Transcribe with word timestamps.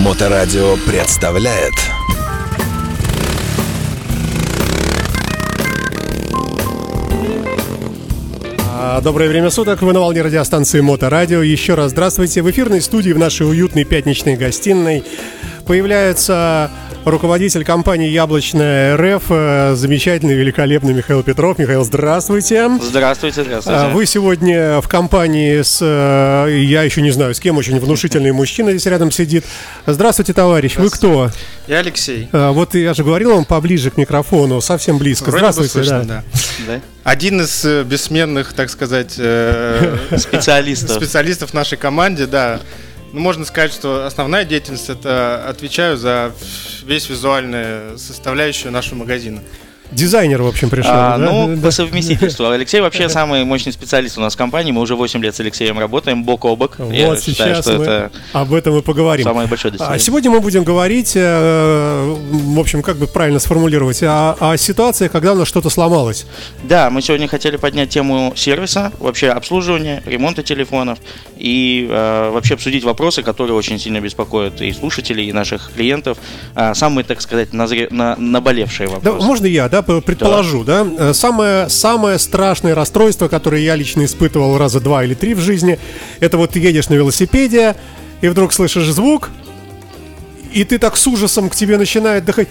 Моторадио 0.00 0.76
представляет 0.86 1.74
А, 8.66 9.02
Доброе 9.02 9.28
время 9.28 9.50
суток, 9.50 9.82
вы 9.82 9.92
на 9.92 10.00
волне 10.00 10.22
радиостанции 10.22 10.80
Моторадио. 10.80 11.42
Еще 11.42 11.74
раз 11.74 11.90
здравствуйте. 11.90 12.40
В 12.40 12.50
эфирной 12.50 12.80
студии 12.80 13.12
в 13.12 13.18
нашей 13.18 13.46
уютной 13.46 13.84
пятничной 13.84 14.36
гостиной 14.36 15.04
появляется 15.66 16.70
руководитель 17.04 17.64
компании 17.64 18.08
«Яблочная 18.08 18.96
РФ», 18.96 19.24
э, 19.30 19.74
замечательный, 19.74 20.34
великолепный 20.34 20.92
Михаил 20.92 21.22
Петров. 21.22 21.58
Михаил, 21.58 21.84
здравствуйте. 21.84 22.68
Здравствуйте, 22.82 23.42
здравствуйте. 23.42 23.80
А, 23.80 23.88
Вы 23.90 24.06
сегодня 24.06 24.80
в 24.80 24.88
компании 24.88 25.62
с, 25.62 25.78
э, 25.80 26.58
я 26.62 26.82
еще 26.82 27.00
не 27.02 27.10
знаю, 27.10 27.34
с 27.34 27.40
кем, 27.40 27.56
очень 27.56 27.78
внушительный 27.80 28.32
мужчина 28.32 28.70
здесь 28.70 28.86
рядом 28.86 29.10
сидит. 29.10 29.44
Здравствуйте, 29.86 30.32
товарищ. 30.34 30.76
Вы 30.76 30.90
кто? 30.90 31.30
Я 31.66 31.78
Алексей. 31.78 32.28
А, 32.32 32.52
Вот 32.52 32.74
я 32.74 32.92
же 32.94 33.02
говорил 33.02 33.34
вам 33.34 33.44
поближе 33.44 33.90
к 33.90 33.96
микрофону, 33.96 34.60
совсем 34.60 34.98
близко. 34.98 35.24
Вроде 35.30 35.38
Здравствуйте. 35.38 35.72
слышно, 35.72 36.04
да. 36.04 36.22
да. 36.66 36.80
Один 37.02 37.40
из 37.40 37.64
э, 37.64 37.82
бессменных, 37.82 38.52
так 38.52 38.68
сказать, 38.70 39.12
Специалистов. 40.16 40.90
специалистов 40.96 41.50
в 41.50 41.54
нашей 41.54 41.78
команде, 41.78 42.26
да. 42.26 42.60
Ну, 43.12 43.20
можно 43.20 43.44
сказать, 43.44 43.72
что 43.72 44.06
основная 44.06 44.44
деятельность 44.44 44.88
это 44.88 45.48
отвечаю 45.48 45.96
за 45.96 46.32
весь 46.84 47.08
визуальную 47.08 47.98
составляющую 47.98 48.70
нашего 48.70 49.00
магазина. 49.00 49.42
Дизайнер, 49.92 50.42
в 50.42 50.46
общем, 50.46 50.70
пришел. 50.70 50.90
А, 50.94 51.18
да? 51.18 51.24
ну, 51.32 51.56
Да. 51.56 51.62
по 51.62 51.70
совместительству. 51.70 52.46
Алексей 52.48 52.80
вообще 52.80 53.08
самый 53.08 53.44
мощный 53.44 53.72
специалист 53.72 54.16
у 54.18 54.20
нас 54.20 54.34
в 54.34 54.36
компании. 54.36 54.72
Мы 54.72 54.80
уже 54.80 54.94
8 54.94 55.22
лет 55.22 55.34
с 55.34 55.40
Алексеем 55.40 55.78
работаем 55.78 56.24
бок 56.24 56.44
о 56.44 56.54
бок. 56.56 56.76
Вот 56.78 56.92
Я 56.92 57.16
сейчас 57.16 57.24
считаю, 57.24 57.62
что 57.62 57.72
мы 57.78 57.84
это 57.84 58.12
об 58.32 58.54
этом 58.54 58.76
и 58.78 58.82
поговорим. 58.82 59.24
самое 59.24 59.48
большое 59.48 59.70
А 59.70 59.72
достижение. 59.72 59.98
сегодня 60.00 60.30
мы 60.30 60.40
будем 60.40 60.64
говорить, 60.64 61.12
э, 61.16 62.16
в 62.30 62.58
общем, 62.60 62.82
как 62.82 62.96
бы 62.96 63.06
правильно 63.06 63.38
сформулировать, 63.40 64.02
о, 64.02 64.36
о 64.38 64.56
ситуации, 64.56 65.08
когда 65.08 65.32
у 65.32 65.36
нас 65.36 65.48
что-то 65.48 65.70
сломалось. 65.70 66.26
Да, 66.62 66.90
мы 66.90 67.02
сегодня 67.02 67.26
хотели 67.28 67.56
поднять 67.56 67.90
тему 67.90 68.32
сервиса, 68.36 68.92
вообще 69.00 69.30
обслуживания, 69.30 70.02
ремонта 70.06 70.42
телефонов 70.42 70.98
и 71.36 71.86
э, 71.90 72.30
вообще 72.32 72.54
обсудить 72.54 72.84
вопросы, 72.84 73.22
которые 73.22 73.56
очень 73.56 73.78
сильно 73.78 74.00
беспокоят 74.00 74.60
и 74.60 74.72
слушателей, 74.72 75.28
и 75.28 75.32
наших 75.32 75.70
клиентов. 75.74 76.18
А, 76.54 76.74
самые, 76.74 77.04
так 77.04 77.20
сказать, 77.20 77.52
назре- 77.52 77.88
на- 77.90 78.16
наболевшие 78.16 78.88
Да, 78.88 78.94
вопросы. 78.94 79.26
можно 79.26 79.46
я, 79.46 79.68
да, 79.68 79.79
п- 79.82 80.00
предположу, 80.00 80.64
да? 80.64 80.86
Э, 80.98 81.12
Самое, 81.14 81.68
самое 81.68 82.18
страшное 82.18 82.74
расстройство, 82.74 83.28
которое 83.28 83.62
я 83.62 83.74
лично 83.76 84.04
испытывал 84.04 84.58
раза 84.58 84.80
два 84.80 85.04
или 85.04 85.14
три 85.14 85.34
в 85.34 85.40
жизни, 85.40 85.78
это 86.20 86.36
вот 86.38 86.50
ты 86.50 86.58
едешь 86.60 86.88
на 86.88 86.94
велосипеде, 86.94 87.76
и 88.20 88.28
вдруг 88.28 88.52
слышишь 88.52 88.86
звук, 88.90 89.30
и 90.52 90.64
ты 90.64 90.78
так 90.78 90.96
с 90.96 91.06
ужасом 91.06 91.48
к 91.48 91.54
тебе 91.54 91.78
начинает 91.78 92.24
доходить. 92.24 92.50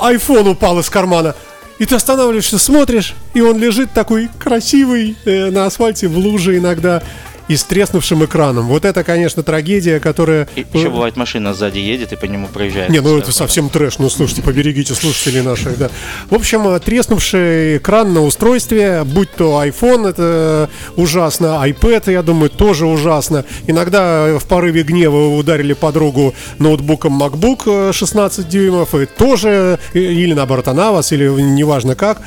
Айфон 0.00 0.46
упал 0.48 0.78
из 0.78 0.88
кармана. 0.90 1.34
И 1.78 1.84
ты 1.84 1.94
останавливаешься, 1.94 2.58
смотришь, 2.58 3.14
и 3.34 3.42
он 3.42 3.58
лежит 3.58 3.92
такой 3.92 4.30
красивый 4.38 5.14
э, 5.26 5.50
на 5.50 5.66
асфальте 5.66 6.08
в 6.08 6.16
луже 6.16 6.56
иногда 6.56 7.02
и 7.48 7.56
с 7.56 7.64
треснувшим 7.64 8.24
экраном. 8.24 8.66
Вот 8.66 8.84
это, 8.84 9.04
конечно, 9.04 9.42
трагедия, 9.42 10.00
которая... 10.00 10.48
И 10.56 10.66
еще 10.72 10.90
бывает 10.90 11.16
машина 11.16 11.54
сзади 11.54 11.78
едет 11.78 12.12
и 12.12 12.16
по 12.16 12.24
нему 12.24 12.48
проезжает. 12.48 12.90
Не, 12.90 13.00
ну 13.00 13.16
это 13.16 13.32
совсем 13.32 13.68
трэш, 13.68 13.98
ну 13.98 14.10
слушайте, 14.10 14.42
поберегите 14.42 14.94
слушателей 14.94 15.42
наших, 15.42 15.78
да. 15.78 15.90
В 16.30 16.34
общем, 16.34 16.66
э, 16.68 16.80
треснувший 16.80 17.78
экран 17.78 18.12
на 18.12 18.22
устройстве, 18.22 19.04
будь 19.04 19.30
то 19.32 19.62
iPhone, 19.64 20.08
это 20.08 20.70
ужасно, 20.96 21.60
iPad, 21.66 22.12
я 22.12 22.22
думаю, 22.22 22.50
тоже 22.50 22.86
ужасно. 22.86 23.44
Иногда 23.66 24.28
э, 24.28 24.38
в 24.38 24.44
порыве 24.46 24.82
гнева 24.82 25.36
ударили 25.36 25.72
подругу 25.72 26.34
ноутбуком 26.58 27.22
MacBook 27.22 27.90
э, 27.90 27.92
16 27.92 28.48
дюймов, 28.48 28.94
и 28.94 29.06
тоже, 29.06 29.78
э, 29.94 29.98
или 29.98 30.34
наоборот 30.34 30.68
она 30.68 30.92
вас, 30.92 31.12
или 31.12 31.28
неважно 31.28 31.94
как 31.94 32.22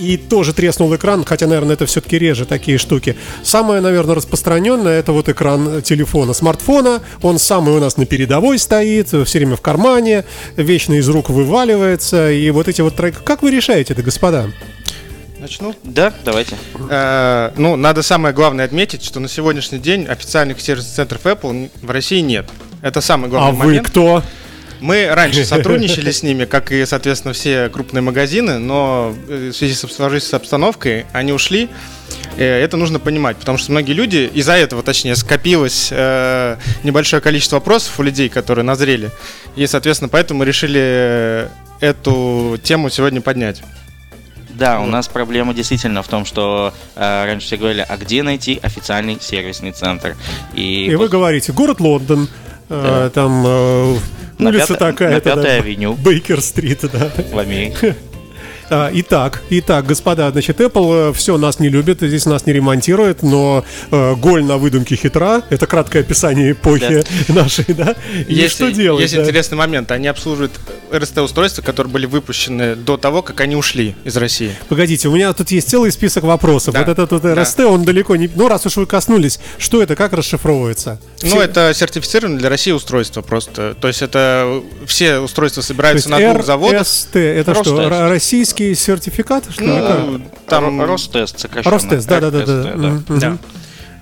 и 0.00 0.16
тоже 0.16 0.52
треснул 0.52 0.94
экран, 0.94 1.24
хотя, 1.24 1.46
наверное, 1.46 1.74
это 1.74 1.86
все-таки 1.86 2.18
реже 2.18 2.46
такие 2.46 2.78
штуки. 2.78 3.16
Самое, 3.42 3.80
наверное, 3.80 4.14
распространенное 4.14 4.98
это 4.98 5.12
вот 5.12 5.28
экран 5.28 5.82
телефона, 5.82 6.32
смартфона. 6.32 7.00
Он 7.22 7.38
самый 7.38 7.74
у 7.74 7.80
нас 7.80 7.96
на 7.96 8.06
передовой 8.06 8.58
стоит, 8.58 9.08
все 9.08 9.38
время 9.38 9.56
в 9.56 9.60
кармане, 9.60 10.24
вечно 10.56 10.94
из 10.94 11.08
рук 11.08 11.28
вываливается. 11.30 12.30
И 12.30 12.50
вот 12.50 12.68
эти 12.68 12.80
вот 12.80 12.96
трек... 12.96 13.22
Как 13.22 13.42
вы 13.42 13.50
решаете 13.50 13.92
это, 13.92 14.02
господа? 14.02 14.50
Начну. 15.38 15.74
Да, 15.84 16.12
давайте. 16.24 16.56
Э, 16.90 17.52
ну, 17.56 17.76
надо 17.76 18.02
самое 18.02 18.34
главное 18.34 18.66
отметить, 18.66 19.02
что 19.02 19.20
на 19.20 19.28
сегодняшний 19.28 19.78
день 19.78 20.04
официальных 20.06 20.60
сервисных 20.60 20.94
центров 20.94 21.24
Apple 21.24 21.70
в 21.80 21.90
России 21.90 22.20
нет. 22.20 22.46
Это 22.82 23.00
самый 23.00 23.30
главный 23.30 23.50
а 23.50 23.52
вы 23.52 23.66
момент. 23.66 23.88
кто? 23.88 24.22
Мы 24.80 25.08
раньше 25.12 25.44
сотрудничали 25.44 26.10
с 26.10 26.22
ними, 26.22 26.44
как 26.44 26.72
и, 26.72 26.84
соответственно, 26.86 27.34
все 27.34 27.68
крупные 27.68 28.02
магазины, 28.02 28.58
но 28.58 29.14
э, 29.28 29.50
в 29.52 29.56
связи 29.56 29.74
с 29.74 29.80
сложившейся 29.80 30.36
обстановкой 30.36 31.06
они 31.12 31.32
ушли. 31.32 31.68
Э, 32.36 32.62
Это 32.62 32.76
нужно 32.76 32.98
понимать, 32.98 33.36
потому 33.36 33.58
что 33.58 33.72
многие 33.72 33.92
люди, 33.92 34.30
из-за 34.32 34.54
этого, 34.54 34.82
точнее, 34.82 35.16
скопилось 35.16 35.88
э, 35.90 36.56
небольшое 36.82 37.20
количество 37.20 37.56
вопросов 37.56 37.98
у 38.00 38.02
людей, 38.02 38.28
которые 38.28 38.64
назрели. 38.64 39.10
И, 39.56 39.66
соответственно, 39.66 40.08
поэтому 40.08 40.40
мы 40.40 40.44
решили 40.46 40.80
э, 40.82 41.48
эту 41.80 42.58
тему 42.62 42.88
сегодня 42.90 43.20
поднять. 43.20 43.62
Да, 44.50 44.80
у 44.80 44.86
нас 44.86 45.08
проблема 45.08 45.54
действительно 45.54 46.02
в 46.02 46.08
том, 46.08 46.24
что 46.24 46.74
э, 46.96 47.24
раньше 47.24 47.46
все 47.46 47.56
говорили, 47.56 47.84
а 47.88 47.96
где 47.96 48.22
найти 48.22 48.58
официальный 48.62 49.18
сервисный 49.20 49.72
центр? 49.72 50.16
И, 50.54 50.86
И 50.86 50.94
вы 50.96 51.08
говорите, 51.08 51.52
город 51.52 51.80
Лондон, 51.80 52.28
э, 52.68 53.10
там 53.14 53.44
э, 53.46 53.96
На 54.40 54.50
улица 54.50 54.74
пятой- 54.74 54.78
такая. 54.78 55.10
на 55.14 55.20
Пятой 55.20 55.58
авеню. 55.58 55.94
Бейкер-стрит, 55.94 56.80
да. 56.92 57.10
в 57.32 57.38
Америке. 57.38 57.94
А, 58.70 58.88
Итак, 58.94 59.42
итак, 59.50 59.84
господа, 59.84 60.30
значит, 60.30 60.60
Apple 60.60 61.12
все 61.12 61.36
нас 61.38 61.58
не 61.58 61.68
любит, 61.68 61.98
здесь 62.00 62.24
нас 62.24 62.46
не 62.46 62.52
ремонтирует, 62.52 63.22
но 63.24 63.64
э, 63.90 64.14
голь 64.14 64.44
на 64.44 64.58
выдумке 64.58 64.94
хитра. 64.94 65.42
Это 65.50 65.66
краткое 65.66 66.00
описание 66.00 66.52
эпохи 66.52 67.04
нашей, 67.32 67.64
да. 67.74 67.96
И 68.28 68.34
есть, 68.34 68.54
что 68.54 68.70
делать? 68.70 69.02
Есть 69.02 69.16
да? 69.16 69.22
интересный 69.22 69.56
момент. 69.58 69.90
Они 69.90 70.06
обслуживают 70.06 70.52
РСТ-устройства, 70.92 71.62
которые 71.62 71.92
были 71.92 72.06
выпущены 72.06 72.76
до 72.76 72.96
того, 72.96 73.22
как 73.22 73.40
они 73.40 73.56
ушли 73.56 73.96
из 74.04 74.16
России. 74.16 74.52
Погодите, 74.68 75.08
у 75.08 75.14
меня 75.16 75.32
тут 75.32 75.50
есть 75.50 75.68
целый 75.68 75.90
список 75.90 76.22
вопросов. 76.22 76.72
Да, 76.72 76.80
Вот 76.80 76.88
этот 76.88 77.10
вот 77.10 77.22
да. 77.22 77.34
РСТ, 77.34 77.60
он 77.60 77.84
далеко 77.84 78.14
не. 78.14 78.30
Ну, 78.32 78.46
раз 78.46 78.66
уж 78.66 78.76
вы 78.76 78.86
коснулись, 78.86 79.40
что 79.58 79.82
это, 79.82 79.96
как 79.96 80.12
расшифровывается? 80.12 81.00
Ну, 81.22 81.30
Все- 81.30 81.42
это 81.42 81.72
сертифицированное 81.74 82.38
для 82.38 82.48
России 82.48 82.70
устройство 82.70 83.22
просто. 83.22 83.74
То 83.80 83.88
есть 83.88 84.02
это 84.02 84.62
все 84.86 85.18
устройства 85.18 85.60
собираются 85.60 86.08
на 86.08 86.18
двух 86.18 86.44
заводах. 86.44 86.82
РСТ, 86.82 87.16
это 87.16 87.54
что, 87.54 87.88
Ростест. 87.88 88.59
Российский 88.60 88.74
сертификат? 88.74 89.44
Что 89.50 89.62
Ну, 89.64 90.20
там- 90.46 90.80
Ро- 90.80 90.86
Ростест 90.86 91.38
сокращенно. 91.40 91.74
Ростест, 91.76 92.08
да, 92.08 92.20
да, 92.20 92.30
да, 92.30 92.44
да. 92.46 92.62
РТСТ, 92.62 92.76
Мгм, 92.76 93.04
Да. 93.20 93.28
мгм. 93.30 93.38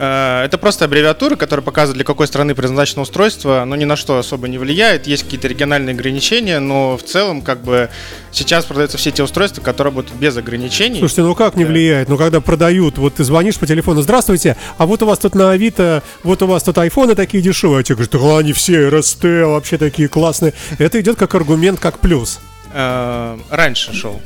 Э, 0.01 0.45
Это 0.45 0.59
просто 0.59 0.85
аббревиатура, 0.85 1.35
которая 1.35 1.65
показывает, 1.65 1.97
для 1.97 2.05
какой 2.05 2.29
страны 2.29 2.55
предназначено 2.55 3.03
устройство, 3.03 3.65
но 3.67 3.75
ни 3.75 3.85
на 3.85 3.97
что 3.97 4.17
особо 4.19 4.47
не 4.47 4.57
влияет. 4.57 5.09
Есть 5.09 5.25
какие-то 5.25 5.49
региональные 5.49 5.95
ограничения, 5.95 6.61
но 6.61 6.97
в 6.97 7.03
целом, 7.03 7.43
как 7.43 7.63
бы, 7.65 7.89
сейчас 8.31 8.65
продаются 8.65 8.97
все 8.97 9.11
те 9.11 9.25
устройства, 9.25 9.61
которые 9.61 9.93
будут 9.93 10.13
без 10.13 10.37
ограничений. 10.37 11.01
Слушайте, 11.01 11.23
ну 11.23 11.35
как 11.35 11.57
не 11.57 11.65
Да. 11.65 11.71
влияет? 11.71 12.09
Ну 12.09 12.17
когда 12.17 12.41
продают, 12.41 12.97
вот 12.99 13.17
ты 13.17 13.25
звонишь 13.25 13.57
по 13.57 13.67
телефону, 13.67 14.01
здравствуйте, 14.03 14.57
а 14.79 14.87
вот 14.87 15.03
у 15.03 15.07
вас 15.07 15.19
тут 15.19 15.35
на 15.35 15.51
Авито, 15.51 16.05
вот 16.23 16.43
у 16.43 16.47
вас 16.47 16.63
тут 16.63 16.79
айфоны 16.79 17.17
такие 17.17 17.43
дешевые, 17.43 17.81
а 17.81 17.83
тебе 17.83 17.97
говорят, 17.97 18.13
да 18.13 18.39
они 18.39 18.53
все 18.53 18.89
РСТ, 18.91 19.25
вообще 19.25 19.79
такие 19.79 20.07
классные. 20.09 20.55
Это 20.79 21.01
идет 21.01 21.17
как 21.19 21.35
аргумент, 21.35 21.81
как 21.81 21.99
плюс. 21.99 22.39
Э, 22.73 23.37
Раньше 23.51 23.93
шел. 23.95 24.21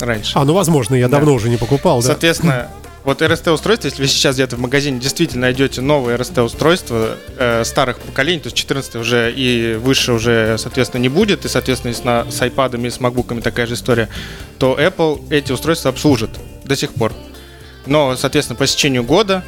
Раньше. 0.00 0.32
А, 0.34 0.44
ну 0.44 0.52
возможно, 0.54 0.94
я 0.94 1.08
Да. 1.08 1.18
давно 1.18 1.34
уже 1.34 1.48
не 1.48 1.56
покупал, 1.56 2.00
да. 2.00 2.06
Соответственно, 2.08 2.68
вот 3.04 3.22
РСТ-устройство, 3.22 3.86
если 3.88 4.02
вы 4.02 4.08
сейчас 4.08 4.34
где-то 4.34 4.56
в 4.56 4.58
магазине 4.58 4.98
действительно 4.98 5.42
найдете 5.42 5.80
новые 5.80 6.16
РСТ-устройства 6.16 7.16
э, 7.38 7.62
старых 7.64 7.98
поколений, 8.00 8.40
то 8.40 8.48
есть 8.48 8.56
14 8.56 8.96
уже 8.96 9.32
и 9.32 9.74
выше 9.74 10.12
уже, 10.12 10.56
соответственно, 10.58 11.02
не 11.02 11.08
будет, 11.08 11.44
и, 11.44 11.48
соответственно, 11.48 11.90
если 11.92 12.04
на, 12.04 12.30
с 12.30 12.42
iPad'ами 12.42 12.88
и 12.88 12.90
с 12.90 13.00
макбуками 13.00 13.40
такая 13.40 13.66
же 13.66 13.74
история, 13.74 14.08
то 14.58 14.76
Apple 14.78 15.22
эти 15.30 15.52
устройства 15.52 15.90
обслужит 15.90 16.30
до 16.64 16.74
сих 16.76 16.92
пор. 16.94 17.12
Но, 17.86 18.16
соответственно, 18.16 18.56
по 18.58 18.64
истечению 18.64 19.04
года 19.04 19.44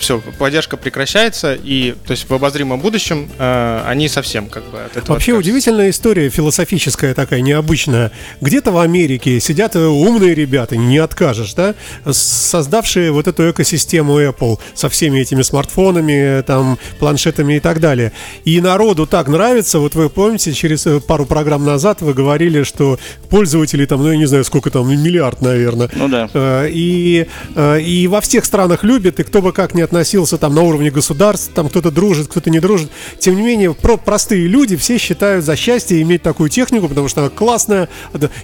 все, 0.00 0.20
поддержка 0.38 0.76
прекращается, 0.76 1.54
и 1.54 1.94
то 2.06 2.10
есть 2.12 2.28
в 2.28 2.34
обозримом 2.34 2.80
будущем 2.80 3.30
э, 3.38 3.82
они 3.86 4.08
совсем 4.08 4.48
как 4.48 4.64
бы 4.70 4.78
от 4.78 4.96
этого 4.96 5.14
Вообще 5.14 5.32
откажутся. 5.32 5.36
удивительная 5.50 5.90
история, 5.90 6.28
философическая 6.30 7.14
такая, 7.14 7.40
необычная. 7.40 8.10
Где-то 8.40 8.72
в 8.72 8.78
Америке 8.78 9.38
сидят 9.40 9.76
э, 9.76 9.80
умные 9.86 10.34
ребята, 10.34 10.76
не 10.76 10.98
откажешь, 10.98 11.54
да, 11.54 11.74
создавшие 12.10 13.12
вот 13.12 13.26
эту 13.28 13.50
экосистему 13.50 14.20
Apple 14.20 14.58
со 14.74 14.88
всеми 14.88 15.20
этими 15.20 15.42
смартфонами, 15.42 16.42
там, 16.42 16.78
планшетами 16.98 17.54
и 17.54 17.60
так 17.60 17.80
далее. 17.80 18.12
И 18.44 18.60
народу 18.60 19.06
так 19.06 19.28
нравится, 19.28 19.78
вот 19.78 19.94
вы 19.94 20.08
помните, 20.08 20.52
через 20.52 20.86
э, 20.86 21.00
пару 21.00 21.26
программ 21.26 21.64
назад 21.64 22.00
вы 22.02 22.14
говорили, 22.14 22.62
что 22.62 22.98
пользователей 23.28 23.86
там, 23.86 24.02
ну 24.02 24.10
я 24.10 24.16
не 24.16 24.26
знаю, 24.26 24.44
сколько 24.44 24.70
там, 24.70 24.88
миллиард, 24.90 25.40
наверное. 25.42 25.88
Ну 25.94 26.08
да. 26.08 26.28
Э, 26.32 26.68
И, 26.70 27.26
э, 27.54 27.80
и 27.80 28.06
во 28.06 28.20
всех 28.20 28.44
странах 28.44 28.82
любят, 28.84 29.20
и 29.20 29.24
кто 29.24 29.42
бы 29.42 29.52
как 29.52 29.74
ни 29.74 29.82
относился 29.90 30.38
там 30.38 30.54
на 30.54 30.62
уровне 30.62 30.90
государств, 30.90 31.50
там 31.52 31.68
кто-то 31.68 31.90
дружит, 31.90 32.28
кто-то 32.28 32.48
не 32.48 32.60
дружит. 32.60 32.90
Тем 33.18 33.34
не 33.34 33.42
менее, 33.42 33.74
про 33.74 33.96
простые 33.96 34.46
люди 34.46 34.76
все 34.76 34.98
считают 34.98 35.44
за 35.44 35.56
счастье 35.56 36.00
иметь 36.02 36.22
такую 36.22 36.48
технику, 36.48 36.88
потому 36.88 37.08
что 37.08 37.22
она 37.22 37.30
классная. 37.30 37.88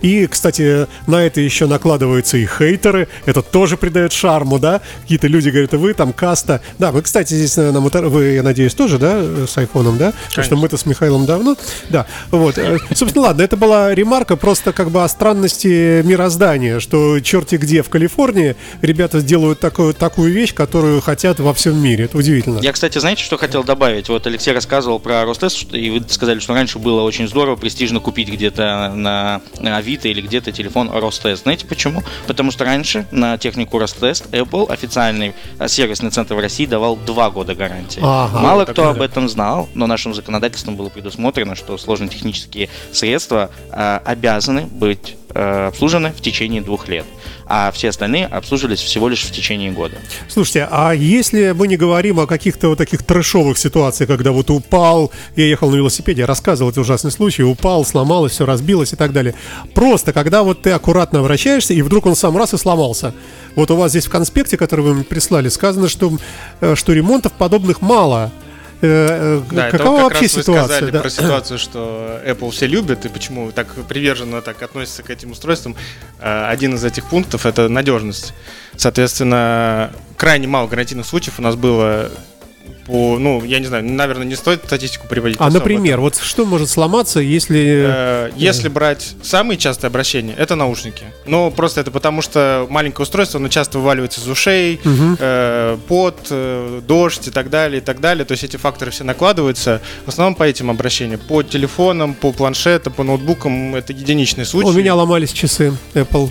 И, 0.02 0.26
кстати, 0.26 0.88
на 1.06 1.22
это 1.22 1.40
еще 1.40 1.66
накладываются 1.66 2.36
и 2.36 2.46
хейтеры. 2.46 3.06
Это 3.26 3.42
тоже 3.42 3.76
придает 3.76 4.12
шарму, 4.12 4.58
да? 4.58 4.80
Какие-то 5.02 5.28
люди 5.28 5.50
говорят, 5.50 5.72
вы 5.74 5.94
там 5.94 6.12
каста. 6.12 6.60
Да, 6.80 6.90
вы, 6.90 7.02
кстати, 7.02 7.34
здесь 7.34 7.56
на 7.56 7.80
мотор... 7.80 8.06
Вы, 8.06 8.32
я 8.34 8.42
надеюсь, 8.42 8.74
тоже, 8.74 8.98
да, 8.98 9.46
с 9.46 9.56
айфоном, 9.56 9.98
да? 9.98 10.12
Потому 10.28 10.44
что 10.44 10.56
мы-то 10.56 10.76
с 10.76 10.84
Михаилом 10.84 11.26
давно. 11.26 11.56
Да, 11.90 12.06
вот. 12.32 12.58
Э, 12.58 12.78
собственно, 12.92 13.26
ладно, 13.26 13.42
это 13.42 13.56
была 13.56 13.94
ремарка 13.94 14.34
просто 14.36 14.72
как 14.72 14.90
бы 14.90 15.04
о 15.04 15.08
странности 15.08 16.02
мироздания, 16.02 16.80
что 16.80 17.20
черти 17.20 17.54
где 17.54 17.82
в 17.82 17.88
Калифорнии 17.88 18.56
ребята 18.82 19.20
делают 19.20 19.60
такую, 19.60 19.94
такую 19.94 20.32
вещь, 20.32 20.52
которую 20.52 21.00
хотят 21.00 21.35
во 21.38 21.54
всем 21.54 21.78
мире. 21.78 22.04
Это 22.04 22.18
удивительно. 22.18 22.58
Я, 22.60 22.72
кстати, 22.72 22.98
знаете, 22.98 23.22
что 23.22 23.36
хотел 23.36 23.64
добавить? 23.64 24.08
Вот 24.08 24.26
Алексей 24.26 24.52
рассказывал 24.52 24.98
про 24.98 25.24
Ростест, 25.24 25.72
и 25.74 25.90
вы 25.90 26.04
сказали, 26.08 26.38
что 26.38 26.54
раньше 26.54 26.78
было 26.78 27.02
очень 27.02 27.28
здорово, 27.28 27.56
престижно 27.56 28.00
купить 28.00 28.28
где-то 28.28 28.92
на, 28.94 29.40
Авито 29.60 30.08
или 30.08 30.20
где-то 30.20 30.52
телефон 30.52 30.90
Ростест. 30.90 31.42
Знаете 31.42 31.66
почему? 31.66 32.02
Потому 32.26 32.50
что 32.50 32.64
раньше 32.64 33.06
на 33.10 33.38
технику 33.38 33.78
Ростест 33.78 34.26
Apple, 34.32 34.70
официальный 34.70 35.34
э, 35.58 35.68
сервисный 35.68 36.10
центр 36.10 36.34
в 36.34 36.38
России, 36.38 36.66
давал 36.66 36.96
два 36.96 37.30
года 37.30 37.54
гарантии. 37.54 38.00
Ага, 38.02 38.40
Мало 38.40 38.64
кто 38.64 38.88
об 38.88 39.00
этом 39.02 39.28
знал, 39.28 39.68
но 39.74 39.86
нашим 39.86 40.14
законодательством 40.14 40.76
было 40.76 40.88
предусмотрено, 40.88 41.54
что 41.54 41.78
сложно-технические 41.78 42.68
средства 42.92 43.50
э, 43.70 44.00
обязаны 44.04 44.62
быть 44.62 45.16
э, 45.36 45.66
обслужены 45.68 46.12
в 46.12 46.20
течение 46.20 46.62
двух 46.62 46.88
лет 46.88 47.06
а 47.46 47.70
все 47.70 47.90
остальные 47.90 48.26
обслуживались 48.26 48.80
всего 48.80 49.08
лишь 49.08 49.24
в 49.24 49.30
течение 49.30 49.70
года. 49.70 49.96
Слушайте, 50.28 50.68
а 50.70 50.92
если 50.92 51.52
мы 51.52 51.68
не 51.68 51.76
говорим 51.76 52.18
о 52.18 52.26
каких-то 52.26 52.68
вот 52.68 52.78
таких 52.78 53.04
трэшовых 53.04 53.56
ситуациях, 53.56 54.08
когда 54.08 54.32
вот 54.32 54.50
упал, 54.50 55.12
я 55.36 55.46
ехал 55.46 55.70
на 55.70 55.76
велосипеде, 55.76 56.24
рассказывал 56.24 56.72
эти 56.72 56.80
ужасные 56.80 57.12
случаи, 57.12 57.42
упал, 57.42 57.84
сломалось, 57.84 58.32
все 58.32 58.46
разбилось 58.46 58.92
и 58.92 58.96
так 58.96 59.12
далее. 59.12 59.34
Просто, 59.74 60.12
когда 60.12 60.42
вот 60.42 60.62
ты 60.62 60.70
аккуратно 60.72 61.20
обращаешься, 61.20 61.72
и 61.72 61.82
вдруг 61.82 62.06
он 62.06 62.16
сам 62.16 62.36
раз 62.36 62.52
и 62.52 62.58
сломался. 62.58 63.14
Вот 63.54 63.70
у 63.70 63.76
вас 63.76 63.92
здесь 63.92 64.06
в 64.06 64.10
конспекте, 64.10 64.56
который 64.56 64.80
вы 64.80 64.94
мне 64.94 65.04
прислали, 65.04 65.48
сказано, 65.48 65.88
что, 65.88 66.18
э, 66.60 66.74
что 66.74 66.92
ремонтов 66.92 67.32
подобных 67.32 67.80
мало. 67.80 68.32
Э, 68.82 69.40
э, 69.40 69.42
да, 69.50 69.70
Какова 69.70 69.96
это 69.96 70.02
вообще 70.04 70.22
раз 70.22 70.32
ситуация? 70.32 70.62
Вы 70.62 70.68
сказали 70.68 70.90
да? 70.90 71.00
про 71.00 71.10
ситуацию, 71.10 71.58
что 71.58 72.20
Apple 72.26 72.50
все 72.50 72.66
любят 72.66 73.04
и 73.06 73.08
почему 73.08 73.50
так 73.52 73.68
приверженно 73.88 74.42
так 74.42 74.62
относятся 74.62 75.02
к 75.02 75.10
этим 75.10 75.32
устройствам. 75.32 75.76
Э, 76.20 76.46
один 76.46 76.74
из 76.74 76.84
этих 76.84 77.06
пунктов 77.06 77.46
это 77.46 77.68
надежность. 77.68 78.34
Соответственно, 78.76 79.92
крайне 80.16 80.46
мало 80.46 80.66
гарантийных 80.66 81.06
случаев 81.06 81.38
у 81.38 81.42
нас 81.42 81.56
было 81.56 82.10
по, 82.86 83.18
ну, 83.18 83.42
я 83.44 83.58
не 83.58 83.66
знаю, 83.66 83.84
наверное, 83.84 84.26
не 84.26 84.36
стоит 84.36 84.64
статистику 84.64 85.08
приводить. 85.08 85.38
А, 85.40 85.50
например, 85.50 86.00
вот 86.00 86.16
что 86.16 86.46
может 86.46 86.70
сломаться, 86.70 87.18
если... 87.18 87.84
Э, 87.86 88.30
если 88.36 88.68
брать 88.68 89.14
самые 89.22 89.58
частые 89.58 89.88
обращения, 89.88 90.34
это 90.36 90.54
наушники. 90.54 91.04
Но 91.26 91.50
просто 91.50 91.80
это 91.80 91.90
потому, 91.90 92.22
что 92.22 92.66
маленькое 92.70 93.02
устройство, 93.02 93.40
оно 93.40 93.48
часто 93.48 93.78
вываливается 93.78 94.20
из 94.20 94.28
ушей, 94.28 94.80
угу. 94.84 95.16
э, 95.18 95.76
пот, 95.88 96.28
э, 96.30 96.80
дождь 96.86 97.26
и 97.26 97.30
так 97.32 97.50
далее, 97.50 97.80
и 97.80 97.84
так 97.84 98.00
далее. 98.00 98.24
То 98.24 98.32
есть 98.32 98.44
эти 98.44 98.56
факторы 98.56 98.92
все 98.92 99.02
накладываются. 99.02 99.82
В 100.04 100.08
основном 100.08 100.36
по 100.36 100.44
этим 100.44 100.70
обращениям. 100.70 101.18
По 101.18 101.42
телефонам, 101.42 102.14
по 102.14 102.32
планшетам, 102.32 102.92
по 102.92 103.02
ноутбукам 103.02 103.74
это 103.74 103.92
единичные 103.92 104.44
случаи. 104.44 104.68
У 104.68 104.72
меня 104.72 104.94
ломались 104.94 105.32
часы 105.32 105.72
Apple 105.94 106.30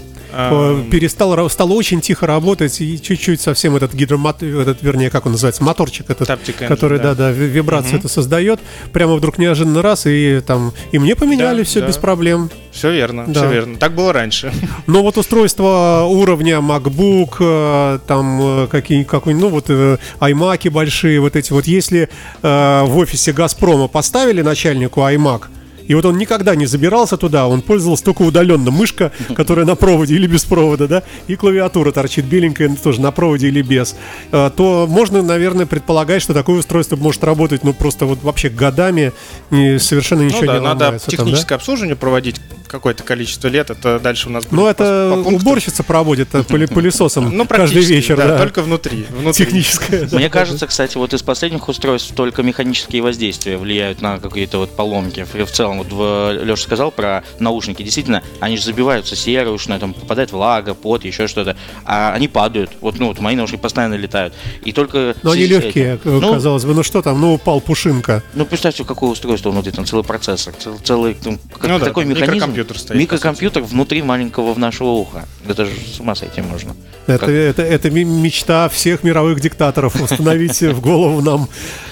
перестал, 0.91 1.49
стало 1.49 1.73
очень 1.73 2.01
тихо 2.01 2.27
работать, 2.27 2.81
и 2.81 3.01
чуть-чуть 3.01 3.41
совсем 3.41 3.75
этот 3.75 3.93
гидромат, 3.93 4.43
этот, 4.43 4.81
вернее, 4.81 5.09
как 5.09 5.25
он 5.25 5.33
называется, 5.33 5.63
моторчик 5.63 6.09
этот, 6.09 6.29
engine, 6.29 6.67
который, 6.67 6.99
да, 6.99 7.15
да, 7.15 7.29
да 7.29 7.31
вибрацию 7.31 7.93
угу. 7.93 7.99
это 7.99 8.07
создает, 8.07 8.59
прямо 8.91 9.15
вдруг 9.15 9.37
неожиданно 9.37 9.81
раз, 9.81 10.05
и 10.05 10.41
там, 10.45 10.73
и 10.91 10.99
мне 10.99 11.15
поменяли 11.15 11.59
да, 11.59 11.63
все 11.63 11.81
да. 11.81 11.87
без 11.87 11.97
проблем. 11.97 12.49
Все 12.71 12.91
верно, 12.91 13.25
да. 13.27 13.41
все 13.41 13.51
верно. 13.51 13.77
Так 13.77 13.93
было 13.93 14.11
раньше. 14.11 14.51
Но 14.87 15.01
вот 15.01 15.17
устройство 15.17 16.05
уровня 16.09 16.57
MacBook, 16.57 17.35
э, 17.39 17.99
там 18.05 18.41
э, 18.41 18.67
какие 18.67 19.03
какой 19.03 19.33
ну 19.33 19.49
вот 19.49 19.65
э, 19.69 19.97
iMac 20.19 20.69
большие, 20.69 21.19
вот 21.19 21.35
эти 21.35 21.51
вот, 21.53 21.65
если 21.65 22.09
в 22.41 22.97
офисе 22.97 23.31
Газпрома 23.31 23.87
поставили 23.87 24.41
начальнику 24.41 25.01
iMac, 25.01 25.43
и 25.87 25.93
вот 25.95 26.05
он 26.05 26.17
никогда 26.17 26.55
не 26.55 26.65
забирался 26.65 27.17
туда, 27.17 27.47
он 27.47 27.61
пользовался 27.61 28.03
только 28.03 28.23
удаленно. 28.23 28.71
Мышка, 28.71 29.11
которая 29.35 29.65
на 29.65 29.75
проводе 29.75 30.15
или 30.15 30.27
без 30.27 30.45
провода, 30.45 30.87
да, 30.87 31.03
и 31.27 31.35
клавиатура 31.35 31.91
торчит 31.91 32.25
беленькая, 32.25 32.75
тоже 32.75 33.01
на 33.01 33.11
проводе 33.11 33.47
или 33.47 33.61
без. 33.61 33.95
А, 34.31 34.49
то 34.49 34.87
можно, 34.87 35.21
наверное, 35.21 35.65
предполагать, 35.65 36.21
что 36.21 36.33
такое 36.33 36.59
устройство 36.59 36.95
может 36.95 37.23
работать, 37.23 37.63
ну, 37.63 37.73
просто 37.73 38.05
вот 38.05 38.23
вообще 38.23 38.49
годами 38.49 39.13
и 39.51 39.77
совершенно 39.79 40.23
ну 40.23 40.27
ничего 40.27 40.41
ну, 40.41 40.47
да, 40.47 40.57
не 40.57 40.63
надо 40.63 40.99
техническое 40.99 41.35
там, 41.35 41.47
да? 41.49 41.55
обслуживание 41.55 41.95
проводить 41.95 42.39
какое-то 42.67 43.03
количество 43.03 43.47
лет, 43.47 43.69
это 43.69 43.99
дальше 43.99 44.27
у 44.27 44.31
нас 44.31 44.45
будет. 44.45 44.53
Ну, 44.53 44.67
это 44.67 45.13
по, 45.15 45.23
по 45.23 45.35
уборщица 45.35 45.83
проводит 45.83 46.33
э, 46.33 46.43
пылесосом 46.43 47.29
ну, 47.35 47.45
каждый 47.45 47.83
вечер. 47.83 48.17
Да, 48.17 48.27
да. 48.27 48.37
только 48.37 48.61
внутри, 48.61 49.05
внутри. 49.09 49.45
Техническое. 49.45 50.07
Мне 50.11 50.29
кажется, 50.29 50.67
кстати, 50.67 50.97
вот 50.97 51.13
из 51.13 51.21
последних 51.21 51.67
устройств 51.67 52.13
только 52.15 52.43
механические 52.43 53.01
воздействия 53.01 53.57
влияют 53.57 54.01
на 54.01 54.19
какие-то 54.19 54.57
вот 54.57 54.75
поломки. 54.75 55.25
В 55.25 55.51
целом, 55.51 55.74
вот 55.83 56.41
Леша 56.41 56.63
сказал 56.63 56.91
про 56.91 57.23
наушники. 57.39 57.83
Действительно, 57.83 58.23
они 58.39 58.57
же 58.57 58.63
забиваются 58.63 59.15
серушно, 59.15 59.79
там 59.79 59.93
попадает 59.93 60.31
влага, 60.31 60.73
пот, 60.73 61.05
еще 61.05 61.27
что-то. 61.27 61.55
А 61.85 62.13
они 62.13 62.27
падают. 62.27 62.71
Вот, 62.81 62.99
ну, 62.99 63.07
вот 63.07 63.19
мои 63.19 63.35
наушники 63.35 63.61
постоянно 63.61 63.95
летают. 63.95 64.33
И 64.63 64.71
только... 64.71 65.15
Но 65.23 65.31
они 65.31 65.45
легкие, 65.45 65.95
этим, 65.95 66.19
ну, 66.19 66.33
казалось 66.33 66.65
бы. 66.65 66.73
Ну 66.73 66.83
что 66.83 67.01
там, 67.01 67.19
ну 67.21 67.33
упал 67.35 67.61
пушинка. 67.61 68.23
Ну, 68.33 68.45
представьте, 68.45 68.83
какое 68.83 69.11
устройство 69.11 69.51
внутри, 69.51 69.71
там 69.71 69.85
целый 69.85 70.03
процессор, 70.03 70.53
целый, 70.53 70.79
целый 70.79 71.13
там, 71.13 71.39
ну, 71.61 71.79
такой 71.79 72.03
да, 72.05 72.11
механизм 72.11 72.35
микрокомпьютер 72.35 72.79
стоит. 72.79 72.99
Микрокомпьютер 72.99 73.63
внутри 73.63 74.01
маленького 74.01 74.53
в 74.53 74.59
нашего 74.59 74.89
уха. 74.89 75.25
Это 75.47 75.65
же 75.65 75.71
с 75.71 75.99
ума 75.99 76.15
сойти 76.15 76.41
можно. 76.41 76.75
Это, 77.07 77.29
это, 77.29 77.61
это 77.61 77.91
мечта 77.91 78.67
всех 78.69 79.03
мировых 79.03 79.39
диктаторов 79.39 80.01
установить 80.01 80.61
в 80.61 80.81
голову 80.81 81.21
нам 81.21 81.47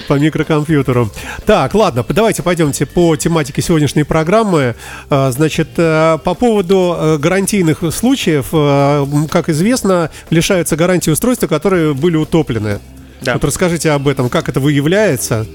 по 0.08 0.14
микрокомпьютеру. 0.14 1.10
Так, 1.46 1.74
ладно, 1.74 2.06
давайте 2.08 2.44
пойдемте 2.44 2.86
по 2.86 3.16
тематике 3.16 3.62
сегодняшней 3.62 4.04
программы. 4.04 4.76
А, 5.10 5.32
значит, 5.32 5.70
э, 5.78 6.18
по 6.24 6.34
поводу 6.34 6.96
э, 6.98 7.18
гарантийных 7.18 7.84
случаев, 7.94 8.48
э, 8.52 9.06
как 9.30 9.50
известно, 9.50 10.10
лишаются 10.30 10.76
гарантии 10.76 11.12
устройства, 11.12 11.48
которые 11.48 11.94
были 11.94 12.18
утоплены. 12.18 12.80
Да. 13.22 13.34
Вот 13.34 13.44
расскажите 13.46 13.92
об 13.92 14.08
этом, 14.08 14.30
как 14.30 14.50
это 14.50 14.60
выявляется? 14.60 15.46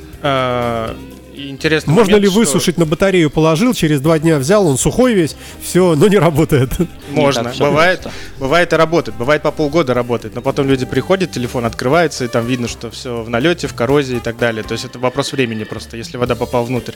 Интересный 1.38 1.94
Можно 1.94 2.14
момент, 2.14 2.32
ли 2.32 2.36
высушить 2.36 2.74
что... 2.74 2.80
на 2.80 2.86
батарею 2.86 3.30
положил, 3.30 3.72
через 3.72 4.00
два 4.00 4.18
дня 4.18 4.38
взял, 4.38 4.66
он 4.66 4.76
сухой 4.76 5.14
весь, 5.14 5.36
все, 5.62 5.94
но 5.94 6.08
не 6.08 6.18
работает. 6.18 6.70
Можно, 7.10 7.52
бывает, 7.58 8.08
бывает 8.38 8.72
и 8.72 8.76
работает, 8.76 9.16
бывает 9.16 9.42
по 9.42 9.52
полгода 9.52 9.94
работает, 9.94 10.34
но 10.34 10.42
потом 10.42 10.66
люди 10.66 10.84
приходят, 10.84 11.30
телефон 11.30 11.64
открывается, 11.64 12.24
и 12.24 12.28
там 12.28 12.46
видно, 12.46 12.66
что 12.66 12.90
все 12.90 13.22
в 13.22 13.30
налете, 13.30 13.68
в 13.68 13.74
коррозии 13.74 14.16
и 14.16 14.20
так 14.20 14.36
далее. 14.36 14.64
То 14.64 14.72
есть 14.72 14.84
это 14.84 14.98
вопрос 14.98 15.32
времени 15.32 15.62
просто, 15.64 15.96
если 15.96 16.16
вода 16.16 16.34
попала 16.34 16.64
внутрь. 16.64 16.94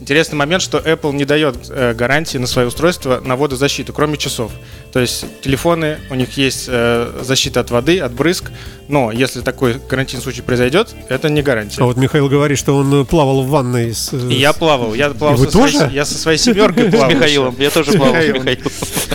Интересный 0.00 0.36
момент, 0.36 0.62
что 0.62 0.78
Apple 0.78 1.14
не 1.14 1.24
дает 1.24 1.56
э, 1.70 1.94
гарантии 1.94 2.38
на 2.38 2.46
свое 2.46 2.68
устройство 2.68 3.20
на 3.20 3.36
водозащиту, 3.36 3.92
кроме 3.92 4.16
часов. 4.16 4.50
То 4.92 5.00
есть 5.00 5.24
телефоны, 5.40 5.98
у 6.10 6.14
них 6.14 6.36
есть 6.36 6.66
э, 6.68 7.20
защита 7.22 7.60
от 7.60 7.70
воды, 7.70 8.00
от 8.00 8.12
брызг, 8.12 8.50
но 8.88 9.10
если 9.10 9.40
такой 9.40 9.80
гарантийный 9.88 10.22
случай 10.22 10.42
произойдет, 10.42 10.94
это 11.08 11.28
не 11.28 11.42
гарантия. 11.42 11.82
А 11.82 11.86
вот 11.86 11.96
Михаил 11.96 12.28
говорит, 12.28 12.58
что 12.58 12.76
он 12.76 13.06
плавал 13.06 13.42
в 13.42 13.48
ванной 13.48 13.94
с... 13.94 14.12
И 14.12 14.34
я 14.34 14.52
плавал. 14.52 14.94
Я 14.94 15.10
плавал 15.10 15.38
со 15.38 15.50
тоже? 15.50 15.78
Своей, 15.78 15.94
я 15.94 16.04
со 16.04 16.18
своей 16.18 16.38
семеркой 16.38 16.84
плавал. 16.90 17.10
С 17.10 17.14
Михаилом. 17.14 17.56
Я 17.58 17.70
тоже 17.70 17.92
плавал 17.92 18.14
с 18.14 18.26
Михаилом. 18.26 18.44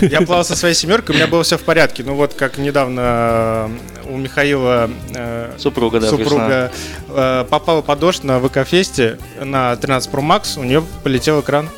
Я 0.00 0.22
плавал 0.22 0.44
со 0.44 0.56
своей 0.56 0.74
семеркой, 0.74 1.14
у 1.14 1.18
меня 1.18 1.26
было 1.26 1.42
все 1.42 1.58
в 1.58 1.62
порядке. 1.62 2.02
Ну 2.02 2.14
вот 2.14 2.32
как 2.32 2.56
недавно 2.56 3.00
э, 3.00 3.68
у 4.08 4.16
Михаила 4.16 4.90
э, 5.14 5.52
супруга, 5.58 6.00
да, 6.00 6.08
супруга 6.08 6.72
э, 7.08 7.44
попала 7.50 7.82
под 7.82 7.98
дождь 7.98 8.24
на 8.24 8.40
ВК-фесте 8.40 9.18
на 9.42 9.76
13 9.76 10.10
Pro 10.10 10.22
Max, 10.22 10.58
у 10.58 10.64
нее 10.64 10.82
полетел 11.02 11.40
экран. 11.40 11.68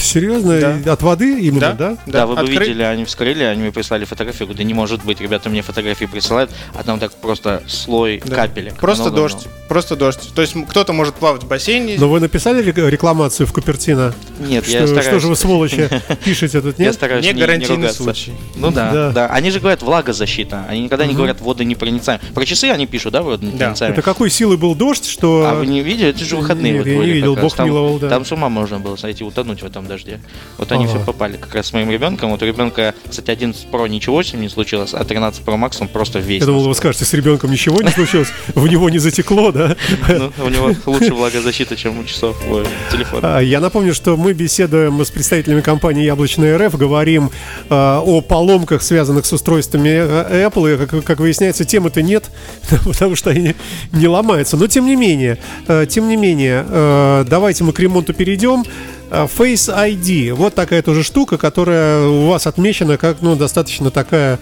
Серьезно? 0.00 0.80
Да. 0.84 0.92
От 0.92 1.02
воды 1.02 1.40
именно, 1.40 1.74
да? 1.74 1.90
Да, 1.90 1.96
да 2.06 2.26
вы 2.26 2.34
бы 2.34 2.40
Откры... 2.40 2.64
видели, 2.64 2.82
они 2.82 3.04
вскрыли, 3.04 3.44
они 3.44 3.62
мне 3.62 3.72
прислали 3.72 4.04
фотографию, 4.04 4.46
говорю, 4.46 4.58
да 4.58 4.64
не 4.64 4.74
может 4.74 5.04
быть, 5.04 5.20
ребята 5.20 5.48
мне 5.50 5.62
фотографии 5.62 6.06
присылают, 6.06 6.50
а 6.74 6.82
там 6.82 6.98
так 6.98 7.12
просто 7.12 7.62
слой 7.66 8.22
да. 8.24 8.34
капелек. 8.34 8.74
Просто 8.74 9.04
много, 9.04 9.16
дождь, 9.16 9.34
много. 9.34 9.50
просто 9.68 9.96
дождь. 9.96 10.34
То 10.34 10.42
есть 10.42 10.54
кто-то 10.68 10.92
может 10.92 11.14
плавать 11.14 11.42
в 11.44 11.48
бассейне. 11.48 11.96
Но 11.98 12.08
вы 12.08 12.20
написали 12.20 12.62
рекламацию 12.62 13.46
в 13.46 13.52
Купертино? 13.52 14.14
Нет, 14.38 14.64
что, 14.64 14.72
я 14.72 14.86
стараюсь. 14.86 15.06
Что 15.06 15.20
же 15.20 15.28
вы, 15.28 15.36
сволочи, 15.36 15.88
пишете 16.24 16.60
тут, 16.60 16.78
нет? 16.78 16.88
Я 16.88 16.92
стараюсь 16.92 17.24
не, 17.24 17.32
не 17.32 17.40
гарантийный 17.40 17.92
случай. 17.92 18.32
Ну 18.56 18.70
да, 18.70 18.92
да, 18.92 19.10
да. 19.10 19.26
Они 19.28 19.50
же 19.50 19.60
говорят 19.60 19.82
влагозащита, 19.82 20.64
они 20.68 20.82
никогда 20.82 21.06
не 21.06 21.14
говорят 21.14 21.40
водонепроницаемый. 21.40 22.24
Про 22.34 22.44
часы 22.44 22.66
они 22.66 22.86
пишут, 22.86 23.12
да, 23.12 23.22
водонепроницаемый. 23.22 23.94
Это 23.94 24.02
какой 24.02 24.30
силы 24.30 24.56
был 24.56 24.74
дождь, 24.74 25.06
что... 25.06 25.46
А 25.46 25.54
вы 25.54 25.66
не 25.66 25.82
видели? 25.82 26.10
Это 26.10 26.24
же 26.24 26.36
выходные. 26.36 26.72
Нет, 26.72 26.86
я 26.86 26.96
не 26.96 27.10
видел, 27.10 27.36
бог 27.36 27.58
миловал, 27.58 27.98
да. 27.98 28.08
Там 28.08 28.24
с 28.24 28.32
ума 28.32 28.48
можно 28.48 28.78
было 28.78 28.96
сойти, 28.96 29.24
утонуть 29.24 29.62
в 29.62 29.66
этом 29.66 29.86
дожде. 29.90 30.20
Вот 30.58 30.70
они 30.72 30.84
Ага. 30.84 30.94
все 30.94 31.04
попали 31.04 31.36
как 31.36 31.54
раз 31.54 31.66
с 31.66 31.72
моим 31.72 31.90
ребенком. 31.90 32.30
Вот 32.30 32.42
у 32.42 32.46
ребенка, 32.46 32.94
кстати, 33.08 33.30
11 33.30 33.66
Pro 33.70 33.88
ничего 33.88 34.22
с 34.22 34.32
ним 34.32 34.42
не 34.42 34.48
случилось, 34.48 34.94
а 34.94 35.04
13 35.04 35.42
Pro 35.44 35.56
Max 35.56 35.78
он 35.80 35.88
просто 35.88 36.20
весь. 36.20 36.40
Я 36.40 36.46
думал, 36.46 36.66
вы 36.68 36.74
скажете, 36.74 37.04
с 37.04 37.12
ребенком 37.12 37.50
ничего 37.50 37.82
не 37.82 37.90
случилось, 37.90 38.28
в 38.54 38.66
него 38.66 38.88
не 38.88 38.98
затекло, 38.98 39.52
да? 39.52 39.76
Ну, 40.08 40.32
у 40.44 40.48
него 40.48 40.74
лучше 40.86 41.12
влагозащита, 41.14 41.76
чем 41.76 41.98
у 41.98 42.04
часов 42.04 42.36
ой, 42.48 42.64
телефона. 42.92 43.38
А, 43.38 43.40
Я 43.40 43.60
напомню, 43.60 43.94
что 43.94 44.16
мы 44.16 44.32
беседуем 44.32 45.04
с 45.04 45.10
представителями 45.10 45.60
компании 45.60 46.04
Яблочная 46.04 46.56
РФ, 46.58 46.76
говорим 46.76 47.30
а, 47.68 48.00
о 48.04 48.20
поломках, 48.20 48.82
связанных 48.82 49.26
с 49.26 49.32
устройствами 49.32 49.88
э, 49.88 50.46
Apple, 50.48 51.00
и, 51.00 51.02
как, 51.02 51.20
выясняется, 51.20 51.64
темы-то 51.64 52.02
нет, 52.02 52.30
потому 52.84 53.16
что 53.16 53.30
они 53.30 53.54
не 53.92 54.06
ломаются. 54.08 54.56
Но 54.56 54.66
тем 54.66 54.86
не 54.86 54.96
менее, 54.96 55.38
э, 55.66 55.86
тем 55.88 56.08
не 56.08 56.16
менее, 56.16 56.64
э, 56.68 57.24
давайте 57.28 57.64
мы 57.64 57.72
к 57.72 57.80
ремонту 57.80 58.12
перейдем. 58.14 58.64
Э, 59.10 59.26
Face 59.26 59.68
ID, 59.74 60.32
вот 60.32 60.54
такая 60.54 60.82
тоже 60.82 61.02
штука, 61.02 61.36
которая 61.38 62.06
у 62.06 62.26
вас 62.28 62.46
отмечена 62.46 62.96
как, 62.96 63.18
ну, 63.22 63.34
достаточно 63.36 63.90
такая, 63.90 64.38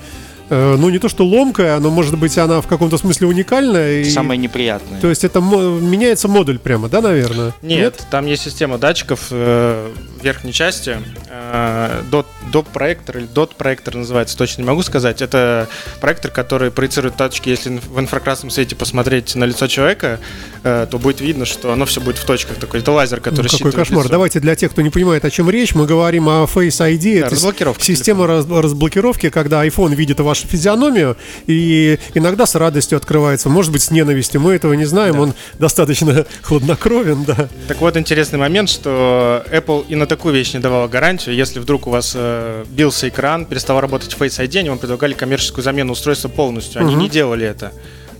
э, 0.50 0.76
ну, 0.78 0.90
не 0.90 0.98
то 0.98 1.08
что 1.08 1.24
ломкая, 1.26 1.78
но, 1.78 1.90
может 1.90 2.18
быть, 2.18 2.36
она 2.38 2.60
в 2.60 2.66
каком-то 2.66 2.98
смысле 2.98 3.26
уникальная. 3.28 4.00
и- 4.00 4.04
Самое 4.10 4.38
неприятное. 4.38 5.00
То 5.00 5.08
есть 5.08 5.24
это 5.24 5.40
меняется 5.40 6.28
модуль 6.28 6.58
прямо, 6.58 6.88
да, 6.88 7.00
наверное? 7.00 7.54
Нет, 7.62 8.02
там 8.10 8.26
есть 8.26 8.42
система 8.42 8.78
датчиков 8.78 9.28
э, 9.30 9.90
в 10.20 10.24
верхней 10.24 10.52
части. 10.52 10.98
Э, 11.30 12.02
dot, 12.10 12.26
dot 12.52 12.66
проектор 12.72 13.18
или 13.18 13.26
dot 13.28 13.50
проектор 13.56 13.94
называется, 13.94 14.36
точно 14.36 14.62
не 14.62 14.68
могу 14.68 14.82
сказать. 14.82 15.22
Это 15.22 15.68
проектор, 16.00 16.30
который 16.30 16.70
проецирует 16.70 17.16
точки. 17.16 17.48
Если 17.50 17.70
в 17.78 17.98
инфракрасном 17.98 18.50
свете 18.50 18.76
посмотреть 18.76 19.34
на 19.34 19.44
лицо 19.44 19.66
человека, 19.66 20.18
э, 20.62 20.86
то 20.90 20.98
будет 20.98 21.20
видно, 21.20 21.44
что 21.44 21.72
оно 21.72 21.84
все 21.86 22.00
будет 22.00 22.18
в 22.18 22.24
точках. 22.24 22.56
Такой 22.56 22.80
это 22.80 22.92
лазер, 22.92 23.20
который 23.20 23.48
Ну, 23.50 23.58
какой 23.58 23.72
кошмар. 23.72 24.00
лицо. 24.04 24.10
Давайте 24.10 24.40
для 24.40 24.54
тех, 24.54 24.70
кто 24.72 24.82
не 24.82 24.90
понимает, 24.90 25.24
о 25.24 25.30
чем 25.30 25.50
речь, 25.50 25.74
мы 25.74 25.86
говорим 25.86 26.28
о 26.28 26.44
Face 26.44 26.80
ID. 26.80 27.20
Да, 27.20 27.26
Это 27.26 27.34
разблокировка 27.36 27.84
Система 27.84 28.26
раз- 28.26 28.46
разблокировки, 28.48 29.30
когда 29.30 29.64
iPhone 29.66 29.94
видит 29.94 30.20
вашу 30.20 30.46
физиономию 30.46 31.16
и 31.46 31.98
иногда 32.14 32.46
с 32.46 32.54
радостью 32.54 32.96
открывается, 32.96 33.48
может 33.48 33.72
быть, 33.72 33.82
с 33.82 33.90
ненавистью. 33.90 34.40
Мы 34.40 34.54
этого 34.54 34.72
не 34.74 34.84
знаем, 34.84 35.18
он 35.20 35.34
достаточно 35.58 36.26
хладнокровен, 36.42 37.24
да. 37.24 37.48
Так 37.68 37.80
вот, 37.80 37.96
интересный 37.96 38.38
момент, 38.38 38.68
что 38.70 39.44
Apple 39.50 39.86
и 39.88 39.94
на 39.94 40.06
такую 40.06 40.34
вещь 40.34 40.54
не 40.54 40.60
давала 40.60 40.88
гарантию. 40.88 41.34
Если 41.34 41.58
вдруг 41.60 41.86
у 41.86 41.90
вас 41.90 42.12
э, 42.14 42.37
бился 42.70 43.08
экран, 43.08 43.44
перестал 43.46 43.80
работать 43.80 44.14
Face 44.18 44.38
ID, 44.44 44.58
они 44.60 44.68
вам 44.70 44.78
предлагали 44.78 45.14
коммерческую 45.14 45.64
замену 45.64 45.92
устройства 45.92 46.28
полностью. 46.28 46.80
Они 46.80 46.92
Мгм. 46.94 47.02
не 47.02 47.08
делали 47.08 47.46
это. 47.46 47.72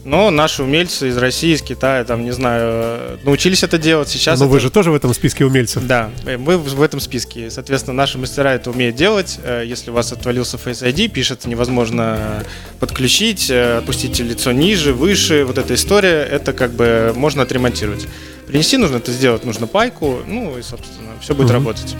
Но 0.05 0.31
наши 0.31 0.63
умельцы 0.63 1.09
из 1.09 1.19
России, 1.19 1.55
из 1.55 1.61
Китая, 1.61 2.03
там, 2.05 2.25
не 2.25 2.31
знаю, 2.31 2.63
э, 2.65 3.17
научились 3.25 3.63
это 3.63 3.77
делать. 3.77 4.09
Сейчас 4.09 4.39
Но 4.39 4.47
это- 4.47 4.53
вы 4.55 4.61
же 4.61 4.71
тоже 4.71 4.91
в 4.91 4.95
этом 4.95 5.13
списке 5.13 5.45
умельцев. 5.45 5.87
Да, 5.87 6.09
э, 6.25 6.39
мы 6.39 6.57
в 6.57 6.81
этом 6.83 6.99
списке. 7.01 7.51
Соответственно, 7.51 7.95
наши 7.95 8.17
мастера 8.17 8.55
это 8.55 8.71
умеют 8.71 8.97
делать. 8.97 9.39
Э, 9.43 9.65
Если 9.67 9.91
у 9.91 9.95
вас 9.95 10.13
отвалился 10.13 10.57
Face 10.57 10.83
ID, 10.83 11.09
пишет, 11.09 11.45
невозможно 11.45 12.43
подключить, 12.81 13.51
опустите 13.51 14.23
лицо 14.23 14.53
ниже, 14.53 14.95
выше. 14.95 15.45
Вот 15.45 15.59
эта 15.59 15.75
история, 15.75 16.23
это 16.23 16.53
как 16.55 16.73
бы 16.73 17.13
можно 17.15 17.43
отремонтировать. 17.43 18.07
Принести 18.47 18.79
нужно 18.79 18.97
это 18.97 19.13
сделать, 19.13 19.45
нужно 19.45 19.67
пайку, 19.67 20.21
ну 20.27 20.57
и, 20.57 20.63
собственно, 20.63 21.11
все 21.21 21.35
будет 21.35 21.49
Мгм. 21.49 21.55
работать. 21.55 21.95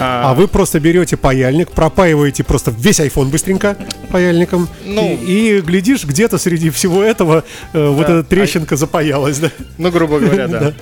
А 0.00 0.34
вы 0.34 0.46
просто 0.46 0.78
берете 0.80 1.16
паяльник, 1.16 1.72
пропаиваете 1.72 2.44
просто 2.44 2.70
весь 2.70 3.00
iPhone 3.00 3.26
быстренько 3.30 3.76
паяльником, 4.12 4.68
Ну. 4.84 5.18
и, 5.20 5.58
и 5.58 5.60
глядишь, 5.60 6.04
где-то 6.04 6.38
среди 6.38 6.70
всего 6.70 7.02
этого 7.02 7.42
э, 7.72 7.88
вот 7.88 8.06
Да. 8.06 8.12
эта 8.18 8.22
трещинка 8.22 8.76
запаялась, 8.76 9.38
да. 9.38 9.50
Ну, 9.76 9.90
грубо 9.90 10.20
говоря, 10.20 10.46
да. 10.48 10.60
Да. 10.60 10.72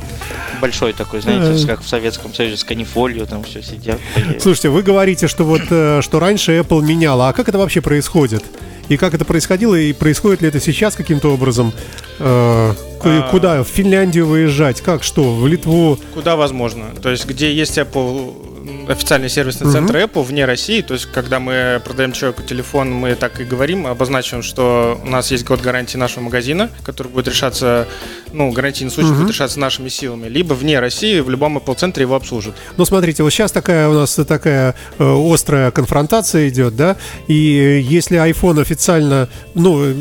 Большой 0.60 0.92
такой, 0.92 1.20
знаете, 1.22 1.66
как 1.66 1.80
в 1.82 1.88
Советском 1.88 2.32
Союзе 2.34 2.56
с 2.58 2.64
канифолью, 2.64 3.26
там 3.26 3.42
все 3.42 3.62
сидят. 3.62 3.98
Слушайте, 4.40 4.68
вы 4.68 4.82
говорите, 4.82 5.28
что 5.28 5.44
вот 5.44 5.62
э, 5.70 6.00
что 6.02 6.20
раньше 6.20 6.52
Apple 6.58 6.82
меняла, 6.82 7.28
а 7.28 7.32
как 7.32 7.48
это 7.48 7.58
вообще 7.58 7.80
происходит? 7.80 8.44
И 8.88 8.96
как 8.96 9.14
это 9.14 9.24
происходило, 9.24 9.74
и 9.74 9.92
происходит 9.92 10.42
ли 10.42 10.48
это 10.48 10.60
сейчас 10.60 10.94
каким-то 10.94 11.32
образом? 11.32 11.72
Э, 12.18 12.74
А. 13.02 13.28
Куда? 13.30 13.62
В 13.62 13.68
Финляндию 13.68 14.26
выезжать? 14.26 14.80
Как 14.80 15.02
что? 15.02 15.34
В 15.34 15.46
Литву? 15.46 15.98
Куда 16.14 16.36
возможно. 16.36 16.86
То 17.02 17.10
есть, 17.10 17.26
где 17.26 17.52
есть 17.52 17.78
Apple, 17.78 18.55
официальный 18.88 19.28
сервисный 19.28 19.70
центр 19.70 19.96
Apple 19.96 20.22
вне 20.24 20.44
России, 20.44 20.82
то 20.82 20.94
есть, 20.94 21.06
когда 21.06 21.40
мы 21.40 21.80
продаем 21.84 22.12
человеку 22.12 22.42
телефон, 22.42 22.92
мы 22.92 23.14
так 23.14 23.40
и 23.40 23.44
говорим, 23.44 23.86
обозначиваем, 23.86 24.42
что 24.42 25.00
у 25.02 25.08
нас 25.08 25.30
есть 25.30 25.44
год 25.44 25.60
гарантии 25.60 25.96
нашего 25.96 26.24
магазина, 26.24 26.70
который 26.82 27.08
будет 27.08 27.28
решаться, 27.28 27.86
ну, 28.32 28.50
гарантийный 28.50 28.90
случай 28.90 29.12
будет 29.12 29.28
решаться 29.28 29.60
нашими 29.60 29.88
силами, 29.88 30.28
либо 30.28 30.54
вне 30.54 30.78
России 30.80 31.20
в 31.20 31.30
любом 31.30 31.58
Apple 31.58 31.76
центре 31.76 32.02
его 32.02 32.14
обслужат. 32.14 32.54
Ну, 32.76 32.84
смотрите, 32.84 33.22
вот 33.22 33.30
сейчас 33.30 33.52
такая 33.52 33.88
у 33.88 33.92
нас 33.92 34.14
такая 34.14 34.74
э, 34.98 35.32
острая 35.32 35.70
конфронтация 35.70 36.48
идет, 36.48 36.76
да? 36.76 36.96
И 37.26 37.84
если 37.88 38.18
iPhone 38.18 38.60
официально, 38.60 39.28
ну, 39.54 39.94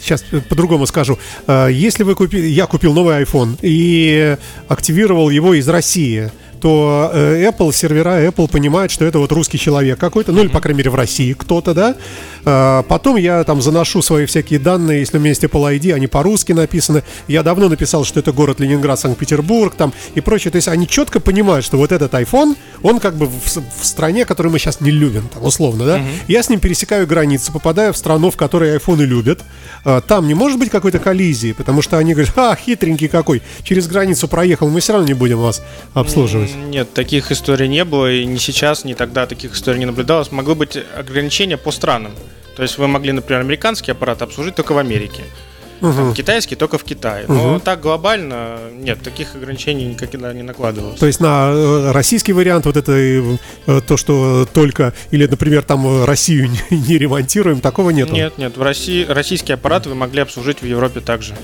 сейчас 0.00 0.24
по-другому 0.48 0.86
скажу, 0.86 1.18
Э, 1.46 1.68
если 1.70 2.02
вы 2.02 2.14
купили, 2.14 2.46
я 2.46 2.66
купил 2.66 2.92
новый 2.92 3.22
iPhone 3.22 3.58
и 3.62 4.36
активировал 4.68 5.30
его 5.30 5.54
из 5.54 5.68
России, 5.68 6.30
то 6.62 7.10
э, 7.12 7.44
Apple, 7.50 7.72
сервера 7.72 8.24
Apple 8.24 8.48
понимают, 8.48 8.92
что 8.92 9.04
это 9.04 9.18
вот 9.18 9.32
русский 9.32 9.58
человек 9.58 9.98
какой-то, 9.98 10.30
ну 10.30 10.42
или, 10.42 10.48
по 10.48 10.60
крайней 10.60 10.78
мере, 10.78 10.90
в 10.90 10.94
России 10.94 11.32
кто-то, 11.32 11.74
да. 11.74 11.96
Э, 12.44 12.82
Потом 12.88 13.16
я 13.16 13.44
там 13.44 13.62
заношу 13.62 14.02
свои 14.02 14.26
всякие 14.26 14.58
данные, 14.58 15.00
если 15.00 15.16
у 15.16 15.20
меня 15.20 15.30
есть 15.30 15.44
Apple 15.44 15.78
ID, 15.78 15.92
они 15.94 16.06
по-русски 16.06 16.52
написаны. 16.52 17.02
Я 17.28 17.42
давно 17.42 17.68
написал, 17.68 18.04
что 18.04 18.20
это 18.20 18.32
город 18.32 18.60
Ленинград, 18.60 18.98
Санкт-Петербург 18.98 19.74
там 19.76 19.92
и 20.14 20.20
прочее. 20.20 20.50
То 20.50 20.56
есть 20.56 20.68
они 20.68 20.86
четко 20.86 21.20
понимают, 21.20 21.64
что 21.64 21.76
вот 21.76 21.92
этот 21.92 22.12
iPhone, 22.14 22.56
он 22.82 22.98
как 23.00 23.14
бы 23.16 23.26
в, 23.26 23.40
в 23.80 23.84
стране, 23.86 24.24
которую 24.24 24.52
мы 24.52 24.58
сейчас 24.58 24.80
не 24.80 24.90
любим, 24.90 25.28
там, 25.32 25.44
условно, 25.44 25.84
да. 25.86 26.02
Я 26.28 26.42
с 26.42 26.48
ним 26.50 26.60
пересекаю 26.60 27.06
границу, 27.06 27.52
попадаю 27.52 27.92
в 27.92 27.96
страну, 27.96 28.30
в 28.30 28.36
которой 28.36 28.72
айфоны 28.72 29.02
любят. 29.02 29.40
Э, 29.84 30.00
Там 30.06 30.26
не 30.26 30.34
может 30.34 30.58
быть 30.58 30.70
какой-то 30.70 30.98
коллизии, 30.98 31.52
потому 31.52 31.82
что 31.82 31.98
они 31.98 32.12
говорят, 32.14 32.36
а, 32.36 32.56
хитренький 32.56 33.08
какой, 33.08 33.42
через 33.62 33.86
границу 33.86 34.28
проехал, 34.28 34.68
мы 34.68 34.80
все 34.80 34.92
равно 34.92 35.06
не 35.08 35.14
будем 35.14 35.38
вас 35.38 35.62
обслуживать. 35.94 36.54
Нет, 36.54 36.92
таких 36.92 37.30
историй 37.30 37.68
не 37.68 37.84
было, 37.84 38.12
и 38.12 38.24
ни 38.24 38.36
сейчас, 38.38 38.84
ни 38.84 38.94
тогда 38.94 39.26
таких 39.26 39.54
историй 39.54 39.78
не 39.78 39.86
наблюдалось. 39.86 40.32
Могло 40.32 40.54
быть 40.54 40.78
ограничения 40.98 41.56
по 41.56 41.70
странам. 41.70 42.12
То 42.56 42.62
есть 42.62 42.78
вы 42.78 42.86
могли, 42.86 43.12
например, 43.12 43.40
американский 43.40 43.92
аппарат 43.92 44.22
обслужить 44.22 44.54
только 44.54 44.72
в 44.72 44.78
Америке. 44.78 45.22
Там, 45.82 46.14
китайский 46.14 46.54
только 46.54 46.78
в 46.78 46.84
Китае. 46.84 47.24
Но 47.26 47.58
так 47.58 47.80
глобально 47.80 48.58
нет, 48.72 49.02
таких 49.02 49.34
ограничений 49.34 49.86
никогда 49.86 50.32
не 50.32 50.42
накладывалось. 50.42 50.98
То 50.98 51.06
есть 51.06 51.20
на 51.20 51.50
э, 51.52 51.90
российский 51.90 52.32
вариант 52.32 52.66
вот 52.66 52.76
это 52.76 52.92
э, 52.92 53.80
то, 53.86 53.96
что 53.96 54.46
только, 54.52 54.94
или, 55.10 55.26
например, 55.26 55.62
там 55.62 55.84
э, 55.86 56.04
Россию 56.04 56.50
не, 56.70 56.78
не 56.78 56.98
ремонтируем, 56.98 57.60
такого 57.60 57.90
нету. 57.90 58.12
Нет, 58.12 58.38
нет, 58.38 58.56
в 58.56 58.62
России 58.62 59.04
российские 59.04 59.54
аппараты 59.56 59.88
вы 59.88 59.96
могли 59.96 60.22
обслужить 60.22 60.62
в 60.62 60.66
Европе 60.66 61.00
также. 61.00 61.34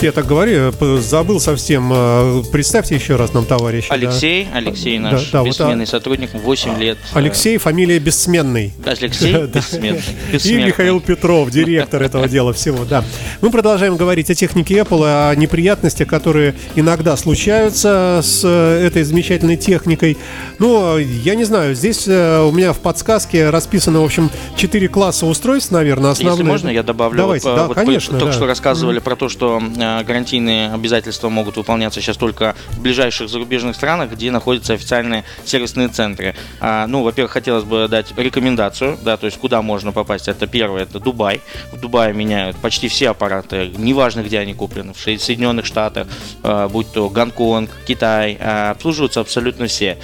Слушайте, 0.00 0.18
я 0.18 0.22
так 0.22 0.26
говорю, 0.30 0.98
забыл 0.98 1.40
совсем. 1.40 1.92
э, 1.94 2.42
Представьте 2.50 2.94
еще 2.94 3.16
раз 3.16 3.34
нам, 3.34 3.44
товарищ. 3.44 3.84
Алексей, 3.90 4.48
Алексей 4.54 4.98
наш 4.98 5.24
Да, 5.26 5.28
да, 5.32 5.38
вот, 5.40 5.48
бессменный 5.48 5.84
а- 5.84 5.86
сотрудник, 5.86 6.30
8 6.32 6.78
лет. 6.78 6.96
э, 7.12 7.18
Алексей, 7.18 7.58
фамилия 7.58 7.98
бессменный. 7.98 8.72
Алексей 8.82 9.32
Да. 9.52 9.60
бессменный. 9.60 10.00
И. 10.32 10.54
Михаил 10.64 11.00
Петров, 11.02 11.50
директор 11.50 12.02
этого 12.02 12.28
дела 12.28 12.54
всего, 12.54 12.86
да. 12.86 13.04
Мы 13.42 13.50
продолжаем 13.50 13.98
говорить 13.98 14.30
о 14.30 14.34
технике 14.34 14.78
Apple, 14.78 15.02
о 15.04 15.34
неприятностях, 15.36 16.08
которые 16.08 16.54
иногда 16.76 17.14
случаются 17.18 18.20
с 18.22 18.40
э, 18.42 18.86
этой 18.86 19.02
замечательной 19.02 19.58
техникой. 19.58 20.16
Ну, 20.58 20.96
я 20.96 21.34
не 21.34 21.44
знаю, 21.44 21.74
здесь 21.74 22.08
у 22.08 22.50
меня 22.52 22.72
в 22.72 22.78
подсказке 22.78 23.50
расписано, 23.50 24.00
в 24.00 24.04
общем, 24.06 24.30
4 24.56 24.88
класса 24.88 25.26
устройств, 25.26 25.72
наверное, 25.72 26.12
основные. 26.12 26.38
Если 26.38 26.50
можно, 26.50 26.68
я 26.70 26.82
добавлю. 26.82 27.18
Давайте, 27.18 27.48
Вот, 27.50 27.56
да, 27.56 27.66
вот 27.66 27.74
конечно. 27.74 28.12
Только 28.18 28.32
да. 28.32 28.38
что 28.38 28.46
рассказывали 28.46 28.98
про 28.98 29.14
то, 29.14 29.28
что 29.28 29.60
гарантийные 30.06 30.72
обязательства 30.72 31.28
могут 31.28 31.56
выполняться 31.56 32.00
сейчас 32.00 32.16
только 32.16 32.54
в 32.70 32.80
ближайших 32.80 33.28
зарубежных 33.28 33.76
странах, 33.76 34.10
где 34.12 34.30
находятся 34.30 34.74
официальные 34.74 35.24
сервисные 35.44 35.88
центры. 35.88 36.34
А, 36.60 36.86
ну, 36.86 37.02
во-первых, 37.02 37.32
хотелось 37.32 37.64
бы 37.64 37.88
дать 37.88 38.12
рекомендацию, 38.16 38.98
да, 39.02 39.16
то 39.16 39.26
есть 39.26 39.38
куда 39.38 39.62
можно 39.62 39.92
попасть. 39.92 40.28
Это 40.28 40.46
первое, 40.46 40.82
это 40.82 41.00
Дубай. 41.00 41.40
В 41.72 41.80
Дубае 41.80 42.12
меняют 42.14 42.56
почти 42.56 42.88
все 42.88 43.10
аппараты, 43.10 43.70
неважно, 43.76 44.22
где 44.22 44.38
они 44.38 44.54
куплены, 44.54 44.92
в 44.92 45.00
Соединенных 45.00 45.66
Штатах, 45.66 46.06
э, 46.42 46.68
будь 46.70 46.92
то 46.92 47.08
Гонконг, 47.08 47.70
Китай, 47.86 48.36
э, 48.38 48.70
обслуживаются 48.70 49.20
абсолютно 49.20 49.66
все. 49.66 49.98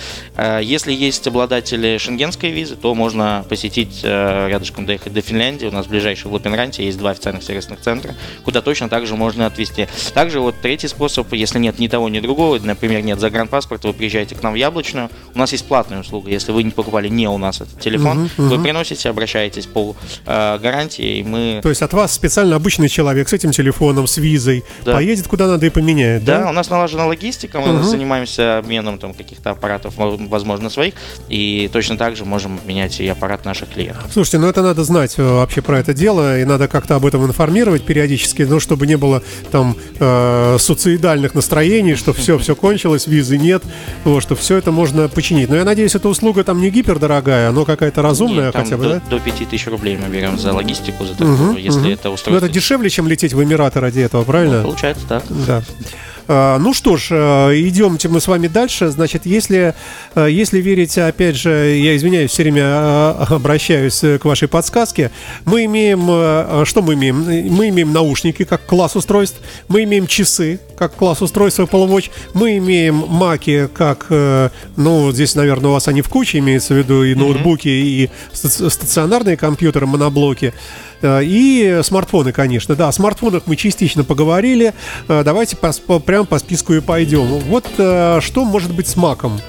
Если 0.63 0.93
есть 0.93 1.27
обладатели 1.27 1.99
шенгенской 1.99 2.51
визы, 2.51 2.77
то 2.77 2.95
можно 2.95 3.45
посетить 3.49 4.05
рядышком 4.05 4.87
доехать 4.87 5.13
до 5.13 5.21
Финляндии. 5.21 5.67
У 5.67 5.73
нас 5.73 5.87
ближайший 5.87 6.27
в 6.29 6.35
Лапенранте 6.35 6.85
есть 6.85 6.99
два 6.99 7.11
официальных 7.11 7.43
сервисных 7.43 7.81
центра, 7.81 8.15
куда 8.45 8.61
точно 8.61 8.89
также 8.89 9.17
можно 9.17 9.47
отвезти 9.47 9.76
приобрести. 9.77 10.13
Также 10.13 10.41
вот 10.41 10.57
третий 10.61 10.89
способ, 10.89 11.33
если 11.33 11.59
нет 11.59 11.79
ни 11.79 11.89
того, 11.89 12.09
ни 12.09 12.21
другого, 12.21 12.59
например, 12.59 13.03
нет 13.03 13.21
загранпаспорта, 13.21 13.89
вы 13.89 13.95
приезжаете 13.95 14.35
к 14.35 14.43
нам 14.43 14.53
в 14.55 14.57
Яблочную, 14.57 15.11
у 15.35 15.39
нас 15.39 15.53
есть 15.53 15.67
платная 15.67 16.01
услуга, 16.01 16.31
если 16.31 16.53
вы 16.53 16.63
не 16.63 16.71
покупали 16.71 17.09
не 17.09 17.29
у 17.29 17.39
нас 17.39 17.61
этот 17.61 17.81
телефон, 17.81 18.17
Мгм, 18.17 18.31
вы 18.49 18.55
мгм. 18.55 18.63
приносите, 18.63 19.09
обращаетесь 19.09 19.67
по 19.67 19.95
э, 20.27 20.59
гарантии, 20.59 21.19
и 21.19 21.23
мы... 21.23 21.61
То 21.63 21.69
есть 21.69 21.83
от 21.83 21.93
вас 21.93 22.13
специально 22.13 22.57
обычный 22.57 22.89
человек 22.89 23.29
с 23.29 23.33
этим 23.33 23.53
телефоном, 23.53 24.07
с 24.07 24.17
визой, 24.17 24.65
Да. 24.85 24.95
поедет 24.95 25.27
куда 25.29 25.47
надо 25.47 25.67
и 25.67 25.71
поменяет, 25.71 26.25
да? 26.25 26.41
Да, 26.41 26.51
у 26.51 26.53
нас 26.53 26.71
налажена 26.71 27.07
логистика, 27.07 27.61
мы 27.61 27.75
Мгм. 27.75 27.85
занимаемся 27.85 28.59
обменом 28.59 28.99
там 28.99 29.15
каких-то 29.15 29.51
аппаратов, 29.51 29.95
возможно, 29.97 30.71
своих, 30.71 30.95
и 31.29 31.69
точно 31.73 31.97
так 31.97 32.17
же 32.17 32.25
можем 32.25 32.59
менять 32.65 33.01
и 33.01 33.09
аппарат 33.09 33.45
наших 33.45 33.71
клиентов. 33.71 34.05
Слушайте, 34.13 34.39
ну 34.39 34.49
это 34.49 34.63
надо 34.63 34.85
знать 34.85 35.15
э, 35.19 35.23
вообще 35.23 35.63
про 35.63 35.79
это 35.79 35.93
дело, 35.95 36.39
и 36.41 36.45
надо 36.45 36.69
как-то 36.69 36.97
об 36.97 37.05
этом 37.07 37.25
информировать 37.27 37.85
периодически, 37.85 38.43
ну, 38.43 38.61
чтобы 38.61 38.87
не 38.87 38.97
было 38.97 39.23
там 39.51 39.66
э, 39.99 40.57
суицидальных 40.59 41.35
настроений, 41.35 41.95
что 41.95 42.13
все, 42.13 42.39
все 42.39 42.55
кончилось, 42.55 43.07
визы 43.07 43.39
нет, 43.39 43.63
вот, 44.05 44.21
что 44.23 44.37
все 44.37 44.57
это 44.57 44.71
можно 44.71 45.09
починить. 45.09 45.49
Но 45.49 45.57
я 45.57 45.65
надеюсь, 45.65 45.95
эта 45.95 46.09
услуга 46.09 46.45
там 46.45 46.61
не 46.61 46.71
гипердорогая, 46.71 47.51
но 47.53 47.65
какая-то 47.65 48.03
разумная 48.03 48.45
Нет, 48.47 48.53
там 48.53 48.65
хотя 48.65 48.77
бы, 48.77 48.85
до, 48.85 48.91
да? 48.91 49.03
до 49.11 49.19
5000 49.21 49.67
рублей 49.69 49.97
мы 50.01 50.09
берем 50.15 50.39
за 50.39 50.53
логистику, 50.53 51.05
за 51.05 51.13
такую, 51.13 51.33
Мгм, 51.33 51.57
если 51.57 51.81
мгм. 51.81 51.89
это 51.91 52.09
Ну 52.09 52.15
устройство. 52.15 52.47
это 52.47 52.49
дешевле, 52.55 52.91
чем 52.91 53.09
лететь 53.09 53.33
в 53.33 53.43
Эмираты 53.43 53.81
ради 53.81 54.01
этого, 54.01 54.25
правильно? 54.25 54.63
Получается 54.63 55.07
так. 55.09 55.25
Да. 55.47 55.63
А, 56.29 56.59
Ну 56.59 56.75
что 56.75 56.97
ж, 56.97 57.09
э, 57.11 57.61
идемте 57.61 58.09
мы 58.09 58.21
с 58.21 58.27
вами 58.27 58.49
дальше. 58.49 58.89
Значит, 58.89 59.27
если, 59.27 59.75
э, 60.15 60.29
если 60.31 60.61
верить, 60.61 60.99
опять 60.99 61.37
же, 61.37 61.51
я 61.51 61.97
извиняюсь, 61.97 62.31
все 62.31 62.43
время 62.43 62.63
э, 62.63 63.25
обращаюсь 63.29 64.01
к 64.01 64.25
вашей 64.25 64.49
подсказке, 64.49 65.11
мы 65.45 65.65
имеем, 65.67 66.65
что 66.65 66.83
мы 66.83 66.95
имеем? 66.95 67.23
Мы 67.55 67.69
имеем 67.69 67.93
наушники 67.93 68.45
как 68.45 68.67
класс 68.67 68.97
устройств, 68.97 69.41
мы 69.69 69.85
имеем 69.85 70.07
часы 70.07 70.61
как 70.77 70.95
класс 70.95 71.23
устройств 71.23 71.59
Apple 71.61 71.89
Watch, 71.89 72.11
мы 72.35 72.59
имеем 72.59 72.97
маки 73.09 73.69
как, 73.73 74.07
э, 74.11 74.51
ну, 74.77 75.11
здесь, 75.13 75.35
наверное, 75.35 75.71
у 75.71 75.73
вас 75.73 75.89
они 75.89 76.03
в 76.03 76.09
куче, 76.09 76.39
имеется 76.39 76.75
в 76.75 76.77
виду 76.79 77.03
и 77.03 77.15
ноутбуки, 77.15 77.69
и 77.69 78.11
ста- 78.33 78.71
стационарные 78.71 79.37
компьютеры, 79.37 79.87
моноблоки. 79.87 80.53
Э, 81.03 81.21
И 81.25 81.81
смартфоны, 81.83 82.33
конечно. 82.33 82.75
Да, 82.77 82.89
о 82.89 82.93
смартфонах 82.93 83.43
мы 83.47 83.57
частично 83.57 84.05
поговорили. 84.05 84.75
Э, 85.09 85.23
Давайте 85.25 85.57
по, 85.57 85.73
по- 85.73 85.99
прямо 85.99 86.25
по 86.25 86.39
списку 86.39 86.75
и 86.75 86.81
пойдем. 86.81 87.27
Вот 87.27 87.65
что 88.23 88.45
может 88.45 88.73
быть 88.75 88.87
с 88.87 88.97
маком? 88.97 89.41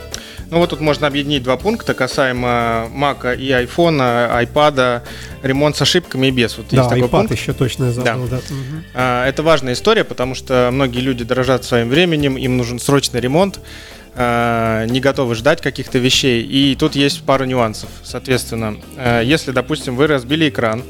Ну 0.49 0.59
вот 0.59 0.69
тут 0.69 0.79
можно 0.79 1.07
объединить 1.07 1.43
два 1.43 1.57
пункта 1.57 1.93
касаемо 1.93 2.87
Мака 2.91 3.33
и 3.33 3.51
айфона, 3.51 4.35
айпада, 4.37 5.03
ремонт 5.43 5.75
с 5.75 5.81
ошибками 5.81 6.27
и 6.27 6.31
без. 6.31 6.57
Вот 6.57 6.67
да, 6.71 6.77
есть 6.77 6.89
такой 6.89 7.03
iPad 7.03 7.09
пункт. 7.09 7.31
еще 7.33 7.53
точно 7.53 7.85
я 7.85 7.91
забыл. 7.91 8.27
Да. 8.27 8.37
Мгм. 8.37 8.83
А, 8.93 9.27
Это 9.27 9.43
важная 9.43 9.73
история, 9.73 10.03
потому 10.03 10.35
что 10.35 10.69
многие 10.71 10.99
люди 10.99 11.23
дорожат 11.23 11.65
своим 11.65 11.89
временем, 11.89 12.37
им 12.37 12.55
нужен 12.55 12.79
срочный 12.79 13.19
ремонт, 13.19 13.59
а, 14.15 14.85
не 14.85 15.01
готовы 15.01 15.35
ждать 15.35 15.61
каких-то 15.61 15.97
вещей. 15.99 16.43
И 16.43 16.75
тут 16.75 16.95
есть 16.95 17.23
пару 17.23 17.43
нюансов. 17.45 17.89
Соответственно, 18.03 18.77
а, 18.95 19.21
если, 19.21 19.51
допустим, 19.51 19.95
вы 19.97 20.07
разбили 20.07 20.47
экран 20.49 20.81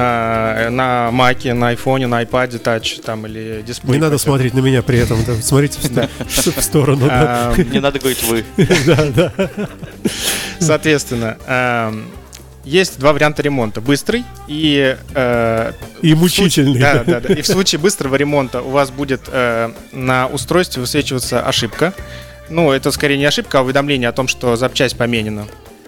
а, 0.00 0.70
на 0.70 1.10
Маке, 1.10 1.54
на 1.54 1.68
айфоне, 1.70 2.06
на 2.06 2.18
айпаде 2.18 2.58
Touch 2.58 3.02
там, 3.02 3.26
или 3.26 3.62
дисплей. 3.66 3.94
Не 3.94 3.98
надо 3.98 4.16
смотреть 4.18 4.54
на 4.54 4.60
меня 4.60 4.82
при 4.82 4.98
этом. 5.00 5.24
да. 5.24 5.34
Смотрите 5.42 5.78
в, 5.80 6.30
ст- 6.30 6.56
в 6.56 6.62
сторону. 6.62 7.06
да. 7.08 7.52
А, 7.56 7.60
Не 7.60 7.80
надо 7.80 7.98
говорить 7.98 8.22
вы. 8.22 8.44
Соответственно, 10.60 11.36
ам, 11.46 12.04
есть 12.64 12.98
два 12.98 13.12
варианта 13.12 13.42
ремонта. 13.42 13.80
Быстрый 13.80 14.24
и... 14.46 14.96
э, 15.14 15.72
И 16.02 16.14
случае- 16.14 16.16
мучительный. 16.16 16.80
Да, 16.80 17.04
да, 17.04 17.20
да. 17.20 17.34
И 17.34 17.42
в 17.42 17.46
случае 17.46 17.78
быстрого 17.80 18.14
ремонта 18.16 18.60
у 18.62 18.70
вас 18.70 18.90
будет 18.90 19.22
э, 19.28 19.70
на 19.92 20.26
устройстве 20.26 20.80
высвечиваться 20.80 21.40
ошибка. 21.40 21.92
Ну, 22.50 22.70
это 22.72 22.90
скорее 22.90 23.18
не 23.18 23.24
ошибка, 23.26 23.58
а 23.58 23.62
уведомление 23.62 24.08
о 24.08 24.12
том, 24.12 24.28
что 24.28 24.56
запчасть 24.56 24.96
поменена 24.96 25.44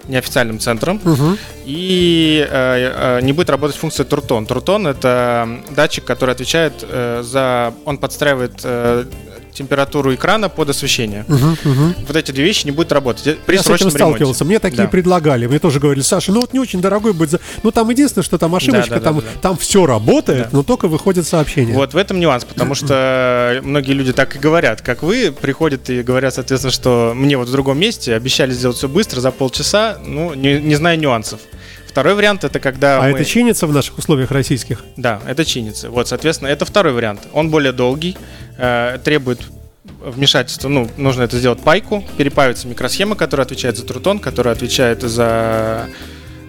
неофициальным 0.09 0.59
центром. 0.59 1.01
Мгм. 1.05 1.39
И 1.65 2.47
э, 2.51 3.19
э, 3.19 3.23
не 3.23 3.33
будет 3.33 3.51
работать 3.51 3.77
функция 3.77 4.05
Туртон. 4.05 4.47
Туртон 4.47 4.87
это 4.87 5.49
датчик, 5.71 6.05
который 6.05 6.33
отвечает 6.33 6.73
э, 6.83 7.23
за... 7.25 7.73
Он 7.85 7.99
подстраивает 7.99 8.61
э, 8.65 9.05
температуру 9.53 10.15
экрана 10.15 10.49
под 10.49 10.71
освещение. 10.71 11.25
Мгм, 11.29 11.57
мгм. 11.65 11.95
Вот 12.07 12.17
эти 12.17 12.33
две 12.33 12.45
вещи 12.45 12.65
не 12.67 12.71
будут 12.73 12.93
работать 12.93 13.39
при 13.47 13.55
я 13.57 13.63
с 13.63 13.67
этим 13.67 13.77
срочном 13.79 13.89
ремонте. 13.89 13.99
сталкивался. 13.99 14.45
Мне 14.45 14.59
такие 14.59 14.85
Да. 14.85 14.89
предлагали. 14.89 15.47
Мне 15.47 15.59
тоже 15.59 15.81
говорили, 15.81 16.03
Саша, 16.03 16.33
ну 16.33 16.41
вот 16.41 16.53
не 16.53 16.59
очень 16.61 16.81
дорогой 16.81 17.13
будет. 17.13 17.31
за- 17.31 17.41
Ну 17.63 17.71
там 17.71 17.89
единственное, 17.91 18.25
что 18.25 18.39
там 18.39 18.55
ошибочка, 18.55 18.91
да, 18.91 18.97
да, 18.97 19.01
там, 19.05 19.17
да, 19.17 19.23
да. 19.23 19.41
там 19.41 19.57
все 19.57 19.87
работает, 19.87 20.45
Да. 20.45 20.49
но 20.53 20.63
только 20.63 20.89
выходит 20.89 21.27
сообщение. 21.27 21.75
Вот 21.75 21.95
в 21.95 21.97
этом 21.97 22.19
нюанс, 22.21 22.45
потому 22.45 22.75
что 22.75 23.61
многие 23.63 23.93
люди 23.93 24.13
так 24.13 24.37
и 24.37 24.39
говорят, 24.39 24.81
как 24.81 25.03
вы, 25.03 25.33
приходят 25.33 25.89
и 25.91 26.03
говорят, 26.03 26.35
соответственно, 26.35 26.73
что 26.73 27.13
мне 27.15 27.37
вот 27.37 27.49
в 27.49 27.53
другом 27.53 27.79
месте 27.79 28.15
обещали 28.15 28.53
сделать 28.53 28.77
все 28.77 28.89
быстро 28.89 29.21
за 29.21 29.31
полчаса, 29.31 29.99
ну, 30.05 30.35
не, 30.35 30.61
не 30.61 30.75
зная 30.75 30.97
нюансов. 30.97 31.41
Второй 31.91 32.15
вариант 32.15 32.45
это 32.45 32.61
когда 32.61 32.99
А 33.01 33.03
мы... 33.03 33.19
это 33.19 33.25
чинится 33.25 33.67
в 33.67 33.73
наших 33.73 33.99
условиях 33.99 34.31
российских? 34.31 34.85
Да, 34.97 35.21
это 35.27 35.45
чинится. 35.45 35.91
Вот, 35.91 36.07
соответственно, 36.07 36.47
это 36.49 36.65
второй 36.65 36.93
вариант. 36.93 37.23
Он 37.33 37.51
более 37.51 37.73
долгий, 37.73 38.17
э, 38.59 38.99
требует 39.03 39.41
вмешательства, 40.01 40.69
ну, 40.69 40.89
нужно 40.97 41.23
это 41.25 41.37
сделать 41.37 41.61
пайку, 41.63 42.05
перепаивается 42.17 42.69
микросхема, 42.69 43.17
которая 43.17 43.45
отвечает 43.45 43.77
за 43.77 43.85
трутон, 43.85 44.21
которая 44.21 44.55
отвечает 44.55 45.03
за 45.03 45.89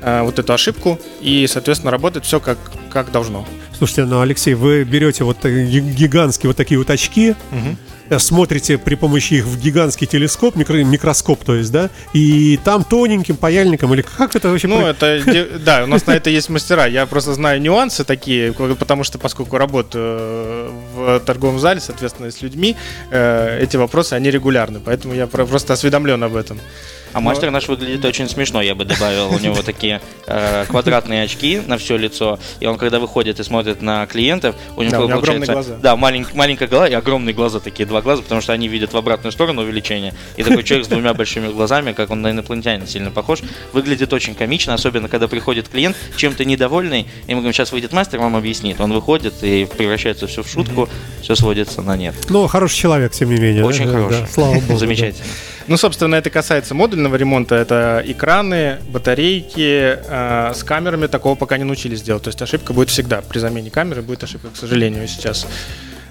э, 0.03 0.21
вот 0.21 0.37
эту 0.37 0.53
ошибку, 0.53 0.99
и, 1.21 1.47
соответственно, 1.47 1.89
работает 1.89 2.23
все 2.25 2.39
как, 2.39 2.59
как 2.91 3.11
должно. 3.11 3.43
Слушайте, 3.75 4.05
ну, 4.05 4.21
Алексей, 4.21 4.53
вы 4.53 4.83
берете 4.83 5.23
вот 5.23 5.43
ги- 5.43 5.79
гигантские 5.79 6.49
вот 6.49 6.57
такие 6.57 6.77
вот 6.77 6.91
очки, 6.91 7.33
э, 7.51 7.75
смотрите 8.19 8.77
при 8.77 8.95
помощи 8.95 9.35
их 9.35 9.45
в 9.45 9.59
гигантский 9.59 10.07
телескоп, 10.07 10.55
микро- 10.55 10.83
микроскоп, 10.83 11.43
то 11.43 11.55
есть, 11.55 11.71
да, 11.71 11.89
и 12.13 12.59
там 12.63 12.83
тоненьким 12.83 13.35
паяльником, 13.37 13.93
или 13.93 14.01
как 14.01 14.35
это 14.35 14.49
вообще? 14.49 14.67
Ну, 14.67 14.79
про- 14.93 15.07
это, 15.07 15.59
да, 15.65 15.83
у 15.83 15.87
нас 15.87 16.05
на 16.07 16.11
это 16.15 16.29
есть 16.29 16.49
мастера. 16.49 16.85
Я 16.87 17.05
просто 17.05 17.33
знаю 17.33 17.61
нюансы 17.61 18.03
такие, 18.03 18.53
потому 18.53 19.03
что 19.03 19.17
поскольку 19.17 19.57
работаю 19.57 20.03
э, 20.05 20.69
в 20.95 21.19
торговом 21.21 21.59
зале, 21.59 21.79
соответственно, 21.79 22.31
с 22.31 22.41
людьми, 22.41 22.75
э, 23.11 23.59
эти 23.61 23.77
вопросы, 23.77 24.13
они 24.13 24.31
регулярны, 24.31 24.79
поэтому 24.83 25.13
я 25.13 25.27
про- 25.27 25.45
просто 25.45 25.73
осведомлен 25.73 26.23
об 26.23 26.35
этом. 26.35 26.59
А 27.13 27.19
мастер 27.19 27.51
наш 27.51 27.67
выглядит 27.67 28.03
очень 28.05 28.27
смешно, 28.29 28.61
я 28.61 28.75
бы 28.75 28.85
добавил. 28.85 29.29
У 29.33 29.39
него 29.39 29.61
такие 29.61 30.01
э, 30.27 30.65
квадратные 30.67 31.23
очки 31.23 31.61
на 31.65 31.77
все 31.77 31.97
лицо, 31.97 32.39
и 32.59 32.65
он 32.65 32.77
когда 32.77 32.99
выходит 32.99 33.39
и 33.39 33.43
смотрит 33.43 33.81
на 33.81 34.05
клиентов, 34.07 34.55
у 34.75 34.81
него 34.83 34.91
Да, 35.07 35.15
огромные 35.15 35.19
получается, 35.45 35.53
глаза. 35.53 35.75
да, 35.81 35.95
малень- 35.95 36.27
маленькая 36.33 36.67
голова 36.67 36.87
и 36.87 36.93
огромные 36.93 37.33
глаза, 37.33 37.59
такие 37.59 37.85
два 37.85 38.01
глаза, 38.01 38.21
потому 38.21 38.41
что 38.41 38.53
они 38.53 38.67
видят 38.67 38.93
в 38.93 38.97
обратную 38.97 39.31
сторону 39.31 39.61
увеличение. 39.61 40.13
И 40.37 40.43
такой 40.43 40.63
человек 40.63 40.85
с 40.85 40.89
двумя 40.89 41.13
большими 41.13 41.47
глазами, 41.51 41.91
как 41.93 42.09
он 42.11 42.21
на 42.21 42.31
инопланетянина 42.31 42.87
сильно 42.87 43.11
похож, 43.11 43.39
выглядит 43.73 44.13
очень 44.13 44.35
комично, 44.35 44.73
особенно 44.73 45.07
когда 45.09 45.27
приходит 45.27 45.67
клиент 45.69 45.97
чем-то 46.17 46.45
недовольный, 46.45 47.07
и 47.27 47.31
мы 47.35 47.41
говорим, 47.41 47.53
сейчас 47.53 47.71
выйдет 47.71 47.91
мастер, 47.93 48.19
вам 48.19 48.35
объяснит. 48.35 48.79
Он 48.79 48.93
выходит 48.93 49.33
и 49.43 49.65
превращается 49.65 50.27
все 50.27 50.43
в 50.43 50.47
шутку, 50.47 50.87
все 51.21 51.35
сводится 51.35 51.81
на 51.81 51.97
нет. 51.97 52.15
Ну, 52.29 52.47
хороший 52.47 52.77
человек, 52.77 53.11
тем 53.11 53.29
не 53.33 53.39
менее. 53.39 53.65
Очень 53.65 53.85
да, 53.87 53.91
хороший. 53.93 54.21
да, 54.21 54.27
слава 54.27 54.53
богу. 54.61 54.77
Замечательно. 54.77 55.25
Ну, 55.67 55.77
собственно, 55.77 56.15
это 56.15 56.29
касается 56.29 56.73
модульного 57.01 57.15
ремонта. 57.15 57.55
Это 57.55 58.03
экраны, 58.05 58.77
батарейки 58.89 59.97
э, 60.07 60.51
с 60.53 60.63
камерами. 60.63 61.07
Такого 61.07 61.35
пока 61.35 61.57
не 61.57 61.63
научились 61.63 62.01
делать. 62.01 62.23
То 62.23 62.29
есть 62.29 62.41
ошибка 62.41 62.73
будет 62.73 62.89
всегда. 62.89 63.21
При 63.21 63.39
замене 63.39 63.69
камеры 63.71 64.01
будет 64.01 64.23
ошибка, 64.23 64.49
к 64.49 64.55
сожалению, 64.57 65.07
сейчас. 65.07 65.47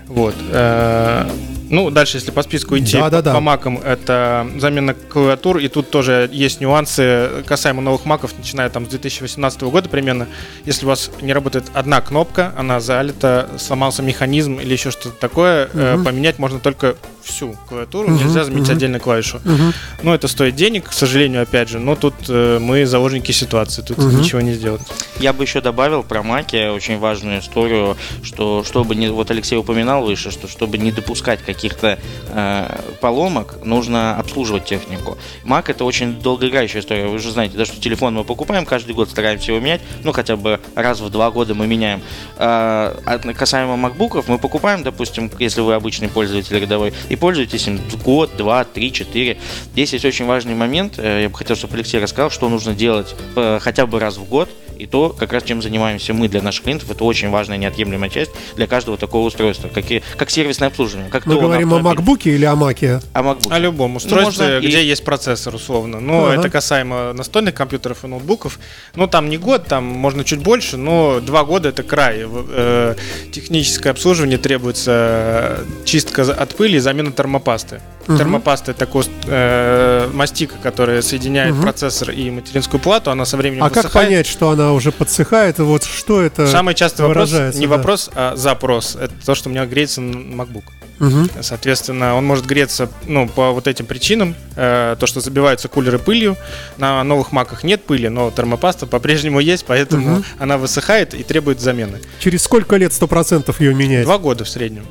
Вот. 0.07 0.35
э, 0.51 1.29
Ну, 1.71 1.91
дальше, 1.91 2.17
если 2.17 2.33
по 2.33 2.43
списку 2.43 2.77
идти 2.77 2.97
Да, 2.97 3.05
по, 3.05 3.11
да, 3.11 3.23
да. 3.23 3.33
по 3.35 3.41
макам, 3.41 3.79
это 3.79 4.45
замена 4.59 4.93
клавиатур. 4.95 5.59
И 5.59 5.69
тут 5.69 5.91
тоже 5.91 6.29
есть 6.33 6.61
нюансы 6.61 7.29
касаемо 7.47 7.81
новых 7.81 8.05
маков, 8.07 8.33
начиная 8.37 8.69
там 8.71 8.87
с 8.87 8.89
2018 8.89 9.63
года 9.63 9.89
примерно. 9.89 10.27
Если 10.65 10.85
у 10.85 10.89
вас 10.89 11.13
не 11.23 11.33
работает 11.33 11.67
одна 11.75 12.01
кнопка, 12.01 12.53
она 12.57 12.81
залита, 12.81 13.49
сломался 13.59 14.03
механизм 14.03 14.59
или 14.59 14.73
еще 14.73 14.91
что-то 14.91 15.15
такое, 15.21 15.69
э, 15.73 15.95
Мгм. 15.95 16.05
поменять 16.05 16.41
можно 16.41 16.59
только 16.59 16.97
всю 17.23 17.57
клавиатуру. 17.69 18.09
Мгм, 18.09 18.19
Нельзя 18.19 18.45
заменить 18.45 18.69
мгм. 18.69 18.77
отдельно 18.77 19.01
клавишу. 19.01 19.41
Мгм. 19.45 19.73
Ну, 20.03 20.13
это 20.15 20.29
стоит 20.29 20.55
денег, 20.57 20.89
к 20.91 20.93
сожалению, 20.93 21.43
опять 21.43 21.69
же. 21.69 21.79
Но 21.79 21.97
тут 21.97 22.15
э, 22.29 22.59
мы 22.61 22.85
заложники 22.87 23.33
ситуации, 23.33 23.83
тут 23.83 23.99
Мгм. 23.99 24.21
ничего 24.21 24.41
не 24.41 24.53
сделать. 24.53 24.83
Я 25.19 25.33
бы 25.33 25.45
еще 25.45 25.61
добавил 25.61 26.03
про 26.03 26.23
маки 26.23 26.69
очень 26.69 26.99
важную 26.99 27.41
историю, 27.41 27.97
что 28.23 28.65
чтобы 28.65 28.95
не 28.95 29.09
вот 29.09 29.31
Алексей 29.31 29.57
упоминал 29.57 30.03
выше, 30.05 30.31
что 30.31 30.49
чтобы 30.49 30.77
не 30.79 30.93
допускать 30.93 31.41
каких 31.41 31.61
каких-то 31.61 31.99
э, 32.29 32.81
поломок, 33.01 33.59
нужно 33.65 34.17
обслуживать 34.17 34.65
технику. 34.65 35.19
Mac 35.45 35.65
это 35.69 35.85
очень 35.85 36.21
долгоиграющая 36.21 36.81
история. 36.81 37.07
Вы 37.07 37.19
же 37.19 37.31
знаете, 37.31 37.57
да, 37.57 37.65
что 37.65 37.81
телефон 37.81 38.15
мы 38.15 38.25
покупаем 38.25 38.65
каждый 38.65 38.95
год, 38.95 39.11
стараемся 39.11 39.53
его 39.53 39.61
менять, 39.61 39.81
ну 40.05 40.13
хотя 40.13 40.37
бы 40.37 40.59
раз 40.75 41.01
в 41.01 41.11
два 41.11 41.31
года 41.31 41.55
мы 41.55 41.67
меняем. 41.67 42.01
А, 42.37 42.97
касаемо 43.37 43.75
MacBookов, 43.75 44.25
мы 44.29 44.39
покупаем, 44.39 44.83
допустим, 44.83 45.31
если 45.39 45.61
вы 45.61 45.75
обычный 45.75 46.09
пользователь 46.09 46.59
рядовой, 46.59 46.93
и 47.11 47.17
пользуетесь 47.17 47.67
им 47.67 47.79
год, 48.03 48.31
два, 48.39 48.65
три, 48.65 48.93
четыре. 48.93 49.37
Здесь 49.73 49.93
есть 49.93 50.05
очень 50.07 50.25
важный 50.25 50.55
момент, 50.55 50.95
э, 50.97 51.23
я 51.23 51.29
бы 51.29 51.37
хотел, 51.37 51.57
чтобы 51.57 51.75
Алексей 51.75 52.01
рассказал, 52.01 52.31
что 52.31 52.49
нужно 52.49 52.75
делать 52.75 53.15
э, 53.37 53.59
хотя 53.61 53.85
бы 53.85 54.01
раз 54.01 54.17
в 54.17 54.25
год, 54.25 54.49
и 54.81 54.87
то, 54.87 55.11
как 55.11 55.33
раз 55.33 55.43
чем 55.43 55.61
занимаемся 55.61 56.15
мы 56.15 56.29
для 56.29 56.41
наших 56.41 56.65
клиентов, 56.65 56.91
это 56.91 57.05
очень 57.05 57.29
важная 57.29 57.59
неотъемлемая 57.59 58.09
часть 58.09 58.31
для 58.57 58.67
каждого 58.67 58.97
такого 58.97 59.27
устройства, 59.27 59.69
как, 59.69 59.91
и, 59.91 60.03
как 60.17 60.31
сервисное 60.31 60.69
обслуживание. 60.69 61.11
Как 61.11 61.27
мы 61.27 61.39
говорим 61.39 61.75
о 61.75 61.81
MacBook 61.81 62.23
или 62.25 62.47
о 62.47 62.55
Mac? 62.55 63.03
О 63.13 63.21
MacBook. 63.21 63.53
О 63.53 63.59
любом 63.59 63.97
устройстве, 63.97 64.61
ну, 64.61 64.67
где 64.67 64.81
и... 64.81 64.87
есть 64.87 65.05
процессор, 65.05 65.55
условно. 65.55 66.01
Но 66.01 66.27
ага. 66.27 66.37
это 66.37 66.49
касаемо 66.49 67.13
настольных 67.13 67.55
компьютеров 67.55 68.05
и 68.05 68.07
ноутбуков. 68.07 68.59
Ну, 68.95 69.07
там 69.07 69.29
не 69.29 69.37
год, 69.37 69.67
там 69.67 69.85
можно 69.85 70.25
чуть 70.25 70.41
больше, 70.41 70.79
но 70.79 71.21
два 71.21 71.45
года 71.45 71.69
это 71.69 71.83
край. 71.83 72.25
Э, 72.25 72.95
техническое 73.33 73.91
обслуживание 73.91 74.39
требуется 74.39 75.67
чистка 75.85 76.23
от 76.23 76.57
пыли 76.57 76.77
и 76.77 76.81
замена 77.01 77.13
термопасты. 77.13 77.81
Угу. 78.09 78.17
Термопаста 78.19 78.71
это 78.73 78.81
такой 78.81 79.05
э, 79.27 80.09
мастика, 80.13 80.55
которая 80.63 81.03
соединяет 81.03 81.55
угу. 81.55 81.63
процессор 81.63 82.11
и 82.11 82.31
материнскую 82.31 82.81
плату, 82.81 83.11
она 83.11 83.25
со 83.25 83.37
временем 83.37 83.63
А 83.63 83.69
высыхает. 83.69 83.93
как 83.93 84.03
понять, 84.03 84.27
что 84.27 84.51
она 84.51 84.73
уже 84.73 84.93
подсыхает? 84.93 85.59
Вот 85.59 85.85
что 85.85 86.21
это 86.21 86.47
Самый 86.47 86.75
частый 86.75 87.07
вопрос, 87.07 87.33
не 87.55 87.67
да. 87.67 87.77
вопрос, 87.77 88.11
а 88.15 88.37
запрос. 88.37 88.97
Это 88.97 89.13
то, 89.25 89.35
что 89.35 89.49
у 89.49 89.53
меня 89.53 89.67
греется 89.67 90.01
MacBook. 90.01 90.65
Угу. 91.01 91.43
Соответственно, 91.43 92.15
он 92.15 92.27
может 92.27 92.45
греться 92.45 92.91
ну, 93.07 93.27
по 93.27 93.53
вот 93.53 93.67
этим 93.67 93.87
причинам. 93.87 94.35
Э, 94.57 94.97
то, 94.99 95.07
что 95.07 95.21
забиваются 95.21 95.69
кулеры 95.69 95.99
пылью. 95.99 96.37
На 96.77 97.03
новых 97.05 97.33
маках 97.33 97.65
нет 97.65 97.85
пыли, 97.85 98.09
но 98.09 98.31
термопаста 98.31 98.87
по-прежнему 98.87 99.41
есть, 99.41 99.65
поэтому 99.67 100.17
угу. 100.17 100.25
она 100.39 100.59
высыхает 100.59 101.15
и 101.15 101.23
требует 101.23 101.61
замены. 101.61 102.01
Через 102.19 102.43
сколько 102.43 102.77
лет 102.77 102.93
100% 102.93 103.55
ее 103.61 103.75
менять? 103.75 104.05
Два 104.05 104.19
года 104.19 104.45
в 104.45 104.49
среднем. 104.49 104.85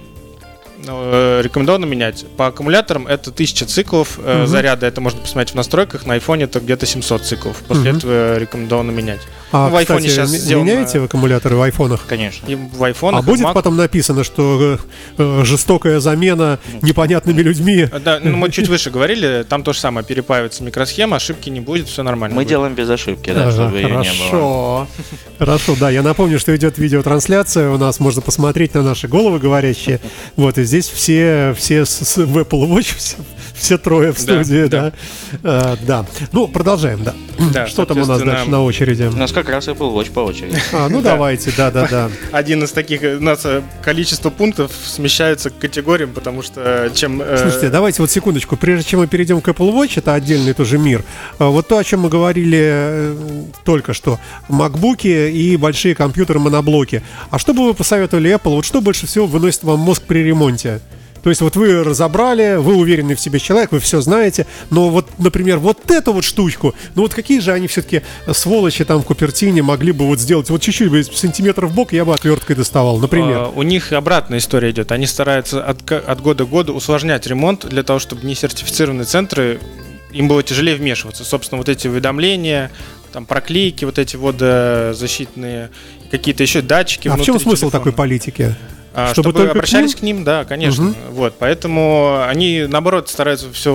Э, 0.87 1.41
рекомендовано 1.43 1.85
менять. 1.85 2.25
По 2.37 2.47
аккумуляторам 2.47 3.07
это 3.07 3.31
1000 3.31 3.65
циклов 3.65 4.19
угу. 4.19 4.45
заряда, 4.45 4.87
это 4.87 5.01
можно 5.01 5.21
посмотреть 5.21 5.51
в 5.51 5.55
настройках, 5.55 6.05
на 6.05 6.17
iPhone 6.17 6.43
это 6.43 6.59
где-то 6.59 6.85
700 6.85 7.23
циклов. 7.23 7.57
После 7.67 7.91
угу. 7.91 7.97
этого 7.97 8.37
рекомендовано 8.37 8.91
менять. 8.91 9.21
А, 9.51 9.69
ну, 9.69 9.77
в 9.77 9.79
кстати, 9.79 10.07
сейчас 10.07 10.29
сделано... 10.29 10.65
меняете 10.65 10.99
в 10.99 11.05
аккумуляторы 11.05 11.55
в 11.55 11.61
айфонах? 11.61 12.05
Конечно. 12.07 12.45
И 12.47 12.55
в 12.55 12.83
айфонах, 12.83 13.21
а 13.21 13.23
будет 13.23 13.45
Mac... 13.45 13.53
потом 13.53 13.77
написано, 13.77 14.23
что 14.23 14.77
э, 15.17 15.41
жестокая 15.43 15.99
замена 15.99 16.59
непонятными 16.81 17.41
людьми? 17.41 17.87
Да, 18.03 18.19
ну, 18.21 18.37
мы 18.37 18.51
чуть 18.51 18.67
выше 18.67 18.91
говорили, 18.91 19.45
там 19.47 19.63
то 19.63 19.73
же 19.73 19.79
самое, 19.79 20.05
перепаивается 20.05 20.63
микросхема, 20.63 21.17
ошибки 21.17 21.49
не 21.49 21.61
будет, 21.61 21.87
все 21.87 22.03
нормально. 22.03 22.35
Мы 22.35 22.43
будет. 22.43 22.49
делаем 22.49 22.75
без 22.75 22.89
ошибки, 22.89 23.31
да, 23.31 23.51
чтобы 23.51 23.77
ее 23.77 23.87
не 23.87 23.95
было. 23.95 24.03
Хорошо. 24.03 24.87
Хорошо, 25.39 25.75
да, 25.79 25.89
я 25.89 26.03
напомню, 26.03 26.39
что 26.39 26.55
идет 26.55 26.77
видеотрансляция, 26.77 27.71
у 27.71 27.77
нас 27.77 27.99
можно 27.99 28.21
посмотреть 28.21 28.73
на 28.73 28.83
наши 28.83 29.07
головы 29.07 29.39
говорящие. 29.39 29.99
Вот, 30.35 30.57
и 30.57 30.63
здесь 30.63 30.87
все, 30.87 31.55
все 31.57 31.85
с, 31.85 32.17
в 32.17 32.37
Apple 32.37 32.67
Watch, 32.69 32.95
все, 32.97 33.15
все 33.53 33.77
трое 33.77 34.13
в 34.13 34.19
студии, 34.19 34.67
да. 34.67 34.79
Да. 34.79 34.93
А, 35.43 35.77
да. 35.85 36.05
Ну, 36.31 36.47
продолжаем, 36.47 37.03
да. 37.03 37.13
да 37.53 37.67
что 37.67 37.85
там 37.85 37.97
у 37.99 38.05
нас 38.05 38.21
дальше 38.21 38.49
на 38.49 38.63
очереди? 38.63 39.03
У 39.03 39.17
нас 39.17 39.31
как 39.43 39.49
раз 39.49 39.67
Apple 39.67 39.93
Watch 39.93 40.11
по 40.11 40.21
очереди. 40.21 40.57
А, 40.71 40.87
ну 40.87 41.01
давайте, 41.01 41.51
да, 41.55 41.71
да, 41.71 41.87
да. 41.87 42.09
Один 42.31 42.63
из 42.63 42.71
таких, 42.71 43.01
у 43.01 43.23
нас 43.23 43.45
э, 43.45 43.61
количество 43.81 44.29
пунктов 44.29 44.71
смещается 44.85 45.49
к 45.49 45.57
категориям, 45.57 46.11
потому 46.13 46.41
что 46.41 46.61
э, 46.61 46.89
чем... 46.93 47.21
Э, 47.21 47.37
Слушайте, 47.37 47.69
давайте 47.69 48.01
вот 48.01 48.11
секундочку, 48.11 48.55
прежде 48.55 48.89
чем 48.89 48.99
мы 48.99 49.07
перейдем 49.07 49.41
к 49.41 49.47
Apple 49.47 49.73
Watch, 49.73 49.93
это 49.95 50.13
отдельный 50.13 50.53
тоже 50.53 50.77
мир. 50.77 51.03
А 51.37 51.47
вот 51.47 51.67
то, 51.67 51.77
о 51.77 51.83
чем 51.83 52.01
мы 52.01 52.09
говорили 52.09 53.15
только 53.63 53.93
что, 53.93 54.19
макбуки 54.47 55.29
и 55.29 55.57
большие 55.57 55.95
компьютеры 55.95 56.39
моноблоки. 56.39 57.01
А 57.29 57.39
что 57.39 57.53
бы 57.53 57.65
вы 57.65 57.73
посоветовали 57.73 58.33
Apple, 58.33 58.55
вот 58.55 58.65
что 58.65 58.81
больше 58.81 59.07
всего 59.07 59.25
выносит 59.25 59.63
вам 59.63 59.79
мозг 59.79 60.03
при 60.03 60.19
ремонте? 60.19 60.81
То 61.23 61.29
есть 61.29 61.41
вот 61.41 61.55
вы 61.55 61.83
разобрали, 61.83 62.57
вы 62.57 62.75
уверенный 62.75 63.15
в 63.15 63.19
себе 63.19 63.39
человек, 63.39 63.71
вы 63.71 63.79
все 63.79 64.01
знаете, 64.01 64.45
но 64.69 64.89
вот, 64.89 65.07
например, 65.17 65.59
вот 65.59 65.89
эту 65.91 66.13
вот 66.13 66.23
штучку, 66.23 66.75
ну 66.95 67.03
вот 67.03 67.13
какие 67.13 67.39
же 67.39 67.51
они 67.51 67.67
все-таки 67.67 68.01
сволочи 68.31 68.85
там 68.85 69.01
в 69.01 69.05
Купертине 69.05 69.61
могли 69.61 69.91
бы 69.91 70.05
вот 70.05 70.19
сделать, 70.19 70.49
вот 70.49 70.61
чуть-чуть 70.61 70.89
бы 70.89 71.03
сантиметр 71.03 71.65
в 71.65 71.73
бок 71.73 71.93
я 71.93 72.05
бы 72.05 72.13
отверткой 72.13 72.55
доставал, 72.55 72.97
например. 72.97 73.37
А, 73.37 73.49
у 73.49 73.63
них 73.63 73.91
обратная 73.91 74.39
история 74.39 74.71
идет, 74.71 74.91
они 74.91 75.07
стараются 75.07 75.63
от, 75.63 75.91
от 75.91 76.21
года 76.21 76.45
к 76.45 76.49
году 76.49 76.73
усложнять 76.73 77.27
ремонт 77.27 77.67
для 77.67 77.83
того, 77.83 77.99
чтобы 77.99 78.25
не 78.25 78.35
сертифицированные 78.35 79.05
центры 79.05 79.59
им 80.11 80.27
было 80.27 80.41
тяжелее 80.41 80.75
вмешиваться. 80.75 81.23
Собственно, 81.23 81.57
вот 81.57 81.69
эти 81.69 81.87
уведомления, 81.87 82.71
там 83.11 83.25
проклейки, 83.25 83.85
вот 83.85 83.99
эти 83.99 84.15
водозащитные, 84.15 85.69
какие-то 86.11 86.43
еще 86.43 86.61
датчики. 86.61 87.07
А 87.07 87.15
в 87.15 87.21
чем 87.21 87.39
смысл 87.39 87.65
телефона. 87.65 87.71
такой 87.71 87.93
политики? 87.93 88.55
А, 88.93 89.13
чтобы, 89.13 89.29
чтобы 89.31 89.49
обращались 89.49 89.95
к 89.95 90.01
ним? 90.01 90.17
к 90.17 90.17
ним, 90.17 90.23
да, 90.23 90.45
конечно. 90.45 90.89
Угу. 90.89 90.95
Вот, 91.11 91.35
поэтому 91.37 92.23
они 92.27 92.65
наоборот 92.67 93.09
стараются 93.09 93.51
все 93.51 93.71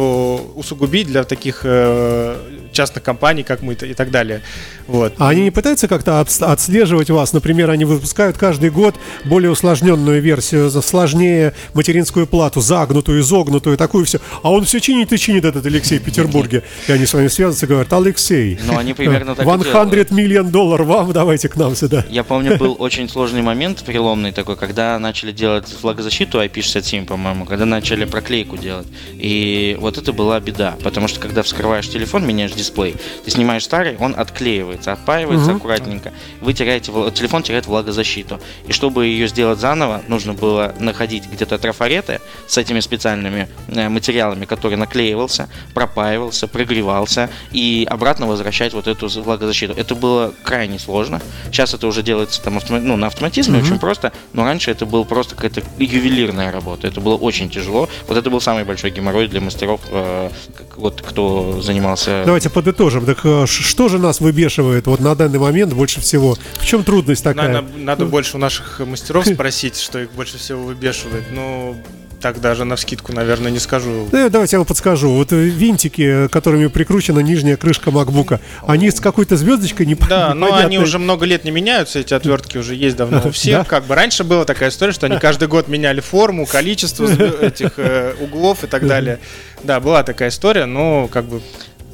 усугубить 0.54 1.06
для 1.06 1.24
таких 1.24 1.60
э, 1.64 2.36
частных 2.72 3.04
компаний, 3.04 3.42
как 3.44 3.62
мы 3.62 3.74
и 3.74 3.94
так 3.94 4.10
далее. 4.10 4.42
Вот. 4.86 5.14
А 5.18 5.28
они 5.30 5.42
не 5.42 5.50
пытаются 5.50 5.88
как-то 5.88 6.20
отслеживать 6.20 7.10
вас? 7.10 7.32
Например, 7.32 7.70
они 7.70 7.84
выпускают 7.84 8.36
каждый 8.36 8.70
год 8.70 8.96
более 9.24 9.50
усложненную 9.50 10.20
версию, 10.20 10.70
сложнее 10.70 11.54
материнскую 11.74 12.26
плату, 12.26 12.60
загнутую, 12.60 13.20
изогнутую, 13.20 13.76
такую 13.76 14.04
все. 14.04 14.20
А 14.42 14.50
он 14.50 14.64
все 14.64 14.80
чинит 14.80 15.12
и 15.12 15.18
чинит 15.18 15.44
этот 15.44 15.66
Алексей 15.66 15.98
в 15.98 16.02
Петербурге. 16.02 16.62
И 16.88 16.92
они 16.92 17.06
с 17.06 17.14
вами 17.14 17.28
связываются 17.28 17.66
и 17.66 17.68
говорят, 17.68 17.92
Алексей, 17.92 18.58
ну, 18.66 18.76
они 18.78 18.94
примерно 18.94 19.34
так 19.34 19.46
100 19.46 20.14
миллион 20.14 20.50
долларов 20.50 20.86
вам, 20.86 21.12
давайте 21.12 21.48
к 21.48 21.56
нам 21.56 21.74
сюда. 21.76 22.04
Я 22.08 22.24
помню, 22.24 22.56
был 22.58 22.76
очень 22.78 23.08
сложный 23.08 23.42
момент, 23.42 23.82
переломный 23.84 24.32
такой, 24.32 24.56
когда 24.56 24.98
начали 24.98 25.32
делать 25.32 25.66
влагозащиту 25.82 26.42
IP67, 26.42 27.06
по-моему, 27.06 27.44
когда 27.44 27.64
начали 27.64 28.04
проклейку 28.04 28.56
делать. 28.56 28.86
И 29.14 29.76
вот 29.80 29.98
это 29.98 30.12
была 30.12 30.40
беда, 30.40 30.76
потому 30.82 31.08
что 31.08 31.20
когда 31.20 31.42
вскрываешь 31.42 31.88
телефон, 31.88 32.26
меняешь 32.26 32.52
дисплей, 32.52 32.96
ты 33.24 33.30
снимаешь 33.30 33.64
старый, 33.64 33.96
он 33.98 34.14
отклеивается, 34.16 34.73
отпаивается 34.86 35.50
угу. 35.50 35.56
аккуратненько, 35.58 36.12
вы 36.40 36.52
теряете, 36.52 36.92
телефон 37.12 37.42
теряет 37.42 37.66
влагозащиту. 37.66 38.40
И 38.66 38.72
чтобы 38.72 39.06
ее 39.06 39.28
сделать 39.28 39.58
заново, 39.58 40.02
нужно 40.08 40.32
было 40.32 40.74
находить 40.78 41.24
где-то 41.30 41.58
трафареты 41.58 42.20
с 42.46 42.58
этими 42.58 42.80
специальными 42.80 43.48
э, 43.68 43.88
материалами, 43.88 44.44
который 44.44 44.76
наклеивался, 44.76 45.48
пропаивался, 45.74 46.46
прогревался, 46.46 47.30
и 47.52 47.86
обратно 47.88 48.26
возвращать 48.26 48.72
вот 48.72 48.86
эту 48.86 49.08
влагозащиту. 49.08 49.74
Это 49.76 49.94
было 49.94 50.34
крайне 50.42 50.78
сложно. 50.78 51.20
Сейчас 51.46 51.74
это 51.74 51.86
уже 51.86 52.02
делается 52.02 52.42
там 52.42 52.58
ну, 52.68 52.96
на 52.96 53.06
автоматизме 53.06 53.58
угу. 53.58 53.66
очень 53.66 53.78
просто, 53.78 54.12
но 54.32 54.44
раньше 54.44 54.70
это 54.70 54.86
был 54.86 55.04
просто 55.04 55.34
какая-то 55.34 55.62
ювелирная 55.78 56.52
работа. 56.52 56.86
Это 56.86 57.00
было 57.00 57.16
очень 57.16 57.50
тяжело. 57.50 57.88
Вот 58.08 58.16
это 58.16 58.30
был 58.30 58.40
самый 58.40 58.64
большой 58.64 58.90
геморрой 58.90 59.28
для 59.28 59.40
мастеров, 59.40 59.80
э, 59.90 60.30
вот 60.76 61.02
кто 61.02 61.60
занимался. 61.60 62.22
Давайте 62.26 62.50
подытожим. 62.50 63.06
Так 63.06 63.20
э, 63.24 63.46
что 63.46 63.88
же 63.88 63.98
нас 63.98 64.20
выбешивает 64.20 64.63
вот 64.84 65.00
на 65.00 65.14
данный 65.14 65.38
момент 65.38 65.72
больше 65.72 66.00
всего? 66.00 66.36
В 66.54 66.66
чем 66.66 66.84
трудность 66.84 67.24
такая? 67.24 67.52
Надо, 67.52 67.68
надо 67.76 68.06
больше 68.06 68.36
у 68.36 68.40
наших 68.40 68.80
мастеров 68.80 69.26
спросить, 69.26 69.78
что 69.78 70.00
их 70.00 70.10
больше 70.12 70.38
всего 70.38 70.62
выбешивает. 70.62 71.24
Ну, 71.30 71.76
так 72.24 72.40
даже 72.40 72.64
на 72.64 72.76
вскидку, 72.76 73.12
наверное, 73.12 73.50
не 73.50 73.58
скажу. 73.58 74.08
Да, 74.10 74.30
давайте 74.30 74.56
я 74.56 74.60
вам 74.60 74.66
подскажу. 74.66 75.10
Вот 75.10 75.30
э, 75.34 75.36
винтики, 75.36 76.26
которыми 76.28 76.68
прикручена 76.68 77.18
нижняя 77.18 77.58
крышка 77.58 77.90
MacBook, 77.90 78.40
они 78.66 78.90
с 78.90 78.98
какой-то 78.98 79.36
звездочкой 79.36 79.84
не 79.84 79.94
Да, 80.08 80.32
но 80.32 80.54
они 80.54 80.78
уже 80.78 80.98
много 80.98 81.26
лет 81.26 81.44
не 81.44 81.50
меняются, 81.50 81.98
эти 81.98 82.14
отвертки 82.14 82.56
уже 82.56 82.74
есть 82.76 82.96
давно 82.96 83.20
у 83.26 83.30
всех. 83.30 83.68
Как 83.68 83.84
бы 83.84 83.94
раньше 83.94 84.24
была 84.24 84.46
такая 84.46 84.70
история, 84.70 84.94
что 84.94 85.04
они 85.04 85.18
каждый 85.18 85.48
год 85.48 85.68
меняли 85.68 86.00
форму, 86.00 86.46
количество 86.50 87.04
этих 87.06 87.72
э, 87.76 88.14
углов 88.18 88.64
и 88.64 88.68
так 88.68 88.86
далее. 88.86 89.18
Да, 89.62 89.78
была 89.80 90.02
такая 90.02 90.30
история, 90.30 90.64
но 90.64 91.08
как 91.08 91.26
бы 91.26 91.42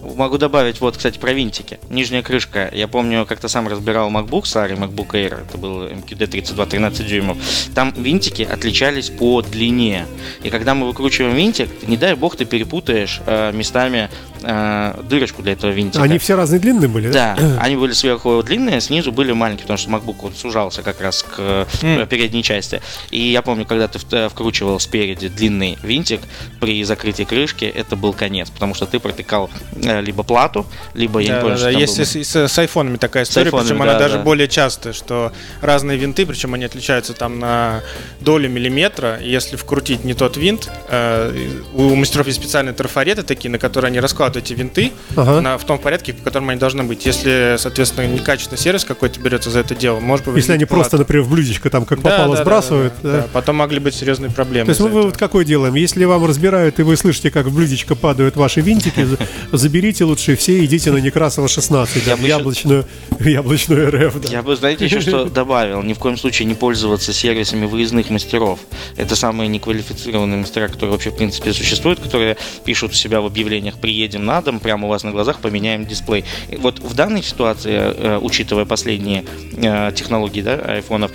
Могу 0.02 0.38
добавить, 0.38 0.80
вот, 0.80 0.96
кстати, 0.96 1.18
про 1.18 1.32
винтики. 1.32 1.78
Нижняя 1.90 2.22
крышка. 2.22 2.70
Я 2.72 2.88
помню, 2.88 3.26
как-то 3.26 3.48
сам 3.48 3.68
разбирал 3.68 4.10
MacBook, 4.10 4.46
старый 4.46 4.76
MacBook 4.76 5.10
Air, 5.10 5.42
это 5.46 5.58
был 5.58 5.84
MQD 5.84 6.26
32 6.26 6.66
13 6.66 7.06
дюймов. 7.06 7.36
Там 7.74 7.92
винтики 7.96 8.42
отличались 8.42 9.10
по 9.10 9.42
длине. 9.42 10.06
И 10.42 10.50
когда 10.50 10.74
мы 10.74 10.86
выкручиваем 10.86 11.34
винтик, 11.34 11.68
не 11.86 11.96
дай 11.96 12.14
бог 12.14 12.36
ты 12.36 12.44
перепутаешь 12.46 13.20
э, 13.26 13.52
местами 13.52 14.08
э, 14.42 15.00
дырочку 15.04 15.42
для 15.42 15.52
этого 15.52 15.70
винтика. 15.70 16.02
Они 16.02 16.18
все 16.18 16.34
разные 16.36 16.60
длинные 16.60 16.88
были, 16.88 17.10
да? 17.10 17.36
Да, 17.38 17.56
они 17.60 17.76
были 17.76 17.92
сверху 17.92 18.42
длинные, 18.42 18.80
снизу 18.80 19.12
были 19.12 19.32
маленькие, 19.32 19.62
потому 19.62 19.78
что 19.78 19.90
MacBook 19.90 20.16
вот 20.22 20.36
сужался 20.36 20.82
как 20.82 21.00
раз 21.00 21.22
к 21.22 21.66
М. 21.82 22.06
передней 22.06 22.42
части. 22.42 22.80
И 23.10 23.20
я 23.20 23.42
помню, 23.42 23.64
когда 23.66 23.88
ты 23.88 23.98
э, 24.12 24.28
вкручивал 24.28 24.78
спереди 24.80 25.28
длинный 25.28 25.78
винтик 25.82 26.20
при 26.60 26.82
закрытии 26.84 27.24
крышки, 27.24 27.64
это 27.64 27.96
был 27.96 28.12
конец, 28.12 28.50
потому 28.50 28.74
что 28.74 28.86
ты 28.86 28.98
протыкал 28.98 29.50
э, 29.76 30.00
либо 30.00 30.22
плату, 30.22 30.66
либо, 30.94 31.20
я 31.20 31.26
не 31.26 31.34
Да, 31.34 31.40
помню, 31.40 31.54
да, 31.54 31.58
что 31.58 31.66
да. 31.66 31.72
там 31.72 31.80
Есть 31.80 31.98
был. 31.98 32.04
с, 32.06 32.28
с- 32.28 32.48
с 32.52 32.58
айфонами 32.58 32.96
такая 32.96 33.24
история, 33.24 33.46
айфонами, 33.46 33.66
причем 33.68 33.78
да, 33.84 33.90
она 33.90 33.98
даже 33.98 34.16
да. 34.18 34.22
более 34.22 34.48
частая, 34.48 34.92
что 34.92 35.32
разные 35.60 35.98
винты, 35.98 36.26
причем 36.26 36.54
они 36.54 36.64
отличаются 36.64 37.12
там 37.14 37.38
на 37.38 37.82
долю 38.20 38.48
миллиметра. 38.48 39.18
Если 39.20 39.56
вкрутить 39.56 40.04
не 40.04 40.14
тот 40.14 40.36
винт, 40.36 40.70
э, 40.88 41.32
у 41.74 41.94
мастеров 41.94 42.26
есть 42.26 42.38
специальные 42.40 42.74
трафареты 42.74 43.22
такие, 43.22 43.50
на 43.50 43.58
которые 43.58 43.88
они 43.88 44.00
раскладывают 44.00 44.29
эти 44.36 44.52
винты 44.52 44.92
Ага. 45.16 45.40
на, 45.40 45.58
в 45.58 45.64
том 45.64 45.78
порядке, 45.78 46.12
в 46.12 46.22
котором 46.22 46.48
они 46.50 46.58
должны 46.58 46.82
быть. 46.84 47.06
Если, 47.06 47.56
соответственно, 47.58 48.06
некачественный 48.06 48.58
сервис 48.58 48.84
какой-то 48.84 49.20
берется 49.20 49.50
за 49.50 49.60
это 49.60 49.74
дело, 49.74 50.00
может 50.00 50.24
повредить 50.24 50.44
Если 50.44 50.52
они 50.54 50.64
просто, 50.64 50.90
плату. 50.90 51.02
например, 51.02 51.24
в 51.24 51.30
блюдечко 51.30 51.70
там 51.70 51.84
как 51.84 52.00
Да, 52.02 52.10
попало 52.10 52.30
да, 52.32 52.36
да, 52.38 52.42
сбрасывают. 52.44 52.92
да, 53.02 53.12
да. 53.12 53.18
да. 53.22 53.28
Потом 53.32 53.56
могли 53.56 53.78
быть 53.80 53.94
серьезные 53.94 54.30
проблемы. 54.30 54.66
То 54.66 54.70
есть 54.70 54.80
мы 54.80 54.88
этого. 54.88 55.10
какой 55.12 55.44
делаем? 55.44 55.74
Если 55.74 56.04
вам 56.04 56.24
разбирают, 56.24 56.78
и 56.80 56.82
вы 56.82 56.96
слышите, 56.96 57.30
как 57.30 57.46
в 57.46 57.54
блюдечко 57.54 57.94
падают 57.94 58.36
ваши 58.36 58.60
винтики, 58.60 59.04
за- 59.04 59.18
заберите 59.52 60.04
лучше 60.04 60.36
все 60.36 60.58
и 60.60 60.64
идите 60.64 60.90
на 60.92 60.98
Некрасова 60.98 61.48
16, 61.48 62.04
да, 62.04 62.10
Я 62.12 62.16
в 62.16 62.20
бы 62.20 62.26
еще- 62.26 62.36
яблочную, 62.36 62.86
в 63.10 63.26
яблочную 63.26 63.90
РФ. 64.08 64.20
Да. 64.20 64.28
Я 64.30 64.42
бы, 64.42 64.56
знаете, 64.56 64.84
еще 64.84 65.00
что 65.00 65.24
добавил. 65.30 65.82
Ни 65.82 65.92
в 65.92 65.98
коем 65.98 66.16
случае 66.16 66.46
не 66.46 66.54
пользоваться 66.54 67.12
сервисами 67.12 67.66
выездных 67.66 68.10
мастеров. 68.10 68.60
Это 68.96 69.16
самые 69.16 69.48
неквалифицированные 69.48 70.38
мастера, 70.38 70.68
которые 70.68 70.92
вообще, 70.92 71.10
в 71.10 71.16
принципе, 71.16 71.52
существуют, 71.52 72.00
которые 72.00 72.36
пишут 72.64 72.92
у 72.92 72.94
себя 72.94 73.20
в 73.20 73.26
объявлениях 73.26 73.76
«приедем 73.78 74.19
на 74.20 74.40
дом», 74.42 74.60
прямо 74.60 74.86
у 74.86 74.90
вас 74.90 75.02
на 75.04 75.10
глазах 75.10 75.38
поменяем 75.38 75.86
дисплей. 75.86 76.24
И 76.48 76.56
вот 76.56 76.78
в 76.78 76.94
данной 76.94 77.22
ситуации, 77.22 77.76
э, 77.76 78.18
учитывая 78.20 78.64
последние 78.64 79.24
э, 79.56 79.92
технологии 79.94 80.42
да, 80.42 80.54
айфонов, 80.54 81.10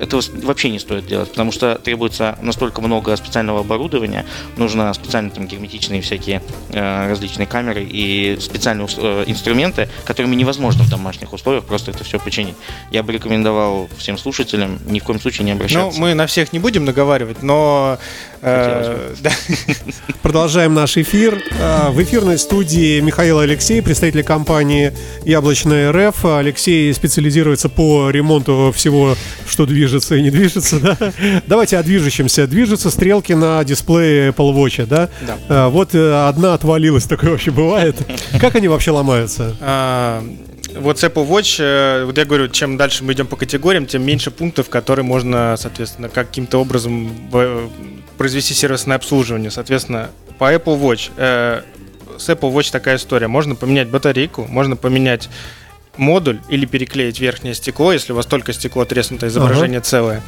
этого 0.00 0.22
вообще 0.42 0.70
не 0.70 0.78
стоит 0.78 1.06
делать, 1.06 1.30
потому 1.30 1.52
что 1.52 1.74
требуется 1.76 2.38
настолько 2.40 2.80
много 2.80 3.14
специального 3.16 3.60
оборудования, 3.60 4.24
нужно 4.56 4.92
специальные 4.94 5.30
там 5.30 5.46
герметичные 5.46 6.00
всякие 6.00 6.42
э, 6.70 7.08
различные 7.08 7.46
камеры 7.46 7.84
и 7.84 8.38
специальные 8.40 8.88
э, 8.96 9.24
инструменты, 9.26 9.88
которыми 10.04 10.34
невозможно 10.36 10.84
в 10.84 10.90
домашних 10.90 11.32
условиях 11.32 11.64
просто 11.64 11.90
это 11.90 12.02
все 12.02 12.18
починить. 12.18 12.54
Я 12.90 13.02
бы 13.02 13.12
рекомендовал 13.12 13.88
всем 13.98 14.16
слушателям 14.16 14.78
ни 14.86 15.00
в 15.00 15.04
коем 15.04 15.20
случае 15.20 15.44
не 15.44 15.52
Ну, 15.52 15.56
обращаться. 15.56 16.00
мы 16.00 16.14
на 16.14 16.26
всех 16.26 16.52
не 16.52 16.58
будем 16.58 16.84
наговаривать, 16.84 17.42
но... 17.42 17.98
э. 18.42 19.12
Продолжаем 20.22 20.74
наш 20.74 20.96
эфир. 20.96 21.42
А, 21.60 21.90
В 21.90 22.02
эфирной 22.02 22.38
студии 22.38 23.00
Михаил 23.00 23.38
Алексей, 23.40 23.82
представитель 23.82 24.22
компании 24.22 24.92
Яблочная 25.24 25.92
РФ. 25.92 26.24
Алексей 26.24 26.92
специализируется 26.94 27.68
по 27.68 28.10
ремонту 28.10 28.72
всего, 28.74 29.16
что 29.48 29.66
движется 29.66 30.14
и 30.16 30.22
не 30.22 30.30
движется. 30.30 30.78
Да? 30.80 30.96
Давайте 31.46 31.78
о 31.78 31.82
движущемся. 31.82 32.46
Движутся 32.46 32.90
стрелки 32.90 33.32
на 33.32 33.62
дисплее 33.64 34.30
Apple 34.30 34.54
Watch, 34.54 34.86
да? 34.86 35.08
Да. 35.26 35.38
А, 35.48 35.68
Вот 35.68 35.94
э, 35.94 36.28
одна 36.28 36.54
отвалилась, 36.54 37.04
такое 37.04 37.30
вообще 37.30 37.50
бывает. 37.50 37.96
Как 38.40 38.54
они 38.54 38.68
вообще 38.68 38.90
ломаются? 38.90 39.56
А, 39.60 40.22
Вот 40.78 40.98
с 40.98 41.04
Apple 41.04 41.26
Watch, 41.28 41.56
э, 41.60 42.04
вот 42.04 42.16
я 42.18 42.24
говорю, 42.24 42.48
чем 42.48 42.76
дальше 42.76 43.04
мы 43.04 43.12
идем 43.14 43.26
по 43.26 43.36
категориям, 43.36 43.86
тем 43.86 44.02
меньше 44.04 44.30
пунктов, 44.30 44.68
которые 44.68 45.04
можно, 45.04 45.56
соответственно, 45.58 46.08
каким-то 46.08 46.58
образом 46.58 47.10
э, 47.32 47.68
произвести 48.20 48.52
сервисное 48.52 48.96
обслуживание. 48.98 49.50
Соответственно, 49.50 50.10
по 50.38 50.52
Apple 50.52 50.78
Watch, 50.78 51.10
э, 51.16 51.62
с 52.18 52.28
Apple 52.28 52.52
Watch 52.52 52.70
такая 52.70 52.96
история. 52.96 53.28
Можно 53.28 53.54
поменять 53.54 53.88
батарейку, 53.88 54.44
можно 54.46 54.76
поменять 54.76 55.30
модуль 55.96 56.38
или 56.50 56.66
переклеить 56.66 57.18
верхнее 57.18 57.54
стекло, 57.54 57.94
если 57.94 58.12
у 58.12 58.16
вас 58.16 58.26
только 58.26 58.52
стекло 58.52 58.84
треснуто, 58.84 59.26
изображение 59.26 59.80
целое. 59.80 60.20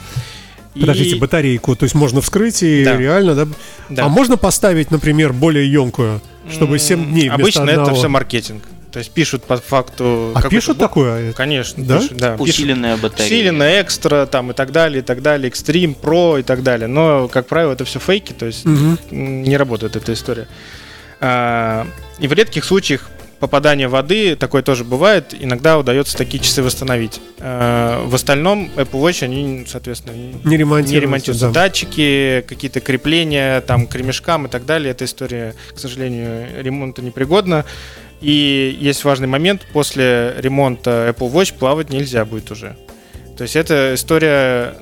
И- 0.75 0.81
Подождите, 0.81 1.17
батарейку, 1.17 1.77
то 1.77 1.85
есть 1.85 1.95
можно 1.95 2.23
вскрыть 2.23 2.63
и 2.63 2.83
Да. 2.83 2.97
реально, 2.97 3.35
да? 3.35 3.49
Да. 3.91 4.07
А 4.07 4.09
можно 4.09 4.39
поставить, 4.39 4.91
например, 4.91 5.35
более 5.35 5.71
емкую, 5.71 6.23
чтобы 6.51 6.79
7 6.79 7.05
дней 7.05 7.29
вместо 7.29 7.35
Обычно 7.35 7.69
это 7.69 7.93
все 7.95 8.09
маркетинг. 8.09 8.63
То 8.93 8.99
есть 8.99 9.11
пишут 9.11 9.45
по 9.45 9.57
факту... 9.57 10.33
А 10.35 10.49
пишут 10.51 10.77
бо- 10.77 10.83
такое? 10.85 11.33
Конечно, 11.33 11.83
Да? 11.85 11.99
пишут, 11.99 12.17
да. 12.19 12.37
Пишут. 12.37 12.49
Усиленная 12.49 12.97
батарея. 12.99 13.27
Усиленная, 13.27 13.83
экстра, 13.83 14.27
там 14.27 14.51
и 14.51 14.55
так 14.55 14.71
далее, 14.71 15.01
и 15.01 15.03
так 15.03 15.23
далее, 15.23 15.49
экстрим, 15.49 15.95
про 15.95 16.37
и 16.39 16.43
так 16.43 16.63
далее. 16.63 16.89
Но, 16.89 17.27
как 17.29 17.47
правило, 17.47 17.73
это 17.73 17.85
все 17.87 17.99
фейки, 17.99 18.33
то 18.35 18.45
есть 18.47 18.67
м, 18.67 18.99
не 19.11 19.57
работает 19.57 19.97
эта 19.97 20.13
история. 20.13 20.47
А, 21.21 21.87
И 22.19 22.29
в 22.29 22.33
редких 22.33 22.65
случаях 22.65 23.09
попадания 23.41 23.89
воды, 23.89 24.37
такое 24.37 24.63
тоже 24.63 24.85
бывает, 24.85 25.35
иногда 25.39 25.77
удается 25.79 26.17
такие 26.17 26.41
часы 26.43 26.63
восстановить. 26.63 27.21
А, 27.41 28.05
В 28.07 28.15
остальном 28.15 28.71
Apple 28.77 29.01
Watch, 29.03 29.25
они, 29.25 29.65
соответственно, 29.69 30.15
не- 30.15 30.57
ремонтируются. 30.57 30.95
не 30.95 31.01
ремонтируются. 31.01 31.47
да. 31.49 31.53
Датчики, 31.53 32.45
какие-то 32.47 32.81
крепления, 32.81 33.61
там, 33.63 33.87
к 33.87 33.95
ремешкам 33.97 34.47
и 34.47 34.49
так 34.49 34.65
далее. 34.67 34.91
Эта 34.93 35.07
история, 35.07 35.55
к 35.75 35.79
сожалению, 35.79 36.63
ремонта 36.63 37.03
непригодна. 37.03 37.65
И 38.23 38.77
есть 38.81 39.05
важный 39.05 39.27
момент, 39.27 39.67
после 39.73 40.35
ремонта 40.39 41.09
Apple 41.15 41.31
Watch 41.33 41.55
плавать 41.59 41.91
нельзя 41.91 42.25
будет 42.25 42.51
уже. 42.51 42.77
То 43.37 43.43
есть 43.43 43.57
это 43.57 43.93
история... 43.95 44.75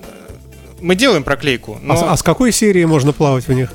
Мы 0.80 0.94
делаем 0.94 1.24
проклейку, 1.24 1.78
но... 1.82 1.94
А, 1.94 1.96
с- 1.96 2.02
а 2.02 2.16
с 2.16 2.22
какой 2.22 2.52
серии 2.52 2.84
можно 2.84 3.12
плавать 3.12 3.46
в 3.48 3.52
них? 3.52 3.70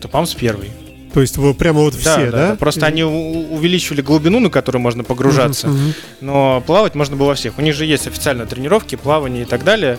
то, 0.00 0.24
с 0.26 0.34
первой. 0.34 0.70
То 1.12 1.20
есть 1.20 1.36
вы 1.38 1.54
прямо 1.54 1.80
вот 1.80 1.94
Да, 2.04 2.16
все, 2.18 2.30
да? 2.30 2.56
Просто 2.56 2.86
они 2.86 3.02
у- 3.02 3.54
увеличивали 3.54 4.00
глубину, 4.02 4.38
на 4.40 4.50
которую 4.50 4.82
можно 4.82 5.02
погружаться. 5.04 5.68
Мгм, 5.68 5.76
мгм. 5.78 5.94
Но 6.20 6.62
плавать 6.66 6.94
можно 6.94 7.16
было 7.16 7.28
во 7.28 7.34
всех. 7.34 7.58
У 7.58 7.62
них 7.62 7.74
же 7.74 7.84
есть 7.84 8.06
официальные 8.06 8.46
тренировки, 8.46 8.94
плавание 8.96 9.42
и 9.42 9.46
так 9.46 9.64
далее. 9.64 9.98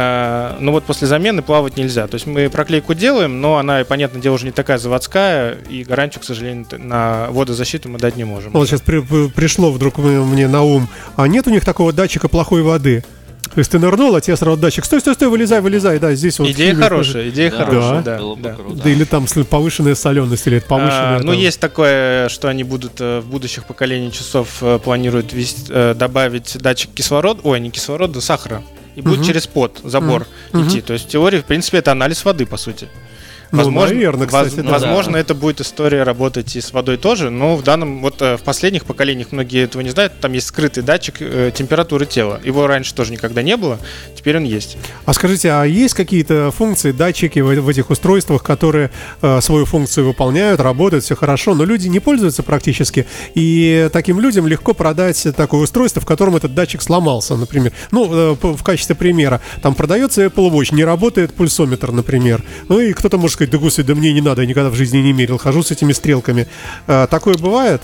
Э, 0.00 0.54
Но 0.60 0.70
вот 0.70 0.84
после 0.84 1.08
замены 1.08 1.42
плавать 1.42 1.76
нельзя. 1.76 2.06
То 2.06 2.14
есть 2.14 2.24
мы 2.26 2.48
проклейку 2.50 2.94
делаем, 2.94 3.40
но 3.40 3.56
она, 3.56 3.84
понятное 3.84 4.22
дело, 4.22 4.34
уже 4.34 4.44
не 4.46 4.52
такая 4.52 4.78
заводская, 4.78 5.54
и 5.68 5.82
гарантию, 5.82 6.20
к 6.20 6.24
сожалению, 6.24 6.66
на 6.78 7.26
водозащиту 7.30 7.88
мы 7.88 7.98
дать 7.98 8.14
не 8.16 8.22
можем. 8.22 8.52
Вот 8.52 8.68
сейчас 8.68 8.80
при- 8.80 9.00
при- 9.00 9.28
пришло 9.28 9.72
вдруг 9.72 9.98
мне 9.98 10.46
на 10.46 10.62
ум. 10.62 10.88
А 11.16 11.26
нет 11.26 11.48
у 11.48 11.50
них 11.50 11.64
такого 11.64 11.92
датчика 11.92 12.28
плохой 12.28 12.62
воды? 12.62 13.02
То 13.52 13.58
есть 13.58 13.72
ты 13.72 13.80
нырнул, 13.80 14.14
а 14.14 14.20
тебе 14.20 14.36
сразу 14.36 14.56
датчик. 14.56 14.84
Стой, 14.84 15.00
стой, 15.00 15.14
стой, 15.14 15.28
вылезай, 15.28 15.60
вылезай. 15.60 15.98
Да, 15.98 16.14
здесь 16.14 16.38
вот. 16.38 16.48
Идея 16.50 16.76
хорошая, 16.76 17.30
идея 17.30 17.50
Да, 17.50 17.56
хорошая, 17.64 18.02
да. 18.02 18.18
было 18.18 18.34
бы 18.36 18.42
да. 18.42 18.52
круто. 18.54 18.82
Да 18.84 18.90
или 18.90 19.02
там 19.02 19.26
повышенная 19.50 19.96
соленость, 19.96 20.46
или 20.46 20.58
это 20.58 20.66
повышенная. 20.66 21.16
А, 21.16 21.20
ну, 21.24 21.32
там- 21.32 21.40
есть 21.40 21.58
такое, 21.58 22.28
что 22.28 22.46
они 22.46 22.62
будут 22.62 23.00
э, 23.00 23.18
в 23.18 23.26
будущих 23.26 23.64
поколениях 23.64 24.12
часов 24.12 24.58
э, 24.60 24.78
планируют 24.78 25.32
ввести- 25.32 25.70
э, 25.70 25.94
добавить 25.94 26.56
датчик 26.60 26.90
кислорода, 26.94 27.40
ой, 27.42 27.58
не 27.58 27.70
кислорода, 27.70 28.20
сахара. 28.20 28.62
И 28.98 29.00
будет 29.00 29.18
Мгм. 29.18 29.26
через 29.28 29.46
под, 29.46 29.78
забор 29.84 30.26
Мгм. 30.52 30.66
идти. 30.66 30.80
То 30.80 30.92
есть 30.92 31.04
в 31.06 31.08
теории, 31.08 31.38
в 31.38 31.44
принципе, 31.44 31.78
это 31.78 31.92
анализ 31.92 32.24
воды, 32.24 32.46
по 32.46 32.56
сути. 32.56 32.88
Ну, 33.50 33.70
наверное, 33.70 34.26
воз- 34.28 34.46
кстати, 34.48 34.64
да. 34.64 34.70
возможно, 34.70 35.16
это 35.16 35.34
будет 35.34 35.60
история 35.60 36.02
работать 36.02 36.54
и 36.56 36.60
с 36.60 36.72
водой 36.72 36.98
тоже, 36.98 37.30
но 37.30 37.56
в 37.56 37.62
данном, 37.62 38.02
вот 38.02 38.20
э, 38.20 38.36
в 38.36 38.42
последних 38.42 38.84
поколениях 38.84 39.32
многие 39.32 39.64
этого 39.64 39.82
не 39.82 39.90
знают, 39.90 40.20
там 40.20 40.32
есть 40.32 40.48
скрытый 40.48 40.82
датчик 40.82 41.16
э, 41.20 41.50
температуры 41.54 42.04
тела. 42.04 42.40
Его 42.44 42.66
раньше 42.66 42.94
тоже 42.94 43.12
никогда 43.12 43.42
не 43.42 43.56
было, 43.56 43.78
теперь 44.14 44.36
он 44.36 44.44
есть. 44.44 44.76
А 45.06 45.12
скажите, 45.14 45.50
а 45.50 45.64
есть 45.64 45.94
какие-то 45.94 46.50
функции, 46.50 46.92
датчики 46.92 47.38
в, 47.40 47.60
в 47.60 47.68
этих 47.68 47.90
устройствах, 47.90 48.42
которые 48.42 48.90
э, 49.22 49.40
свою 49.40 49.64
функцию 49.64 50.06
выполняют, 50.06 50.60
работают, 50.60 51.04
все 51.04 51.16
хорошо, 51.16 51.54
но 51.54 51.64
люди 51.64 51.88
не 51.88 52.00
пользуются 52.00 52.42
практически, 52.42 53.06
и 53.34 53.88
таким 53.92 54.20
людям 54.20 54.46
легко 54.46 54.74
продать 54.74 55.26
такое 55.36 55.62
устройство, 55.62 56.02
в 56.02 56.06
котором 56.06 56.36
этот 56.36 56.54
датчик 56.54 56.82
сломался, 56.82 57.36
например. 57.36 57.72
Ну, 57.92 58.08
э, 58.12 58.36
в 58.40 58.62
качестве 58.62 58.94
примера, 58.94 59.40
там 59.62 59.74
продается 59.74 60.24
Apple 60.24 60.50
Watch, 60.50 60.74
не 60.74 60.84
работает 60.84 61.32
пульсометр, 61.32 61.92
например. 61.92 62.42
Ну 62.68 62.78
и 62.80 62.92
кто-то 62.92 63.16
может 63.16 63.37
сказать, 63.38 63.52
да 63.52 63.58
господи, 63.58 63.86
да 63.86 63.94
мне 63.94 64.12
не 64.12 64.20
надо, 64.20 64.42
я 64.42 64.48
никогда 64.48 64.68
в 64.68 64.74
жизни 64.74 64.98
не 64.98 65.12
мерил, 65.12 65.38
хожу 65.38 65.62
с 65.62 65.70
этими 65.70 65.92
стрелками. 65.92 66.48
Э, 66.88 67.06
такое 67.08 67.36
бывает? 67.38 67.82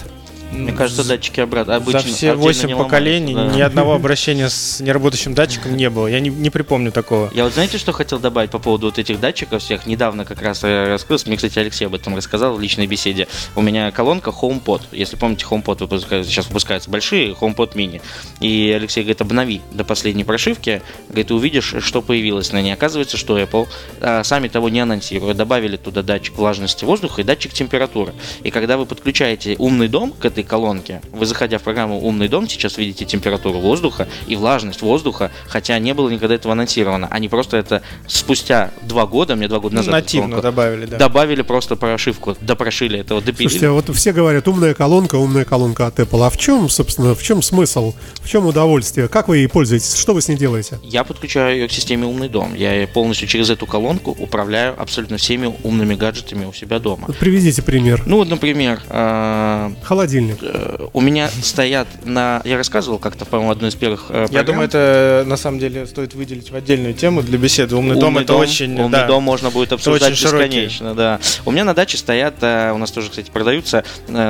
Мне 0.54 0.72
кажется, 0.72 1.06
датчики 1.06 1.40
обратно. 1.40 1.76
Обычно, 1.76 2.00
За 2.00 2.08
все 2.08 2.30
отдельно 2.32 2.44
8 2.44 2.68
не 2.68 2.76
поколений 2.76 3.34
ломаются, 3.34 3.56
ни 3.56 3.60
да. 3.60 3.66
одного 3.66 3.94
обращения 3.94 4.48
с 4.48 4.80
неработающим 4.80 5.34
датчиком 5.34 5.76
не 5.76 5.90
было. 5.90 6.06
Я 6.06 6.20
не, 6.20 6.30
не 6.30 6.50
припомню 6.50 6.92
такого. 6.92 7.30
Я 7.34 7.44
вот 7.44 7.54
знаете, 7.54 7.78
что 7.78 7.92
хотел 7.92 8.18
добавить 8.18 8.50
по 8.50 8.58
поводу 8.58 8.86
вот 8.86 8.98
этих 8.98 9.20
датчиков 9.20 9.62
всех? 9.62 9.86
Недавно 9.86 10.24
как 10.24 10.40
раз 10.40 10.62
э, 10.62 10.88
раскрылся, 10.88 11.26
мне, 11.26 11.36
кстати, 11.36 11.58
Алексей 11.58 11.86
об 11.86 11.94
этом 11.94 12.16
рассказал 12.16 12.54
в 12.54 12.60
личной 12.60 12.86
беседе. 12.86 13.28
У 13.56 13.62
меня 13.62 13.90
колонка 13.90 14.30
HomePod. 14.30 14.82
Если 14.92 15.16
помните, 15.16 15.46
HomePod 15.50 15.80
выпускается, 15.80 16.30
сейчас 16.30 16.46
выпускаются 16.46 16.90
большие, 16.90 17.32
HomePod 17.32 17.74
mini. 17.74 18.00
И 18.40 18.72
Алексей 18.74 19.02
говорит, 19.02 19.20
обнови 19.20 19.60
до 19.72 19.84
последней 19.84 20.24
прошивки, 20.24 20.82
говорит, 21.08 21.28
ты 21.28 21.34
увидишь, 21.34 21.74
что 21.80 22.02
появилось 22.02 22.52
на 22.52 22.62
ней. 22.62 22.72
Оказывается, 22.72 23.16
что 23.16 23.38
Apple, 23.38 23.66
а, 24.00 24.22
сами 24.22 24.48
того 24.48 24.68
не 24.68 24.80
анонсируя, 24.80 25.34
добавили 25.34 25.76
туда 25.76 26.02
датчик 26.02 26.36
влажности 26.36 26.84
воздуха 26.84 27.22
и 27.22 27.24
датчик 27.24 27.52
температуры. 27.52 28.14
И 28.42 28.50
когда 28.50 28.76
вы 28.76 28.86
подключаете 28.86 29.56
умный 29.58 29.88
дом 29.88 30.12
к 30.12 30.24
этой 30.24 30.43
колонки. 30.44 31.00
Вы, 31.12 31.26
заходя 31.26 31.58
в 31.58 31.62
программу 31.62 32.00
«Умный 32.00 32.28
дом», 32.28 32.48
сейчас 32.48 32.78
видите 32.78 33.04
температуру 33.04 33.58
воздуха 33.58 34.08
и 34.26 34.36
влажность 34.36 34.82
воздуха, 34.82 35.30
хотя 35.46 35.78
не 35.78 35.94
было 35.94 36.08
никогда 36.08 36.34
этого 36.34 36.52
анонсировано. 36.52 37.08
Они 37.10 37.28
просто 37.28 37.56
это 37.56 37.82
спустя 38.06 38.70
два 38.82 39.06
года, 39.06 39.36
мне 39.36 39.48
два 39.48 39.60
года 39.60 39.76
назад... 39.76 39.92
Нативно 39.92 40.28
колонку 40.28 40.42
добавили, 40.42 40.86
да. 40.86 40.96
Добавили 40.98 41.42
просто 41.42 41.76
прошивку, 41.76 42.36
допрошили 42.40 42.98
этого, 42.98 43.20
допилили. 43.20 43.48
Слушайте, 43.48 43.68
а 43.68 43.72
вот 43.72 43.94
все 43.94 44.12
говорят, 44.12 44.46
умная 44.48 44.74
колонка, 44.74 45.16
умная 45.16 45.44
колонка 45.44 45.86
от 45.86 45.98
Apple. 45.98 46.26
А 46.26 46.30
в 46.30 46.36
чем, 46.36 46.68
собственно, 46.68 47.14
в 47.14 47.22
чем 47.22 47.42
смысл? 47.42 47.94
В 48.20 48.28
чем 48.28 48.46
удовольствие? 48.46 49.08
Как 49.08 49.28
вы 49.28 49.38
ей 49.38 49.48
пользуетесь? 49.48 49.94
Что 49.94 50.14
вы 50.14 50.20
с 50.20 50.28
ней 50.28 50.36
делаете? 50.36 50.78
Я 50.82 51.04
подключаю 51.04 51.56
ее 51.56 51.68
к 51.68 51.72
системе 51.72 52.06
«Умный 52.06 52.28
дом». 52.28 52.54
Я 52.54 52.86
полностью 52.86 53.28
через 53.28 53.50
эту 53.50 53.66
колонку 53.66 54.16
управляю 54.18 54.80
абсолютно 54.80 55.16
всеми 55.16 55.54
умными 55.62 55.94
гаджетами 55.94 56.44
у 56.44 56.52
себя 56.52 56.78
дома. 56.78 57.04
Вот 57.06 57.16
приведите 57.16 57.62
пример. 57.62 58.02
Ну 58.06 58.16
вот, 58.16 58.28
например, 58.28 58.80
э, 58.88 59.70
Холодильник. 59.82 60.33
Э, 60.42 60.86
у 60.92 61.00
меня 61.00 61.28
стоят 61.28 61.86
на... 62.04 62.40
Я 62.44 62.56
рассказывал 62.56 62.98
как-то, 62.98 63.24
по-моему, 63.24 63.50
одной 63.52 63.70
из 63.70 63.74
первых 63.74 64.06
э, 64.08 64.22
Я 64.22 64.26
программ. 64.28 64.46
думаю, 64.46 64.66
это 64.68 65.24
на 65.26 65.36
самом 65.36 65.58
деле 65.58 65.86
стоит 65.86 66.14
выделить 66.14 66.50
в 66.50 66.54
отдельную 66.56 66.94
тему 66.94 67.22
для 67.22 67.38
беседы. 67.38 67.76
Умный, 67.76 67.96
дом 67.98 68.18
это 68.18 68.34
очень. 68.34 68.72
Умный 68.78 68.90
да. 69.00 69.06
дом 69.06 69.22
можно 69.22 69.50
будет 69.50 69.72
обсуждать 69.72 70.16
широкий. 70.16 70.46
бесконечно, 70.46 70.94
да. 70.94 71.20
У 71.44 71.50
меня 71.50 71.64
на 71.64 71.74
даче 71.74 71.96
стоят, 71.96 72.34
э, 72.42 72.72
у 72.72 72.78
нас 72.78 72.90
тоже, 72.90 73.10
кстати, 73.10 73.30
продаются 73.30 73.84